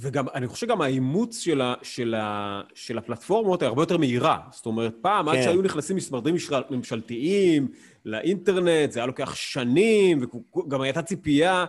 וגם, 0.00 0.26
אני 0.34 0.46
חושב 0.46 0.66
שגם 0.66 0.80
האימוץ 0.80 1.38
של, 1.38 1.60
ה, 1.60 1.74
של, 1.82 2.14
ה, 2.14 2.60
של 2.74 2.98
הפלטפורמות 2.98 3.62
היא 3.62 3.66
הרבה 3.66 3.82
יותר 3.82 3.98
מהירה. 3.98 4.40
זאת 4.50 4.66
אומרת, 4.66 4.94
פעם, 5.00 5.30
כן. 5.30 5.36
עד 5.36 5.42
שהיו 5.42 5.62
נכנסים 5.62 5.96
משרדים 5.96 6.34
ממשלתיים 6.70 7.68
לאינטרנט, 8.04 8.92
זה 8.92 9.00
היה 9.00 9.06
לוקח 9.06 9.34
שנים, 9.34 10.22
וגם 10.22 10.80
הייתה 10.80 11.02
ציפייה 11.02 11.64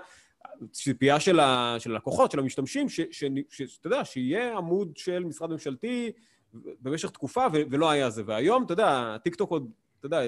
ציפייה 0.72 1.20
של, 1.20 1.40
הלקוחות, 1.40 2.32
של 2.32 2.40
המשתמשים, 2.40 2.88
שאתה 2.90 3.88
יודע, 3.88 4.06
שיהיה 4.06 4.58
עמוד 4.58 4.98
של 4.98 5.24
משרד 5.24 5.50
ממשלתי 5.50 6.12
במשך 6.54 7.10
תקופה, 7.10 7.46
ו, 7.54 7.58
ולא 7.72 7.90
היה 7.90 8.10
זה. 8.10 8.24
והיום, 8.26 8.64
אתה 8.64 8.74
יודע, 8.74 9.18
טיקטוק 9.24 9.52
עוד, 9.52 9.72
אתה 10.00 10.06
יודע, 10.06 10.22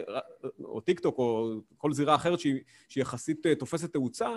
או 0.64 0.82
טיקטוק 0.82 1.18
או 1.18 1.54
כל 1.78 1.94
זירה 1.94 2.16
אחרת 2.16 2.40
שהיא 2.40 2.62
יחסית 2.96 3.46
אה, 3.46 3.56
תופסת 3.56 3.94
תאוצה, 3.94 4.30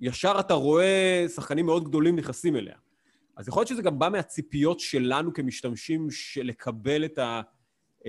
ישר 0.00 0.36
אתה 0.40 0.54
רואה 0.54 1.24
שחקנים 1.34 1.66
מאוד 1.66 1.84
גדולים 1.84 2.16
נכנסים 2.16 2.56
אליה. 2.56 2.76
אז 3.36 3.48
יכול 3.48 3.60
להיות 3.60 3.68
שזה 3.68 3.82
גם 3.82 3.98
בא 3.98 4.08
מהציפיות 4.08 4.80
שלנו 4.80 5.32
כמשתמשים 5.32 6.10
של 6.10 6.42
לקבל 6.42 7.04
את 7.04 7.18
ה... 7.18 7.40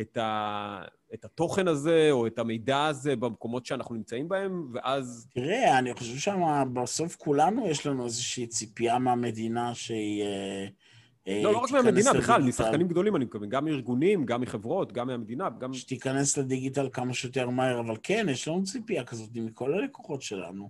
את, 0.01 0.17
ה, 0.17 0.81
את 1.13 1.25
התוכן 1.25 1.67
הזה 1.67 2.07
או 2.11 2.27
את 2.27 2.39
המידע 2.39 2.85
הזה 2.85 3.15
במקומות 3.15 3.65
שאנחנו 3.65 3.95
נמצאים 3.95 4.29
בהם, 4.29 4.67
ואז... 4.73 5.27
תראה, 5.33 5.79
אני 5.79 5.93
חושב 5.93 6.17
שבסוף 6.17 7.15
כולנו 7.15 7.67
יש 7.67 7.87
לנו 7.87 8.05
איזושהי 8.05 8.47
ציפייה 8.47 8.99
מהמדינה 8.99 9.75
שהיא... 9.75 10.23
אה, 10.23 10.67
אה, 11.27 11.41
לא, 11.43 11.53
לא 11.53 11.57
רק 11.57 11.71
מהמדינה, 11.71 12.13
בכלל, 12.13 12.41
משחקנים 12.41 12.87
גדולים 12.87 13.15
אני 13.15 13.25
מתכוון, 13.25 13.49
גם 13.49 13.65
מארגונים, 13.65 14.25
גם 14.25 14.41
מחברות, 14.41 14.91
גם 14.91 15.07
מהמדינה, 15.07 15.49
גם... 15.49 15.73
שתיכנס 15.73 16.37
לדיגיטל 16.37 16.89
כמה 16.93 17.13
שיותר 17.13 17.49
מהר, 17.49 17.79
אבל 17.79 17.95
כן, 18.03 18.25
יש 18.29 18.47
לנו 18.47 18.63
ציפייה 18.63 19.03
כזאת 19.03 19.29
מכל 19.35 19.73
הלקוחות 19.73 20.21
שלנו, 20.21 20.69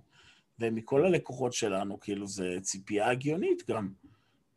ומכל 0.58 1.04
הלקוחות 1.04 1.52
שלנו, 1.52 2.00
כאילו, 2.00 2.26
זו 2.26 2.44
ציפייה 2.62 3.10
הגיונית 3.10 3.62
גם, 3.70 3.88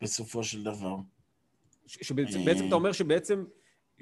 בסופו 0.02 0.44
של 0.44 0.62
דבר. 0.62 0.96
שבעצם 1.86 2.66
אתה 2.66 2.74
אומר 2.74 2.92
שבעצם 2.92 3.44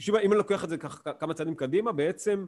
אם 0.08 0.32
אני 0.32 0.38
לוקח 0.38 0.64
את 0.64 0.68
זה 0.68 0.76
כמה 1.18 1.34
צעדים 1.34 1.54
קדימה, 1.54 1.92
בעצם 1.92 2.46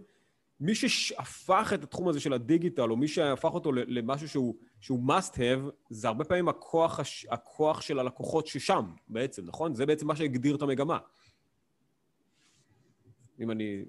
מי 0.60 0.74
שהפך 0.74 1.72
את 1.74 1.82
התחום 1.82 2.08
הזה 2.08 2.20
של 2.20 2.32
הדיגיטל, 2.32 2.90
או 2.90 2.96
מי 2.96 3.08
שהפך 3.08 3.50
אותו 3.54 3.72
למשהו 3.72 4.28
שהוא, 4.28 4.54
שהוא 4.80 5.00
must 5.08 5.34
have, 5.34 5.70
זה 5.90 6.08
הרבה 6.08 6.24
פעמים 6.24 6.48
הכוח, 6.48 7.00
הכוח 7.30 7.80
של 7.80 7.98
הלקוחות 7.98 8.46
ששם, 8.46 8.84
בעצם, 9.08 9.42
נכון? 9.46 9.74
זה 9.74 9.86
בעצם 9.86 10.06
מה 10.06 10.16
שהגדיר 10.16 10.56
את 10.56 10.62
המגמה. 10.62 10.98
אם 13.40 13.50
אני... 13.50 13.84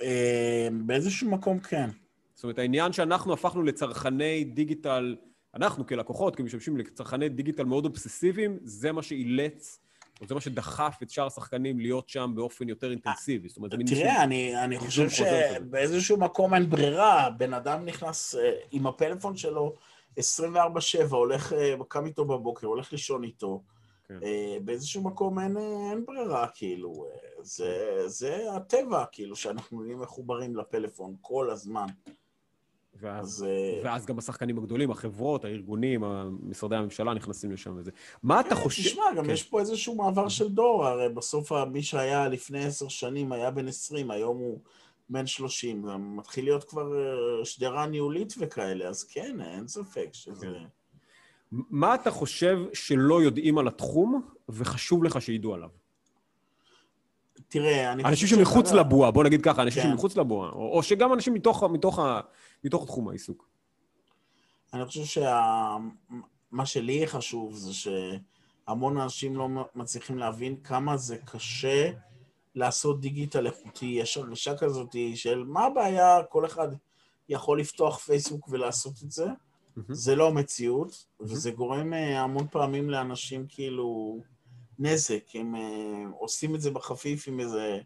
אה, 0.00 0.68
באיזשהו 0.86 1.30
מקום 1.30 1.60
כן. 1.60 1.90
זאת 2.34 2.44
אומרת, 2.44 2.58
העניין 2.58 2.92
שאנחנו 2.92 3.32
הפכנו 3.32 3.62
לצרכני 3.62 4.44
דיגיטל, 4.44 5.16
אנחנו 5.54 5.86
כלקוחות, 5.86 6.36
כמשתמשים 6.36 6.76
לצרכני 6.76 7.28
דיגיטל 7.28 7.64
מאוד 7.64 7.84
אובססיביים, 7.84 8.58
זה 8.62 8.92
מה 8.92 9.02
שאילץ 9.02 9.80
זה 10.24 10.34
מה 10.34 10.40
שדחף 10.40 10.98
את 11.02 11.10
שאר 11.10 11.26
השחקנים 11.26 11.80
להיות 11.80 12.08
שם 12.08 12.32
באופן 12.34 12.68
יותר 12.68 12.90
אינטנסיבי. 12.90 13.48
זאת 13.48 13.56
אומרת, 13.56 13.70
זה 13.70 13.76
מין... 13.76 13.86
תראה, 13.86 14.22
אני, 14.22 14.64
אני 14.64 14.78
חושב 14.78 15.08
שבאיזשהו 15.10 16.16
מקום 16.16 16.54
אין 16.54 16.70
ברירה, 16.70 17.30
בן 17.30 17.54
אדם 17.54 17.84
נכנס 17.84 18.34
uh, 18.34 18.38
עם 18.70 18.86
הפלאפון 18.86 19.36
שלו 19.36 19.74
24-7, 20.18 20.22
הולך, 21.10 21.52
uh, 21.52 21.84
קם 21.88 22.06
איתו 22.06 22.24
בבוקר, 22.24 22.66
הולך 22.66 22.92
לישון 22.92 23.24
איתו. 23.24 23.62
כן. 24.08 24.18
Uh, 24.18 24.24
באיזשהו 24.64 25.02
מקום 25.02 25.38
אין, 25.38 25.56
אין 25.90 26.04
ברירה, 26.06 26.46
כאילו, 26.54 27.06
זה, 27.42 28.02
זה 28.06 28.52
הטבע, 28.52 29.04
כאילו, 29.12 29.36
שאנחנו 29.36 29.82
נהיים 29.82 30.00
מחוברים 30.00 30.56
לפלאפון 30.56 31.16
כל 31.20 31.50
הזמן. 31.50 31.86
ואז, 33.00 33.46
אה, 33.48 33.80
ואז 33.84 34.06
גם 34.06 34.18
השחקנים 34.18 34.58
הגדולים, 34.58 34.90
החברות, 34.90 35.44
הארגונים, 35.44 36.04
משרדי 36.42 36.76
הממשלה 36.76 37.14
נכנסים 37.14 37.52
לשם 37.52 37.74
וזה. 37.76 37.90
מה 38.22 38.40
אתה 38.40 38.54
חושב... 38.54 38.82
תשמע, 38.82 39.04
גם 39.16 39.24
כן. 39.24 39.30
יש 39.30 39.42
פה 39.42 39.60
איזשהו 39.60 39.94
מעבר 39.94 40.28
של 40.28 40.48
דור, 40.48 40.86
הרי 40.86 41.08
בסוף 41.08 41.52
מי 41.52 41.82
שהיה 41.82 42.28
לפני 42.28 42.64
עשר 42.64 42.88
שנים 42.88 43.32
היה 43.32 43.50
בן 43.50 43.68
עשרים, 43.68 44.10
היום 44.10 44.38
הוא 44.38 44.60
בן 45.08 45.26
שלושים, 45.26 45.86
מתחיל 46.16 46.44
להיות 46.44 46.64
כבר 46.64 46.92
אה, 46.94 47.44
שדרה 47.44 47.86
ניהולית 47.86 48.34
וכאלה, 48.38 48.88
אז 48.88 49.04
כן, 49.04 49.40
אין 49.40 49.68
ספק 49.68 50.08
שזה... 50.12 50.46
כן. 50.46 50.64
מה 51.50 51.94
אתה 51.94 52.10
חושב 52.10 52.58
שלא 52.72 53.22
יודעים 53.22 53.58
על 53.58 53.68
התחום 53.68 54.22
וחשוב 54.48 55.04
לך 55.04 55.22
שידעו 55.22 55.54
עליו? 55.54 55.68
תראה, 57.48 57.92
אני... 57.92 58.04
אנשים 58.04 58.28
שמחוץ 58.28 58.72
לבועה, 58.72 59.10
בוא 59.10 59.24
נגיד 59.24 59.42
ככה, 59.42 59.62
אנשים 59.62 59.82
כן. 59.82 59.90
שמחוץ 59.90 60.16
לבועה, 60.16 60.50
או, 60.50 60.76
או 60.76 60.82
שגם 60.82 61.12
אנשים 61.12 61.34
מתוך, 61.34 61.62
מתוך, 61.62 61.98
מתוך 62.64 62.86
תחום 62.86 63.08
העיסוק. 63.08 63.48
אני 64.72 64.86
חושב 64.86 65.04
שמה 65.04 66.66
שה... 66.66 66.66
שלי 66.66 67.06
חשוב 67.06 67.54
זה 67.54 67.72
שהמון 67.74 68.98
אנשים 68.98 69.36
לא 69.36 69.48
מצליחים 69.74 70.18
להבין 70.18 70.56
כמה 70.64 70.96
זה 70.96 71.16
קשה 71.16 71.90
לעשות 72.54 73.00
דיגיטל 73.00 73.46
איכותי. 73.46 73.86
יש 73.86 74.16
הרגשה 74.16 74.56
כזאת 74.56 74.96
של 75.14 75.44
מה 75.44 75.64
הבעיה, 75.64 76.22
כל 76.28 76.46
אחד 76.46 76.68
יכול 77.28 77.60
לפתוח 77.60 77.98
פייסבוק 77.98 78.48
ולעשות 78.48 78.94
את 79.04 79.10
זה. 79.10 79.26
Mm-hmm. 79.26 79.80
זה 79.88 80.16
לא 80.16 80.28
המציאות, 80.28 80.90
mm-hmm. 80.90 81.24
וזה 81.24 81.50
גורם 81.50 81.92
אה, 81.92 82.20
המון 82.20 82.46
פעמים 82.50 82.90
לאנשים 82.90 83.46
כאילו... 83.48 84.20
נזק, 84.78 85.24
הם 85.34 85.54
uh, 85.54 85.58
עושים 86.18 86.54
את 86.54 86.60
זה 86.60 86.70
בחפיף 86.70 87.28
עם 87.28 87.40
איזה 87.40 87.78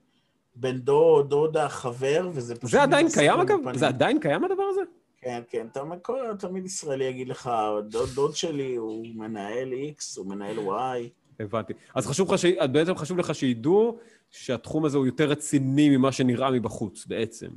בן 0.54 0.78
דוד, 0.78 1.30
דודה, 1.30 1.68
חבר, 1.68 2.28
וזה 2.32 2.54
פשוט... 2.54 2.70
זה 2.70 2.82
עדיין 2.82 3.06
קיים 3.14 3.40
אגב? 3.40 3.58
זה 3.74 3.88
עדיין 3.88 4.20
קיים 4.20 4.44
הדבר 4.44 4.62
הזה? 4.62 4.80
כן, 5.20 5.42
כן, 5.50 5.66
תמיד, 5.72 5.98
תמיד 6.38 6.66
ישראלי 6.66 7.04
יגיד 7.04 7.28
לך, 7.28 7.50
דוד, 7.88 8.08
דוד 8.14 8.36
שלי 8.36 8.76
הוא 8.76 9.06
מנהל 9.14 9.72
X, 9.72 10.02
הוא 10.16 10.26
מנהל 10.26 10.58
Y. 10.58 11.08
הבנתי. 11.40 11.72
אז 11.94 12.06
חשוב 12.06 12.32
לך, 12.32 12.38
ש... 12.38 12.44
בעצם 12.72 12.94
חשוב 12.94 13.18
לך 13.18 13.34
שידעו 13.34 13.98
שהתחום 14.30 14.84
הזה 14.84 14.98
הוא 14.98 15.06
יותר 15.06 15.28
רציני 15.28 15.96
ממה 15.96 16.12
שנראה 16.12 16.50
מבחוץ, 16.50 17.06
בעצם. 17.06 17.48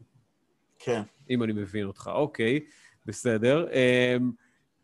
כן. 0.80 1.02
אם 1.30 1.44
אני 1.44 1.54
מבין 1.54 1.86
אותך. 1.86 2.12
אוקיי, 2.14 2.60
בסדר. 3.06 3.68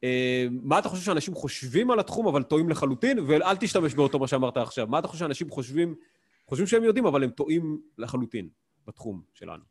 אה, 0.03 0.47
מה 0.51 0.79
אתה 0.79 0.89
חושב 0.89 1.03
שאנשים 1.03 1.33
חושבים 1.33 1.91
על 1.91 1.99
התחום, 1.99 2.27
אבל 2.27 2.43
טועים 2.43 2.69
לחלוטין? 2.69 3.19
ואל 3.27 3.55
תשתמש 3.55 3.93
באותו 3.93 4.19
מה 4.19 4.27
שאמרת 4.27 4.57
עכשיו. 4.57 4.87
מה 4.87 4.99
אתה 4.99 5.07
חושב 5.07 5.19
שאנשים 5.19 5.49
חושבים, 5.49 5.95
חושבים 6.47 6.67
שהם 6.67 6.83
יודעים, 6.83 7.05
אבל 7.05 7.23
הם 7.23 7.29
טועים 7.29 7.81
לחלוטין 7.97 8.49
בתחום 8.87 9.21
שלנו? 9.33 9.63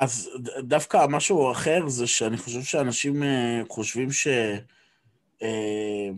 אז 0.00 0.30
דווקא 0.58 1.06
משהו 1.06 1.52
אחר 1.52 1.88
זה 1.88 2.06
שאני 2.06 2.36
חושב 2.36 2.62
שאנשים 2.62 3.22
אה, 3.22 3.62
חושבים 3.68 4.12
ש... 4.12 4.28
אה, 5.42 6.08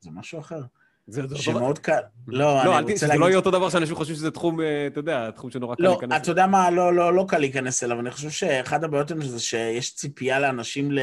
זה 0.00 0.10
משהו 0.10 0.38
אחר. 0.38 0.60
זה 1.06 1.22
דבר... 1.22 1.36
שמאוד 1.36 1.78
קל. 1.78 2.00
לא, 2.28 2.38
לא, 2.38 2.60
אני 2.62 2.68
רוצה 2.68 2.80
להגיד... 2.80 2.96
זה 2.96 3.18
לא 3.18 3.26
יהיה 3.26 3.36
אותו 3.36 3.50
דבר 3.50 3.70
שאנשים 3.70 3.94
חושבים 3.96 4.16
שזה 4.16 4.30
תחום, 4.30 4.60
אתה 4.86 4.98
יודע, 4.98 5.30
תחום 5.30 5.50
שנורא 5.50 5.74
קל 5.74 5.82
לא, 5.82 5.90
להיכנס 5.90 6.02
אליו. 6.04 6.18
לא, 6.18 6.22
אתה 6.22 6.30
יודע 6.30 6.46
מה, 6.46 6.70
לא, 6.70 6.94
לא, 6.94 7.14
לא 7.14 7.24
קל 7.28 7.38
להיכנס 7.38 7.84
אליו. 7.84 8.00
אני 8.00 8.10
חושב 8.10 8.30
שאחד 8.30 8.84
הבעיות 8.84 9.12
זה 9.18 9.40
שיש 9.40 9.94
ציפייה 9.94 10.40
לאנשים 10.40 10.92
ל... 10.92 11.00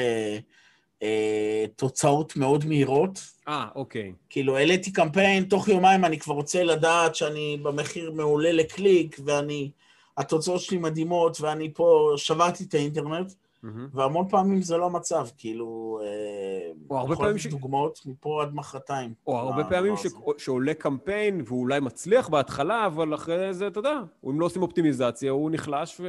אה, 1.03 1.65
תוצאות 1.75 2.35
מאוד 2.35 2.65
מהירות. 2.65 3.19
אה, 3.47 3.67
אוקיי. 3.75 4.13
כאילו, 4.29 4.57
העליתי 4.57 4.91
קמפיין, 4.91 5.43
תוך 5.43 5.67
יומיים 5.67 6.05
אני 6.05 6.19
כבר 6.19 6.33
רוצה 6.33 6.63
לדעת 6.63 7.15
שאני 7.15 7.57
במחיר 7.63 8.11
מעולה 8.11 8.51
לקליק, 8.51 9.19
ואני... 9.25 9.71
התוצאות 10.17 10.61
שלי 10.61 10.77
מדהימות, 10.77 11.41
ואני 11.41 11.73
פה 11.73 12.13
שברתי 12.17 12.63
את 12.63 12.73
האינטרנט, 12.73 13.31
mm-hmm. 13.31 13.67
והמון 13.93 14.27
פעמים 14.29 14.61
זה 14.61 14.77
לא 14.77 14.85
המצב, 14.85 15.27
כאילו... 15.37 15.99
אה, 16.03 16.71
או 16.89 16.97
הרבה 16.97 17.15
פעמים 17.15 17.37
ש... 17.37 17.47
דוגמאות 17.47 17.99
מפה 18.05 18.41
עד 18.41 18.53
מחרתיים. 18.53 19.13
או 19.27 19.37
הרבה 19.37 19.63
פעמים 19.63 19.97
ש... 19.97 20.05
שעולה 20.37 20.73
קמפיין, 20.73 21.41
והוא 21.45 21.61
אולי 21.61 21.79
מצליח 21.79 22.29
בהתחלה, 22.29 22.85
אבל 22.85 23.15
אחרי 23.15 23.53
זה, 23.53 23.67
אתה 23.67 23.79
יודע, 23.79 23.99
אם 24.25 24.39
לא 24.39 24.45
עושים 24.45 24.61
אופטימיזציה, 24.61 25.31
הוא 25.31 25.51
נחלש 25.51 25.97
ו... 25.99 26.07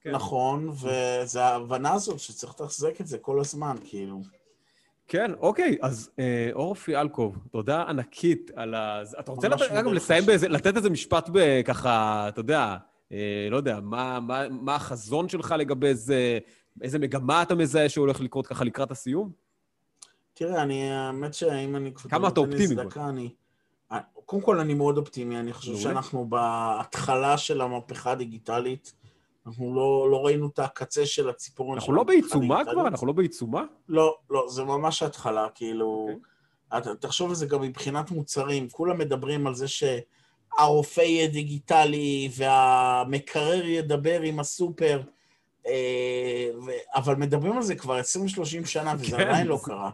כן. 0.00 0.10
נכון, 0.10 0.68
וזו 0.68 1.40
ההבנה 1.40 1.92
הזאת 1.92 2.20
שצריך 2.20 2.52
לתחזק 2.52 3.00
את 3.00 3.06
זה 3.06 3.18
כל 3.18 3.40
הזמן, 3.40 3.76
כאילו. 3.84 4.20
כן, 5.08 5.30
אוקיי, 5.40 5.78
אז 5.82 6.10
אה, 6.18 6.50
אורפי 6.52 6.96
אלקוב, 6.96 7.38
תודה 7.50 7.82
ענקית 7.82 8.50
על 8.56 8.74
ה... 8.74 9.02
אתה 9.20 9.32
רוצה 9.32 9.48
לתת, 9.48 9.62
אגב, 9.62 9.92
לסיים 9.92 10.26
באיזה, 10.26 10.48
לתת 10.48 10.76
איזה 10.76 10.90
משפט 10.90 11.30
ככה, 11.64 12.28
אתה 12.28 12.40
יודע, 12.40 12.76
אה, 13.12 13.48
לא 13.50 13.56
יודע, 13.56 13.80
מה, 13.80 14.20
מה, 14.20 14.48
מה 14.48 14.74
החזון 14.74 15.28
שלך 15.28 15.54
לגבי 15.58 15.94
זה, 15.94 16.38
איזה 16.82 16.98
מגמה 16.98 17.42
אתה 17.42 17.54
מזהה 17.54 17.88
שהולך 17.88 18.20
לקרות 18.20 18.46
ככה 18.46 18.64
לקראת 18.64 18.90
הסיום? 18.90 19.30
תראה, 20.34 20.62
אני, 20.62 20.92
האמת 20.92 21.34
שאם 21.34 21.76
אני... 21.76 21.92
כמה 21.94 22.28
אתה 22.28 22.40
אופטימי? 22.40 22.76
אני, 22.96 23.30
קודם 24.26 24.42
כל, 24.42 24.60
אני 24.60 24.74
מאוד 24.74 24.98
אופטימי, 24.98 25.40
אני 25.40 25.52
חושב 25.52 25.76
שאנחנו 25.76 26.28
בהתחלה 26.28 27.38
של 27.38 27.60
המהפכה 27.60 28.12
הדיגיטלית. 28.12 28.92
אנחנו 29.50 29.74
לא, 29.74 30.10
לא 30.10 30.26
ראינו 30.26 30.46
את 30.46 30.58
הקצה 30.58 31.06
של 31.06 31.28
הציפורון. 31.28 31.78
אנחנו 31.78 31.92
לא 31.92 32.02
בעיצומה 32.02 32.62
כבר? 32.72 32.86
אנחנו 32.86 33.06
לא 33.06 33.12
בעיצומה? 33.12 33.64
לא, 33.88 34.16
לא, 34.30 34.46
זה 34.48 34.64
ממש 34.64 35.02
התחלה, 35.02 35.46
כאילו... 35.54 36.08
Okay. 36.10 36.76
אוקיי. 36.76 36.92
תחשוב 37.00 37.28
על 37.28 37.34
זה 37.34 37.46
גם 37.46 37.62
מבחינת 37.62 38.10
מוצרים, 38.10 38.68
כולם 38.68 38.98
מדברים 38.98 39.46
על 39.46 39.54
זה 39.54 39.66
שהרופא 39.68 41.00
יהיה 41.00 41.28
דיגיטלי 41.28 42.30
והמקרר 42.36 43.64
ידבר 43.64 44.20
עם 44.20 44.40
הסופר, 44.40 45.02
אה, 45.66 46.50
ו... 46.66 46.70
אבל 46.94 47.14
מדברים 47.14 47.56
על 47.56 47.62
זה 47.62 47.74
כבר 47.74 48.00
20-30 48.00 48.66
שנה, 48.66 48.94
וזה 48.98 49.16
כן. 49.16 49.28
עדיין 49.28 49.46
לא 49.46 49.60
קרה. 49.64 49.90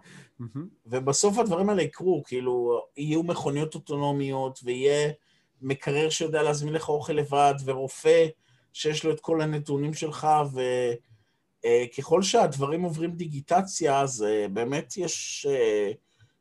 ובסוף 0.87 1.39
הדברים 1.39 1.69
האלה 1.69 1.83
יקרו, 1.83 2.23
כאילו, 2.27 2.81
יהיו 2.97 3.23
מכוניות 3.23 3.75
אוטונומיות, 3.75 4.61
ויהיה 4.65 5.11
מקרר 5.63 6.11
שיודע 6.11 6.43
להזמין 6.43 6.75
לך 6.75 6.89
אוכל 6.89 7.13
לבד, 7.13 7.55
ורופא... 7.65 8.27
שיש 8.77 9.05
לו 9.05 9.13
את 9.13 9.21
כל 9.21 9.41
הנתונים 9.41 9.95
שלך, 9.95 10.27
וככל 11.63 12.23
שהדברים 12.23 12.83
עוברים 12.83 13.11
דיגיטציה, 13.11 14.01
אז 14.01 14.23
אה, 14.23 14.49
באמת 14.49 14.97
יש 14.97 15.47
אה, 15.51 15.93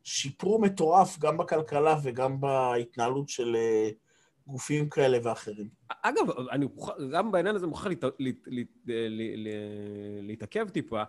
שיפור 0.03 0.61
מטורף 0.61 1.19
גם 1.19 1.37
בכלכלה 1.37 1.95
וגם 2.03 2.41
בהתנהלות 2.41 3.29
של 3.29 3.55
אה, 3.55 3.89
גופים 4.47 4.89
כאלה 4.89 5.17
ואחרים. 5.23 5.69
אגב, 6.01 6.29
אני, 6.51 6.65
גם 7.11 7.31
בעניין 7.31 7.55
הזה 7.55 7.67
מוכרח 7.67 7.87
להתעכב 10.21 10.69
טיפה. 10.69 11.03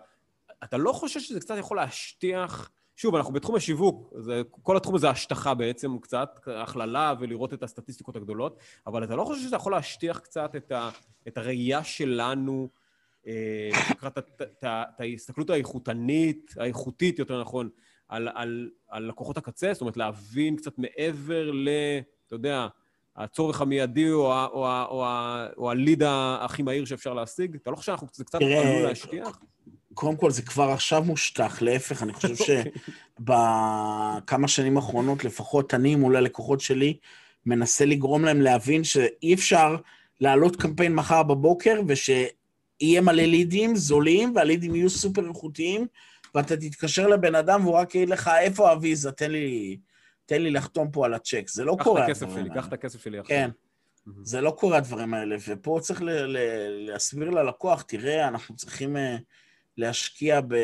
אתה 0.63 0.77
לא 0.77 0.91
חושב 0.91 1.19
שזה 1.19 1.39
קצת 1.39 1.55
יכול 1.57 1.77
להשטיח... 1.77 2.71
שוב, 2.97 3.15
אנחנו 3.15 3.33
בתחום 3.33 3.55
השיווק, 3.55 4.13
זה, 4.17 4.41
כל 4.49 4.77
התחום 4.77 4.95
הזה 4.95 5.09
השטחה 5.09 5.53
בעצם, 5.53 5.97
קצת, 5.99 6.39
הכללה 6.47 7.13
ולראות 7.19 7.53
את 7.53 7.63
הסטטיסטיקות 7.63 8.15
הגדולות, 8.15 8.59
אבל 8.87 9.03
אתה 9.03 9.15
לא 9.15 9.23
חושב 9.23 9.41
שזה 9.41 9.55
יכול 9.55 9.71
להשטיח 9.71 10.19
קצת 10.19 10.55
את, 10.55 10.71
ה, 10.71 10.89
את 11.27 11.37
הראייה 11.37 11.83
שלנו, 11.83 12.69
אה, 13.27 13.69
לקראת 13.91 14.17
את 14.17 14.99
ההסתכלות 14.99 15.49
האיכותנית, 15.49 16.53
האיכותית, 16.57 17.19
יותר 17.19 17.41
נכון, 17.41 17.69
על, 18.07 18.29
על, 18.33 18.69
על 18.87 19.07
לקוחות 19.07 19.37
הקצה, 19.37 19.73
זאת 19.73 19.81
אומרת, 19.81 19.97
להבין 19.97 20.55
קצת 20.55 20.77
מעבר 20.77 21.51
ל... 21.51 21.69
אתה 22.27 22.35
יודע, 22.35 22.67
הצורך 23.15 23.61
המיידי 23.61 24.11
או, 24.11 24.33
או, 24.33 24.65
או, 24.89 25.05
ה, 25.05 25.47
או 25.57 25.71
הליד 25.71 26.03
הכי 26.39 26.63
מהיר 26.63 26.85
שאפשר 26.85 27.13
להשיג? 27.13 27.55
אתה 27.55 27.71
לא 27.71 27.75
חושב 27.75 27.95
שזה 28.13 28.23
קצת 28.23 28.41
עלול 28.41 28.83
להשטיח? 28.87 29.39
קודם 29.97 30.15
כל, 30.15 30.31
זה 30.31 30.41
כבר 30.41 30.69
עכשיו 30.69 31.03
מושטח, 31.03 31.61
להפך, 31.61 32.03
אני 32.03 32.13
חושב 32.13 32.35
שבכמה 33.19 34.47
שנים 34.47 34.77
האחרונות, 34.77 35.23
לפחות 35.23 35.73
אני 35.73 35.95
מול 35.95 36.15
הלקוחות 36.15 36.61
שלי, 36.61 36.97
מנסה 37.45 37.85
לגרום 37.85 38.25
להם 38.25 38.41
להבין 38.41 38.83
שאי 38.83 39.33
אפשר 39.33 39.75
להעלות 40.21 40.55
קמפיין 40.55 40.95
מחר 40.95 41.23
בבוקר, 41.23 41.81
ושיהיה 41.87 43.01
מלא 43.01 43.23
לידים 43.23 43.75
זולים, 43.75 44.35
והלידים 44.35 44.75
יהיו 44.75 44.89
סופר 44.89 45.27
איכותיים, 45.27 45.87
ואתה 46.35 46.57
תתקשר 46.57 47.07
לבן 47.07 47.35
אדם 47.35 47.65
והוא 47.65 47.75
רק 47.75 47.95
יגיד 47.95 48.09
לך, 48.09 48.31
איפה 48.39 48.71
הוויזה? 48.71 49.11
תן 49.11 49.31
לי, 49.31 49.77
תן 50.25 50.41
לי 50.41 50.51
לחתום 50.51 50.91
פה 50.91 51.05
על 51.05 51.13
הצ'ק. 51.13 51.47
זה 51.49 51.63
לא 51.65 51.77
קורה. 51.83 52.01
קח 52.01 52.05
את 52.05 52.09
הכסף 52.09 52.33
שלי, 52.35 52.49
קח 52.55 52.67
את 52.67 52.73
הכסף 52.73 53.03
שלי 53.03 53.19
עכשיו. 53.19 53.37
כן. 53.37 53.49
זה 54.23 54.41
לא 54.41 54.51
קורה 54.51 54.77
הדברים 54.77 55.13
האלה, 55.13 55.35
ופה 55.47 55.79
צריך 55.81 56.01
להסביר 56.67 57.29
ללקוח, 57.29 57.81
תראה, 57.81 58.27
אנחנו 58.27 58.55
צריכים... 58.55 58.97
אה, 58.97 59.17
להשקיע 59.77 60.41
ב... 60.41 60.55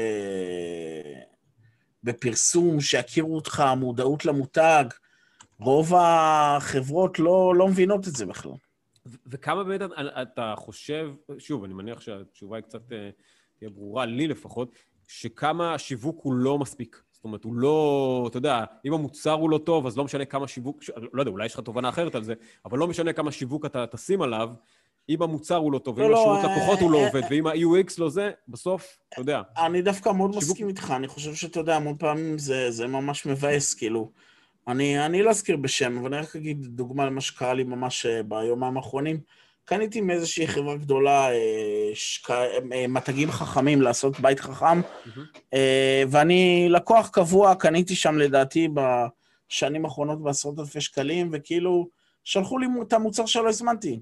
בפרסום, 2.03 2.81
שיכירו 2.81 3.35
אותך, 3.35 3.63
מודעות 3.77 4.25
למותג, 4.25 4.85
רוב 5.59 5.93
החברות 5.95 7.19
לא, 7.19 7.53
לא 7.57 7.67
מבינות 7.67 8.07
את 8.07 8.15
זה 8.15 8.25
בכלל. 8.25 8.51
ו- 9.05 9.17
וכמה 9.27 9.63
באמת 9.63 9.81
אתה- 10.21 10.53
חושב, 10.57 11.11
שוב, 11.37 11.63
אני 11.63 11.73
מניח 11.73 12.01
שהתשובה 12.01 12.55
היא 12.57 12.63
קצת 12.63 12.91
אה, 12.91 13.09
תהיה 13.57 13.69
ברורה, 13.69 14.05
לי 14.05 14.27
לפחות, 14.27 14.69
שכמה 15.07 15.73
השיווק 15.73 16.19
הוא 16.23 16.33
לא 16.33 16.59
מספיק. 16.59 17.03
זאת 17.11 17.23
אומרת, 17.23 17.43
הוא 17.43 17.55
לא, 17.55 18.25
אתה 18.29 18.37
יודע, 18.37 18.63
אם 18.85 18.93
המוצר 18.93 19.31
הוא 19.31 19.49
לא 19.49 19.57
טוב, 19.57 19.87
אז 19.87 19.97
לא 19.97 20.03
משנה 20.03 20.25
כמה 20.25 20.47
שיווק, 20.47 20.83
לא 21.13 21.21
יודע, 21.21 21.31
אולי 21.31 21.45
יש 21.45 21.53
לך 21.53 21.59
תובנה 21.59 21.89
אחרת 21.89 22.15
על 22.15 22.23
זה, 22.23 22.33
אבל 22.65 22.77
לא 22.77 22.87
משנה 22.87 23.13
כמה 23.13 23.31
שיווק 23.31 23.65
אתה 23.65 23.87
תשים 23.87 24.21
עליו, 24.21 24.49
אם 25.09 25.21
המוצר 25.21 25.55
הוא 25.55 25.71
לא 25.71 25.79
טוב, 25.79 25.99
לא, 25.99 26.03
ואם 26.03 26.11
לא, 26.11 26.19
השירות 26.19 26.45
אה, 26.45 26.57
לקוחות 26.57 26.79
הוא 26.79 26.91
לא 26.91 26.97
אה, 26.97 27.07
עובד, 27.07 27.21
ואם 27.29 27.47
ה-UX 27.47 27.93
לא 27.97 28.09
זה, 28.09 28.31
בסוף, 28.47 28.97
אתה 29.09 29.21
יודע. 29.21 29.41
אני 29.57 29.81
דווקא 29.81 30.09
מאוד 30.09 30.35
מסכים 30.35 30.67
איתך, 30.67 30.93
אני 30.95 31.07
חושב 31.07 31.33
שאתה 31.33 31.59
יודע, 31.59 31.75
המון 31.75 31.95
פעמים 31.97 32.37
זה, 32.37 32.87
ממש 32.87 33.25
מבאס, 33.25 33.73
כאילו. 33.73 34.11
אני, 34.67 35.05
אני 35.05 35.23
לא 35.23 35.29
אזכיר 35.29 35.57
בשם, 35.57 35.97
אבל 35.97 36.13
אני 36.13 36.23
רק 36.23 36.35
אגיד 36.35 36.65
דוגמה 36.65 37.05
למה 37.05 37.21
שקרה 37.21 37.53
לי 37.53 37.63
ממש 37.63 38.05
אה, 38.05 38.23
ביומיים 38.23 38.77
האחרונים. 38.77 39.19
קניתי 39.65 40.01
מאיזושהי 40.01 40.47
חברה 40.47 40.75
גדולה 40.77 41.29
שק... 41.93 42.29
מתגים 42.89 43.31
חכמים 43.31 43.81
לעשות 43.81 44.19
בית 44.19 44.39
חכם, 44.39 44.81
אה, 45.53 46.03
ואני 46.09 46.67
לקוח 46.69 47.09
קבוע, 47.09 47.55
קניתי 47.55 47.95
שם 47.95 48.17
לדעתי 48.17 48.69
בשנים 48.73 49.85
האחרונות 49.85 50.23
בעשרות 50.23 50.59
אלפי 50.59 50.81
שקלים, 50.81 51.29
וכאילו 51.31 51.87
שלחו 52.23 52.57
לי 52.57 52.67
את 52.87 52.93
המוצר 52.93 53.25
שלא 53.25 53.49
הזמנתי. 53.49 53.99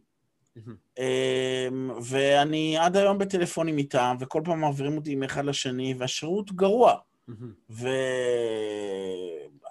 אמ, 0.58 1.91
ואני 2.04 2.78
עד 2.78 2.97
היום 2.97 3.18
בטלפונים 3.18 3.78
איתם, 3.78 4.16
וכל 4.20 4.41
פעם 4.45 4.62
מעבירים 4.62 4.97
אותי 4.97 5.16
מאחד 5.16 5.45
לשני, 5.45 5.95
והשירות 5.97 6.52
גרוע, 6.52 6.95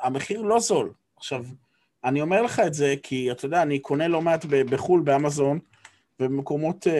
והמחיר 0.02 0.42
לא 0.42 0.60
זול. 0.60 0.92
עכשיו, 1.16 1.44
אני 2.04 2.20
אומר 2.20 2.42
לך 2.42 2.60
את 2.66 2.74
זה 2.74 2.94
כי, 3.02 3.30
אתה 3.30 3.46
יודע, 3.46 3.62
אני 3.62 3.78
קונה 3.78 4.08
לא 4.08 4.22
מעט 4.22 4.44
בחו"ל, 4.44 5.00
באמזון, 5.00 5.58
ובמקומות 6.20 6.86
אה, 6.86 6.92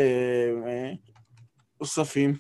אה, 0.66 0.93
נוספים. 1.81 2.37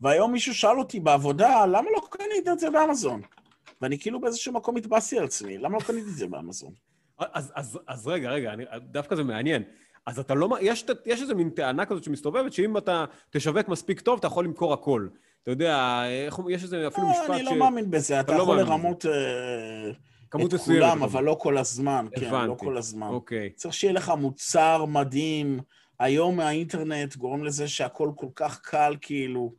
והיום 0.00 0.32
מישהו 0.32 0.54
שאל 0.54 0.78
אותי 0.78 1.00
בעבודה, 1.00 1.66
למה 1.66 1.90
לא 1.94 2.00
קנית 2.10 2.48
את 2.52 2.58
זה 2.58 2.70
באמזון? 2.70 3.22
ואני 3.80 3.98
כאילו 3.98 4.20
באיזשהו 4.20 4.52
מקום 4.52 4.76
התבאסתי 4.76 5.18
על 5.18 5.24
עצמי, 5.24 5.58
למה 5.58 5.74
לא 5.78 5.82
קניתי 5.84 6.08
את 6.10 6.16
זה 6.16 6.26
באמזון? 6.26 6.87
אז, 7.18 7.52
אז, 7.54 7.78
אז 7.86 8.06
רגע, 8.06 8.30
רגע, 8.30 8.52
אני, 8.52 8.64
דווקא 8.90 9.16
זה 9.16 9.24
מעניין. 9.24 9.62
אז 10.06 10.18
אתה 10.18 10.34
לא... 10.34 10.48
יש, 10.60 10.84
יש 11.06 11.22
איזו 11.22 11.34
מין 11.34 11.50
טענה 11.50 11.86
כזאת 11.86 12.04
שמסתובבת, 12.04 12.52
שאם 12.52 12.76
אתה 12.76 13.04
תשווק 13.30 13.68
מספיק 13.68 14.00
טוב, 14.00 14.18
אתה 14.18 14.26
יכול 14.26 14.44
למכור 14.44 14.72
הכל. 14.72 15.08
אתה 15.42 15.50
יודע, 15.50 16.02
איך, 16.08 16.40
יש 16.50 16.62
איזה 16.62 16.86
אפילו 16.88 17.06
לא, 17.06 17.12
משפט 17.12 17.30
אני 17.30 17.42
לא 17.42 17.54
מאמין 17.54 17.90
בזה, 17.90 18.20
אתה 18.20 18.36
לא 18.36 18.42
יכול 18.42 18.60
לרמות 18.60 19.06
אה, 19.06 19.92
כמות 20.30 20.54
את 20.54 20.60
כולם, 20.60 20.98
אתה 20.98 21.04
אבל 21.04 21.24
לא 21.24 21.36
כל 21.40 21.58
הזמן, 21.58 22.06
כן, 22.16 22.30
לא 22.30 22.36
הבנתי. 22.36 22.64
כל 22.64 22.76
הזמן. 22.76 23.06
אוקיי. 23.06 23.50
צריך 23.50 23.74
שיהיה 23.74 23.92
לך 23.92 24.12
מוצר 24.18 24.84
מדהים. 24.84 25.60
היום 25.98 26.40
האינטרנט 26.40 27.16
גורם 27.16 27.44
לזה 27.44 27.68
שהכל 27.68 28.10
כל 28.16 28.26
כך 28.34 28.60
קל, 28.60 28.96
כאילו... 29.00 29.52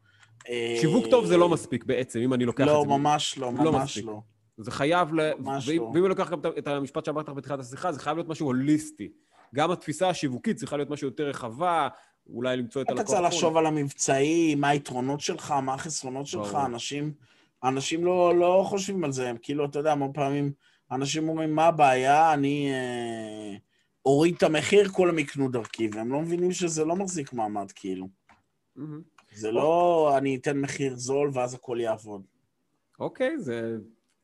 אה, 0.50 0.78
שיווק 0.82 1.06
טוב 1.08 1.26
זה 1.26 1.38
לא 1.38 1.50
מספיק 1.50 1.84
בעצם, 1.84 2.20
אם 2.20 2.34
אני 2.34 2.46
לוקח 2.46 2.64
את 2.64 2.68
לא, 2.68 2.84
זה. 2.88 2.90
ממש 2.90 3.38
לא, 3.38 3.52
לא 3.64 3.72
ממש 3.72 3.84
מספיק. 3.84 4.06
לא. 4.06 4.22
זה 4.64 4.72
חייב 4.72 5.14
ל... 5.14 5.32
ואם. 5.68 5.82
ואם 5.84 5.98
אני 6.04 6.10
לוקח 6.10 6.30
גם 6.32 6.40
את- 6.58 6.68
המשפט 6.68 7.06
שאמרת 7.06 7.30
בתחילת 7.30 7.60
השיחה, 7.60 7.92
זה 7.92 8.00
חייב 8.00 8.18
להיות 8.18 8.28
משהו 8.30 8.46
הוליסטי. 8.48 9.12
גם 9.56 9.72
התפיסה 9.72 10.10
השיווקית 10.10 10.58
צריכה 10.58 10.78
להיות 10.78 10.90
משהו 10.90 11.08
יותר 11.08 11.28
רחבה, 11.28 11.88
אולי 12.30 12.58
למצוא 12.58 12.82
את 12.82 12.86
אתה 12.86 12.92
הלקוח. 12.94 13.08
צריך 13.08 13.20
הנכון. 13.20 13.34
לחשוב 13.36 13.58
על 13.58 13.66
המבצעים, 13.66 14.62
מה 14.62 14.70
היתרונות 14.70 15.20
שלך, 15.20 15.52
מה 15.52 15.74
החסרונות 15.74 16.28
שלך. 16.28 16.56
אנשים... 16.66 17.14
אנשים 17.64 18.06
לא, 18.06 18.36
לא 18.40 18.64
חושבים 18.68 19.04
על 19.04 19.12
זה, 19.12 19.30
הם 19.30 19.38
כאילו, 19.42 19.66
אתה 19.66 19.80
יודע, 19.80 19.92
המון 19.92 20.14
פעמים 20.14 20.52
אנשים 20.92 21.30
אומרים, 21.30 21.56
מה 21.56 21.66
הבעיה, 21.66 22.34
אני 22.34 22.72
אה, 22.74 23.56
אוריד 24.06 24.36
את 24.38 24.44
המחיר, 24.44 24.90
כולם 24.90 25.20
יקנו 25.20 25.50
דרכי, 25.52 25.90
והם 25.94 26.12
לא 26.12 26.22
מבינים 26.22 26.52
שזה 26.52 26.86
לא 26.86 26.96
מחזיק 26.96 27.34
מעמד, 27.34 27.72
כאילו. 27.72 28.08
מהמם. 28.76 29.02
זה 29.34 29.52
לא 29.52 30.14
אני 30.18 30.36
אתן 30.36 30.58
מחיר 30.58 30.96
זול 30.96 31.32
ואז 31.34 31.54
הכל 31.54 31.78
יעבוד. 31.82 32.22
אוקיי, 33.00 33.40
זה... 33.40 33.78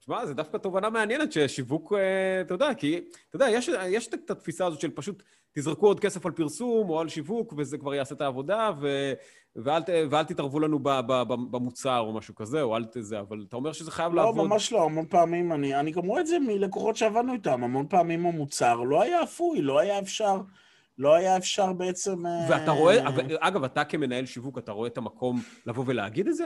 תשמע, 0.06 0.26
זה 0.26 0.34
דווקא 0.34 0.58
תובנה 0.58 0.90
מעניינת 0.90 1.32
ששיווק, 1.32 1.94
אה, 1.94 2.42
אתה 2.42 2.54
יודע, 2.54 2.74
כי, 2.74 2.98
אתה 3.30 3.36
יודע, 3.36 3.50
יש, 3.50 3.70
יש 3.88 4.08
את 4.08 4.32
התפיסה 4.32 4.66
הזאת 4.66 4.80
של 4.80 4.92
פשוט 4.92 5.24
תזרקו 5.56 5.88
עוד 5.88 6.00
כסף 6.00 6.26
על 6.26 6.32
פרסום 6.32 6.90
או 6.90 7.00
על 7.00 7.10
שיווק, 7.10 7.54
וזה 7.58 7.78
כבר 7.78 7.94
יעשה 7.94 8.16
את 8.16 8.22
העבודה, 8.22 8.72
ו, 8.82 9.14
ואל, 9.56 9.82
ואל 10.10 10.24
תתערבו 10.24 10.60
לנו 10.60 10.80
ב, 10.80 10.90
ב, 10.90 11.24
ב, 11.28 11.34
במוצר 11.52 12.00
או 12.00 12.14
משהו 12.14 12.36
כזה, 12.36 12.62
או 12.62 12.78
אל 12.78 12.86
תזה, 12.86 13.20
אבל 13.20 13.46
אתה 13.48 13.56
אומר 13.56 13.72
שזה 13.74 13.92
חייב 13.92 14.14
לא, 14.14 14.24
לעבוד. 14.24 14.48
ממש 14.48 14.72
לא, 14.72 14.84
המון 14.84 15.06
פעמים, 15.06 15.52
אני, 15.52 15.76
אני 15.76 15.92
גם 15.92 16.06
רואה 16.06 16.22
את 16.22 16.28
זה 16.28 16.40
מלקוחות 16.40 16.96
שעבדנו 16.96 17.34
איתם, 17.34 17.64
המון 17.64 17.88
פעמים 17.90 18.26
המוצר 18.26 18.76
לא 18.76 19.02
היה 19.02 19.24
אפוי, 19.24 19.62
לא 19.62 19.80
היה 19.80 20.00
אפשר, 20.00 20.42
לא 20.98 21.16
היה 21.16 21.38
אפשר 21.38 21.74
בעצם... 21.74 22.26
אה, 22.26 22.48
ואתה 22.50 22.72
רואה, 22.72 23.08
אבל- 23.08 23.38
אגב, 23.40 23.64
אתה 23.64 23.84
כמנהל 23.84 24.26
שיווק, 24.26 24.58
אתה 24.58 24.72
רואה 24.72 24.88
את 24.88 24.98
המקום 24.98 25.42
לבוא 25.66 25.84
ולהגיד 25.88 26.28
את 26.28 26.36
זה? 26.36 26.46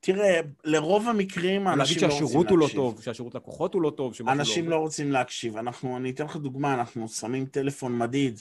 תראה, 0.00 0.40
לרוב 0.64 1.08
המקרים 1.08 1.64
להגיד 1.64 1.80
אנשים 1.80 2.02
לא 2.02 2.06
רוצים 2.06 2.26
שהשירות 2.26 2.50
הוא 2.50 2.58
לא 2.58 2.64
להקשיב. 2.64 2.80
טוב, 2.80 3.02
שהשירות 3.02 3.34
לקוחות 3.34 3.74
הוא 3.74 3.82
לא 3.82 3.90
טוב, 3.90 4.14
שמשהו 4.14 4.32
אנשים 4.32 4.64
לא... 4.64 4.70
לא 4.70 4.76
רוצים 4.76 5.12
להקשיב. 5.12 5.56
אנחנו, 5.56 5.96
אני 5.96 6.10
אתן 6.10 6.24
לך 6.24 6.36
דוגמה, 6.36 6.74
אנחנו 6.74 7.08
שמים 7.08 7.46
טלפון 7.46 7.98
מדיד. 7.98 8.40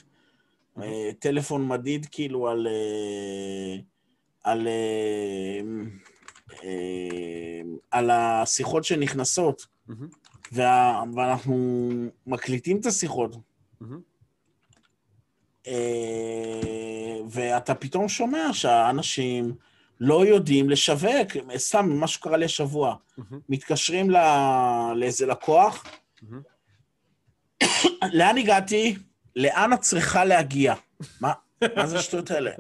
אה, 0.82 1.10
טלפון 1.20 1.68
מדיד 1.68 2.06
כאילו 2.12 2.48
על... 2.48 2.68
אה, 2.68 3.78
על... 4.44 4.68
אה, 4.68 5.62
על 7.92 8.10
השיחות 8.10 8.84
שנכנסות, 8.84 9.68
וה, 10.52 11.04
ואנחנו 11.16 11.90
מקליטים 12.28 12.80
את 12.80 12.86
השיחות, 12.86 13.36
ואתה 17.30 17.76
פתאום 17.76 18.10
שומע 18.10 18.54
שהאנשים 18.54 19.56
לא 20.00 20.26
יודעים 20.26 20.70
לשווק. 20.70 21.28
סתם, 21.56 21.90
מה 21.90 22.08
שקרה 22.08 22.38
לי 22.38 22.46
השבוע, 22.46 22.96
מהמם, 23.18 23.40
מתקשרים 23.50 24.10
ל... 24.10 24.18
לאיזה 24.96 25.26
לקוח, 25.26 25.84
מהמם. 26.22 26.42
לאן 28.14 28.38
הגעתי? 28.38 28.96
לאן 29.36 29.74
את 29.74 29.82
צריכה 29.82 30.26
להגיע? 30.26 30.76
מה, 31.22 31.34
מה 31.76 31.88
זה 31.88 31.98
השטויות 31.98 32.32
האלה? 32.32 32.52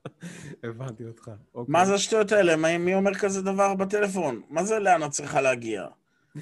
הבנתי 0.64 1.04
אותך. 1.04 1.30
אוקיי. 1.54 1.72
מה 1.72 1.86
זה 1.86 1.94
השטויות 1.94 2.32
האלה? 2.32 2.56
מי, 2.56 2.78
מי 2.78 2.94
אומר 2.94 3.14
כזה 3.14 3.42
דבר 3.42 3.74
בטלפון? 3.74 4.42
מה 4.48 4.64
זה 4.64 4.78
לאן 4.78 5.04
את 5.04 5.10
צריכה 5.10 5.40
להגיע? 5.40 5.86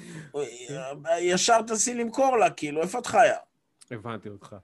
ישר 1.19 1.61
תעשי 1.61 1.93
למכור 1.93 2.37
לה, 2.37 2.49
כאילו, 2.49 2.81
איפה 2.81 2.99
את 2.99 3.05
חיה? 3.05 3.37
הבנתי 3.91 4.29
אותך. 4.29 4.55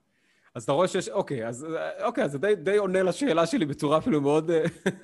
אז 0.57 0.63
אתה 0.63 0.71
רואה 0.71 0.87
שיש, 0.87 1.09
אוקיי, 1.09 1.47
אז 1.47 1.67
אוקיי, 2.03 2.23
אז 2.23 2.31
זה 2.31 2.37
די, 2.37 2.55
די 2.55 2.77
עונה 2.77 3.03
לשאלה 3.03 3.45
שלי 3.45 3.65
בצורה 3.65 3.97
אפילו 3.97 4.21
מאוד, 4.21 4.51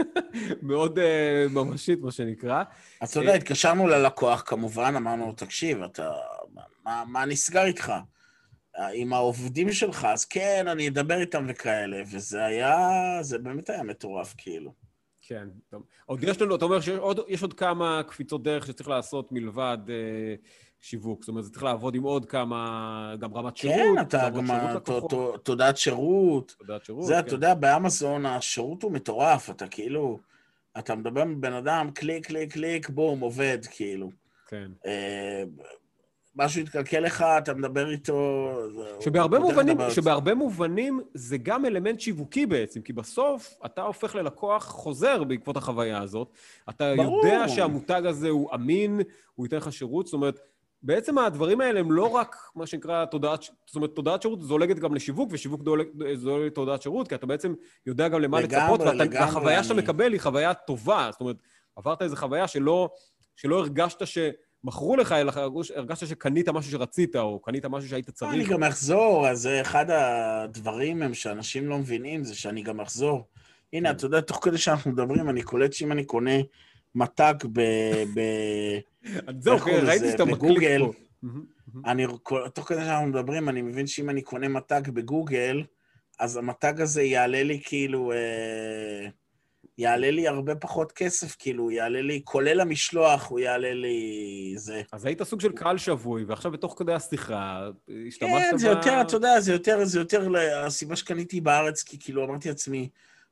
מאוד 0.62 1.00
אה, 1.00 1.46
ממשית, 1.50 2.00
מה 2.02 2.12
שנקרא. 2.12 2.64
אתה 3.04 3.20
יודע, 3.20 3.34
התקשרנו 3.34 3.88
ללקוח, 3.88 4.44
כמובן, 4.46 4.96
אמרנו 4.96 5.28
לו, 5.28 5.34
תקשיב, 5.34 5.84
אתה... 5.84 6.12
מה, 6.86 7.04
מה 7.08 7.26
נסגר 7.26 7.64
איתך? 7.66 7.94
עם 8.94 9.14
העובדים 9.14 9.72
שלך, 9.72 10.06
אז 10.06 10.26
כן, 10.26 10.66
אני 10.68 10.88
אדבר 10.88 11.22
איתם 11.22 11.46
וכאלה, 11.50 12.02
וזה 12.12 12.46
היה... 12.46 12.78
זה 13.22 13.38
באמת 13.38 13.70
היה 13.70 13.84
מטורף, 13.84 14.34
כאילו. 14.38 14.74
כן. 15.22 15.48
טוב. 15.70 15.84
עוד 16.06 16.24
יש 16.24 16.42
לנו, 16.42 16.56
אתה 16.56 16.66
אומר 16.66 16.82
שיש 16.82 16.98
עוד, 16.98 17.20
עוד 17.42 17.54
כמה 17.54 18.02
קפיצות 18.08 18.44
דרך 18.44 18.68
שצריך 18.68 18.90
לעשות 18.90 19.32
מלבד 19.32 19.78
אה, 19.90 20.36
שיווק. 20.84 21.22
זאת 21.22 21.30
אומרת, 21.30 21.44
זה 21.44 21.52
צריך 21.52 21.64
לעבוד 21.64 21.96
עם 21.96 22.04
עוד 22.04 22.26
כמה, 22.26 23.16
גם 23.20 23.34
רמת 23.34 23.58
שירות. 23.58 23.78
כן, 23.78 24.02
אתה 24.02 24.30
גם... 24.30 24.48
תודעת 25.44 25.78
שירות. 25.78 26.56
תודעת 26.58 26.86
שירות. 26.86 27.06
זה, 27.06 27.14
כן. 27.14 27.20
אתה 27.20 27.34
יודע, 27.34 27.54
באמזון 27.54 28.26
השירות 28.26 28.84
הוא 28.84 28.92
מטורף, 28.92 29.50
אתה 29.50 29.68
כאילו... 29.68 30.20
אתה 30.80 30.96
מדבר 30.96 31.22
עם 31.22 31.42
בן 31.42 31.54
אדם, 31.54 31.92
קליק, 31.94 32.28
קליק, 32.28 32.54
קליק, 32.54 32.90
בום, 32.90 33.20
עובד, 33.20 33.58
כאילו. 33.72 34.10
כן. 34.48 34.72
אה, 34.86 35.44
משהו 36.36 36.62
יתקלקל 36.62 37.00
לך, 37.00 37.26
אתה 37.38 37.54
מדבר 37.54 37.92
איתו... 37.92 38.50
שבהרבה 39.00 39.40
מובנים. 39.40 39.78
שבהרבה 39.90 40.36
מובנים 40.36 41.02
זה 41.14 41.38
גם 41.38 41.66
אלמנט 41.66 42.00
שיווקי 42.00 42.46
בעצם, 42.46 42.82
כי 42.82 42.94
בסוף 42.94 43.54
אתה 43.66 43.82
הופך 43.82 44.16
ללקוח 44.16 44.66
חוזר 44.66 45.24
בעקבות 45.24 45.58
החוויה 45.58 46.02
הזאת. 46.02 46.28
אתה 46.70 46.94
ברור. 46.98 47.26
יודע 47.26 47.48
שהמותג 47.48 48.02
הזה 48.06 48.30
הוא 48.30 48.50
אמין, 48.54 49.02
הוא 49.36 49.46
ייתן 49.46 49.58
לך 49.58 49.74
שירות, 49.74 50.06
זאת 50.06 50.14
אומרת, 50.14 50.40
בעצם 50.84 51.18
הדברים 51.18 51.62
האלה 51.62 51.80
הם 51.80 51.92
לא 51.92 52.06
רק 52.10 52.36
מה 52.56 52.68
שנקרא 52.68 53.06
תודעת, 53.06 53.42
זאת 53.42 53.76
אומרת, 53.76 53.96
תודעת 53.96 54.22
שירות 54.22 54.42
זולגת 54.42 54.80
גם 54.80 54.96
לשיווק, 54.96 55.30
ושיווק 55.32 55.62
זולג 56.16 56.46
לתודעת 56.46 56.82
שירות, 56.82 57.08
כי 57.08 57.16
אתה 57.16 57.26
בעצם 57.26 57.54
יודע 57.86 58.08
גם 58.08 58.22
למה 58.22 58.42
לצפות, 58.42 58.82
והחוויה 59.12 59.64
שאתה 59.64 59.74
מקבל 59.74 60.14
היא 60.14 60.22
חוויה 60.22 60.54
טובה. 60.54 61.10
זאת 61.12 61.22
אומרת, 61.22 61.36
עברת 61.76 62.02
איזו 62.02 62.16
חוויה 62.16 62.48
שלא, 62.48 62.90
שלא 63.36 63.60
הרגשת 63.60 64.02
שמכרו 64.06 64.96
לך, 64.96 65.12
אלא 65.12 65.32
הרגשת 65.76 66.08
שקנית 66.08 66.50
משהו 66.50 66.72
שרצית, 66.72 67.16
או 67.16 67.40
קנית 67.40 67.66
משהו 67.66 67.90
שהיית 67.90 68.10
צריך. 68.10 68.34
אני 68.34 68.44
גם 68.44 68.64
אחזור, 68.64 69.28
אז 69.28 69.50
אחד 69.62 69.86
הדברים 69.90 71.02
הם 71.02 71.14
שאנשים 71.14 71.70
לא 71.70 71.78
מבינים, 71.78 72.24
זה 72.24 72.36
שאני 72.36 72.62
גם 72.62 72.80
אחזור. 72.80 73.28
הנה, 73.74 73.90
כן. 73.90 73.96
אתה 73.96 74.06
יודע, 74.06 74.22
תוך 74.22 74.40
כדי 74.42 74.58
שאנחנו 74.58 74.92
מדברים, 74.92 75.30
אני 75.30 75.44
קולט 75.44 75.74
שאם 75.74 75.92
אני 75.92 76.06
קונה 76.06 76.36
מתג 76.96 77.34
ב... 77.54 77.62
ב... 78.14 78.20
זהו, 79.40 79.58
ראיתי? 79.84 80.12
שאתה 80.12 80.26
מקליק. 80.26 80.64
פה. 80.80 80.92
אני, 81.86 82.06
תוך 82.54 82.68
כדי 82.68 82.86
שאנחנו 82.86 83.08
מדברים, 83.08 83.50
אני 83.50 83.62
מבין 83.62 83.88
שאם 83.88 84.10
אני 84.10 84.22
קונה 84.22 84.48
מתג 84.48 84.82
בגוגל, 84.90 85.64
אז 86.20 86.38
המתג 86.38 86.82
הזה 86.82 87.02
יעלה 87.04 87.44
לי 87.44 87.62
כאילו... 87.64 88.12
אה, 88.12 89.08
יעלה 89.78 90.12
לי 90.12 90.28
הרבה 90.28 90.56
פחות 90.56 90.92
כסף, 90.92 91.36
כאילו, 91.40 91.72
יעלה 91.72 92.02
לי, 92.02 92.22
כולל 92.24 92.62
המשלוח, 92.62 93.30
הוא 93.30 93.40
יעלה 93.40 93.74
לי 93.74 94.54
זה. 94.58 94.82
אז 94.92 95.06
היית 95.06 95.24
סוג 95.24 95.42
של 95.42 95.52
קהל 95.52 95.78
שבוי, 95.78 96.24
ועכשיו 96.24 96.52
בתוך 96.52 96.76
כדי 96.80 96.94
השיחה, 96.94 97.70
השתמשת 98.08 98.34
ב... 98.36 98.52
כן, 98.52 98.58
זה 98.58 98.68
יותר, 98.68 99.02
אתה 99.02 99.16
יודע, 99.16 99.40
זה 99.40 99.52
יותר, 99.52 99.86
זה 99.86 100.00
יותר 100.00 100.30
הסיבה 100.66 100.96
שקניתי 100.96 101.42
בארץ, 101.42 101.84
כי 101.84 102.00
כאילו 102.00 102.26
אמרתי 102.26 102.50
לעצמי, 102.50 102.90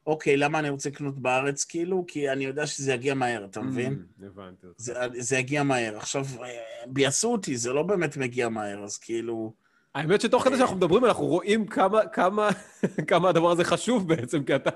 אוקיי, 0.08 0.38
למה 0.38 0.60
אני 0.60 0.70
רוצה 0.70 0.90
לקנות 0.90 1.20
בארץ, 1.20 1.64
כאילו? 1.64 2.06
כי 2.08 2.30
אני 2.30 2.46
יודע 2.46 2.68
שזה 2.68 2.94
יגיע 2.94 3.14
מהר, 3.14 3.46
אתה 3.46 3.62
מבין? 3.62 4.04
Mm, 4.22 4.26
הבנתי 4.26 4.68
אותך. 4.68 4.82
זה, 5.20 5.38
יגיע 5.38 5.64
מהר. 5.64 5.98
עכשיו, 5.98 6.26
אה, 6.44 6.48
ביאסו 6.88 7.32
אותי, 7.32 7.58
זה 7.58 7.74
לא 7.74 7.84
באמת 7.84 8.18
מגיע 8.18 8.50
מהר, 8.50 8.84
אז 8.84 8.98
כאילו... 8.98 9.54
האמת 9.96 10.22
שתוך 10.22 10.44
כדי 10.44 10.58
שאנחנו 10.58 10.76
מדברים, 10.76 11.06
אנחנו 11.06 11.26
רואים 11.26 11.68
כמה, 11.68 12.06
כמה, 12.06 12.50
כמה 13.10 13.30
הדבר 13.30 13.52
הזה 13.52 13.64
חשוב 13.64 14.08
בעצם, 14.08 14.44
כי 14.44 14.56
אתה, 14.56 14.70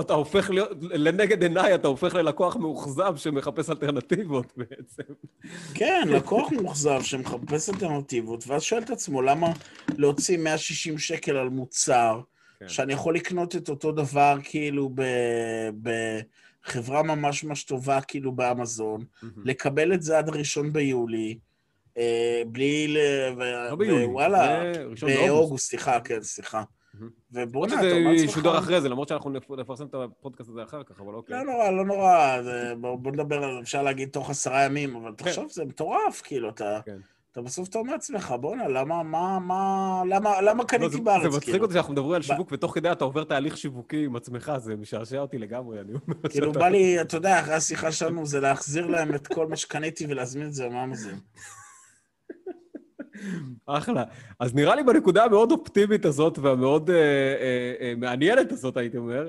אתה 0.00 0.14
הופך 0.14 0.50
להיות, 0.50 0.70
לנגד 0.80 1.42
עיניי 1.42 1.74
אתה 1.74 1.88
הופך 1.88 2.14
ללקוח 2.14 2.56
מאוכזב 2.56 3.16
שמחפש 3.16 3.70
אלטרנטיבות 3.70 4.52
בעצם. 4.56 5.12
כן, 5.74 6.08
לקוח 6.10 6.52
מאוכזב 6.52 7.02
שמחפש 7.02 7.70
אלטרנטיבות, 7.70 8.44
ואז 8.46 8.62
שואל 8.62 8.82
את 8.82 8.90
עצמו, 8.90 9.22
למה 9.22 9.48
להוציא 9.98 10.38
160 10.38 10.98
שקל 10.98 11.36
על 11.36 11.48
מוצר, 11.48 12.20
כן. 12.60 12.68
שאני 12.68 12.92
יכול 12.92 13.14
לקנות 13.14 13.56
את 13.56 13.68
אותו 13.68 13.92
דבר 13.92 14.38
כאילו 14.44 14.90
בחברה 15.82 17.02
ממש 17.02 17.44
ממש 17.44 17.64
טובה, 17.64 18.00
כאילו 18.00 18.32
באמזון, 18.32 19.00
mm-hmm. 19.00 19.26
לקבל 19.44 19.94
את 19.94 20.02
זה 20.02 20.18
עד 20.18 20.28
הראשון 20.28 20.72
ביולי, 20.72 21.38
אה, 21.98 22.42
בלי 22.46 22.88
ל... 22.88 22.98
לא 23.70 23.76
ביולי, 23.76 24.04
וואלה, 24.04 24.72
באוגוסט, 25.02 25.70
סליחה, 25.70 26.00
כן, 26.00 26.22
סליחה. 26.22 26.62
ובוא'נה, 27.32 27.74
אתה 27.74 27.92
אומר 27.92 28.10
לעצמך... 28.10 28.30
ישודר 28.30 28.58
אחרי 28.58 28.80
זה, 28.80 28.88
למרות 28.88 29.08
שאנחנו 29.08 29.30
נפרסם 29.56 29.86
את 29.86 29.94
הפודקאסט 29.94 30.50
הזה 30.50 30.62
אחר 30.62 30.82
כך, 30.82 31.00
אבל 31.00 31.14
אוקיי. 31.14 31.36
לא 31.36 31.44
נורא, 31.44 31.70
לא 31.70 31.84
נורא, 31.84 32.38
בוא 32.80 33.12
נדבר 33.12 33.44
על, 33.44 33.60
אפשר 33.62 33.82
להגיד 33.82 34.08
תוך 34.08 34.30
עשרה 34.30 34.64
ימים, 34.64 34.96
אבל 34.96 35.10
כן. 35.10 35.24
תחשוב, 35.24 35.50
זה 35.50 35.64
מטורף, 35.64 36.22
כאילו, 36.24 36.48
אתה... 36.48 36.80
כן. 36.84 36.98
אתה 37.36 37.44
בסוף 37.44 37.68
אתה 37.68 37.78
אומר 37.78 37.92
לעצמך, 37.92 38.34
בוא'נה, 38.40 38.68
למה, 38.68 39.02
מה, 39.02 39.38
מה, 39.38 40.02
למה, 40.08 40.40
למה 40.40 40.64
קניתי 40.64 41.00
בארץ, 41.00 41.20
כאילו? 41.20 41.32
זה 41.32 41.38
מצחיק 41.38 41.62
אותי 41.62 41.74
שאנחנו 41.74 41.92
מדברים 41.92 42.12
על 42.12 42.22
שיווק, 42.22 42.48
ותוך 42.52 42.74
כדי 42.74 42.92
אתה 42.92 43.04
עובר 43.04 43.24
תהליך 43.24 43.56
שיווקי 43.56 44.04
עם 44.04 44.16
עצמך, 44.16 44.52
זה 44.58 44.76
משעשע 44.76 45.18
אותי 45.18 45.38
לגמרי, 45.38 45.80
אני 45.80 45.92
אומר. 45.92 46.28
כאילו, 46.30 46.52
בא 46.52 46.68
לי, 46.68 47.00
אתה 47.00 47.16
יודע, 47.16 47.40
אחרי 47.40 47.54
השיחה 47.54 47.92
שלנו, 47.92 48.26
זה 48.26 48.40
להחזיר 48.40 48.86
להם 48.86 49.14
את 49.14 49.26
כל 49.26 49.46
מה 49.46 49.56
שקניתי 49.56 50.06
ולהזמין 50.08 50.46
את 50.46 50.52
זה 50.52 50.66
במאמזון. 50.66 51.18
אחלה. 53.66 54.04
אז 54.40 54.54
נראה 54.54 54.74
לי 54.74 54.82
בנקודה 54.82 55.24
המאוד 55.24 55.52
אופטימית 55.52 56.04
הזאת 56.04 56.38
והמאוד 56.38 56.90
אה, 56.90 56.96
אה, 56.96 57.74
אה, 57.80 57.92
מעניינת 57.96 58.52
הזאת, 58.52 58.76
הייתי 58.76 58.96
אומר, 58.96 59.28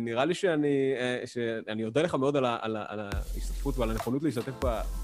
נראה 0.00 0.24
לי 0.24 0.34
שאני, 0.34 0.92
אה, 0.98 1.22
שאני 1.26 1.84
אודה 1.84 2.02
לך 2.02 2.14
מאוד 2.14 2.36
על, 2.36 2.44
ה, 2.44 2.56
על, 2.60 2.76
ה, 2.76 2.84
על 2.88 3.00
ההשתתפות 3.00 3.78
ועל 3.78 3.90
הנכונות 3.90 4.22
להשתתף 4.22 4.52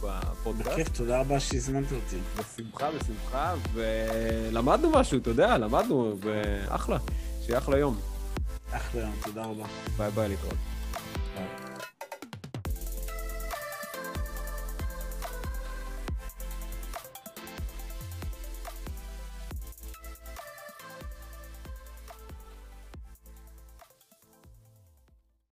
בפודקאסט. 0.02 0.70
בכיף, 0.70 0.88
תודה 0.88 1.20
רבה 1.20 1.40
שהזמנת 1.40 1.92
אותי. 1.92 2.16
בשמחה, 2.38 2.90
בשמחה, 2.90 3.54
ולמדנו 3.72 4.90
משהו, 4.90 5.18
אתה 5.18 5.30
יודע, 5.30 5.58
למדנו, 5.58 6.16
ואחלה. 6.20 6.98
שיהיה 7.42 7.58
אחלה 7.58 7.78
יום. 7.78 8.00
אחלה 8.70 9.00
יום, 9.00 9.12
תודה 9.24 9.44
רבה. 9.44 9.64
ביי 9.96 10.10
ביי, 10.10 10.28
להתראות. 10.28 11.63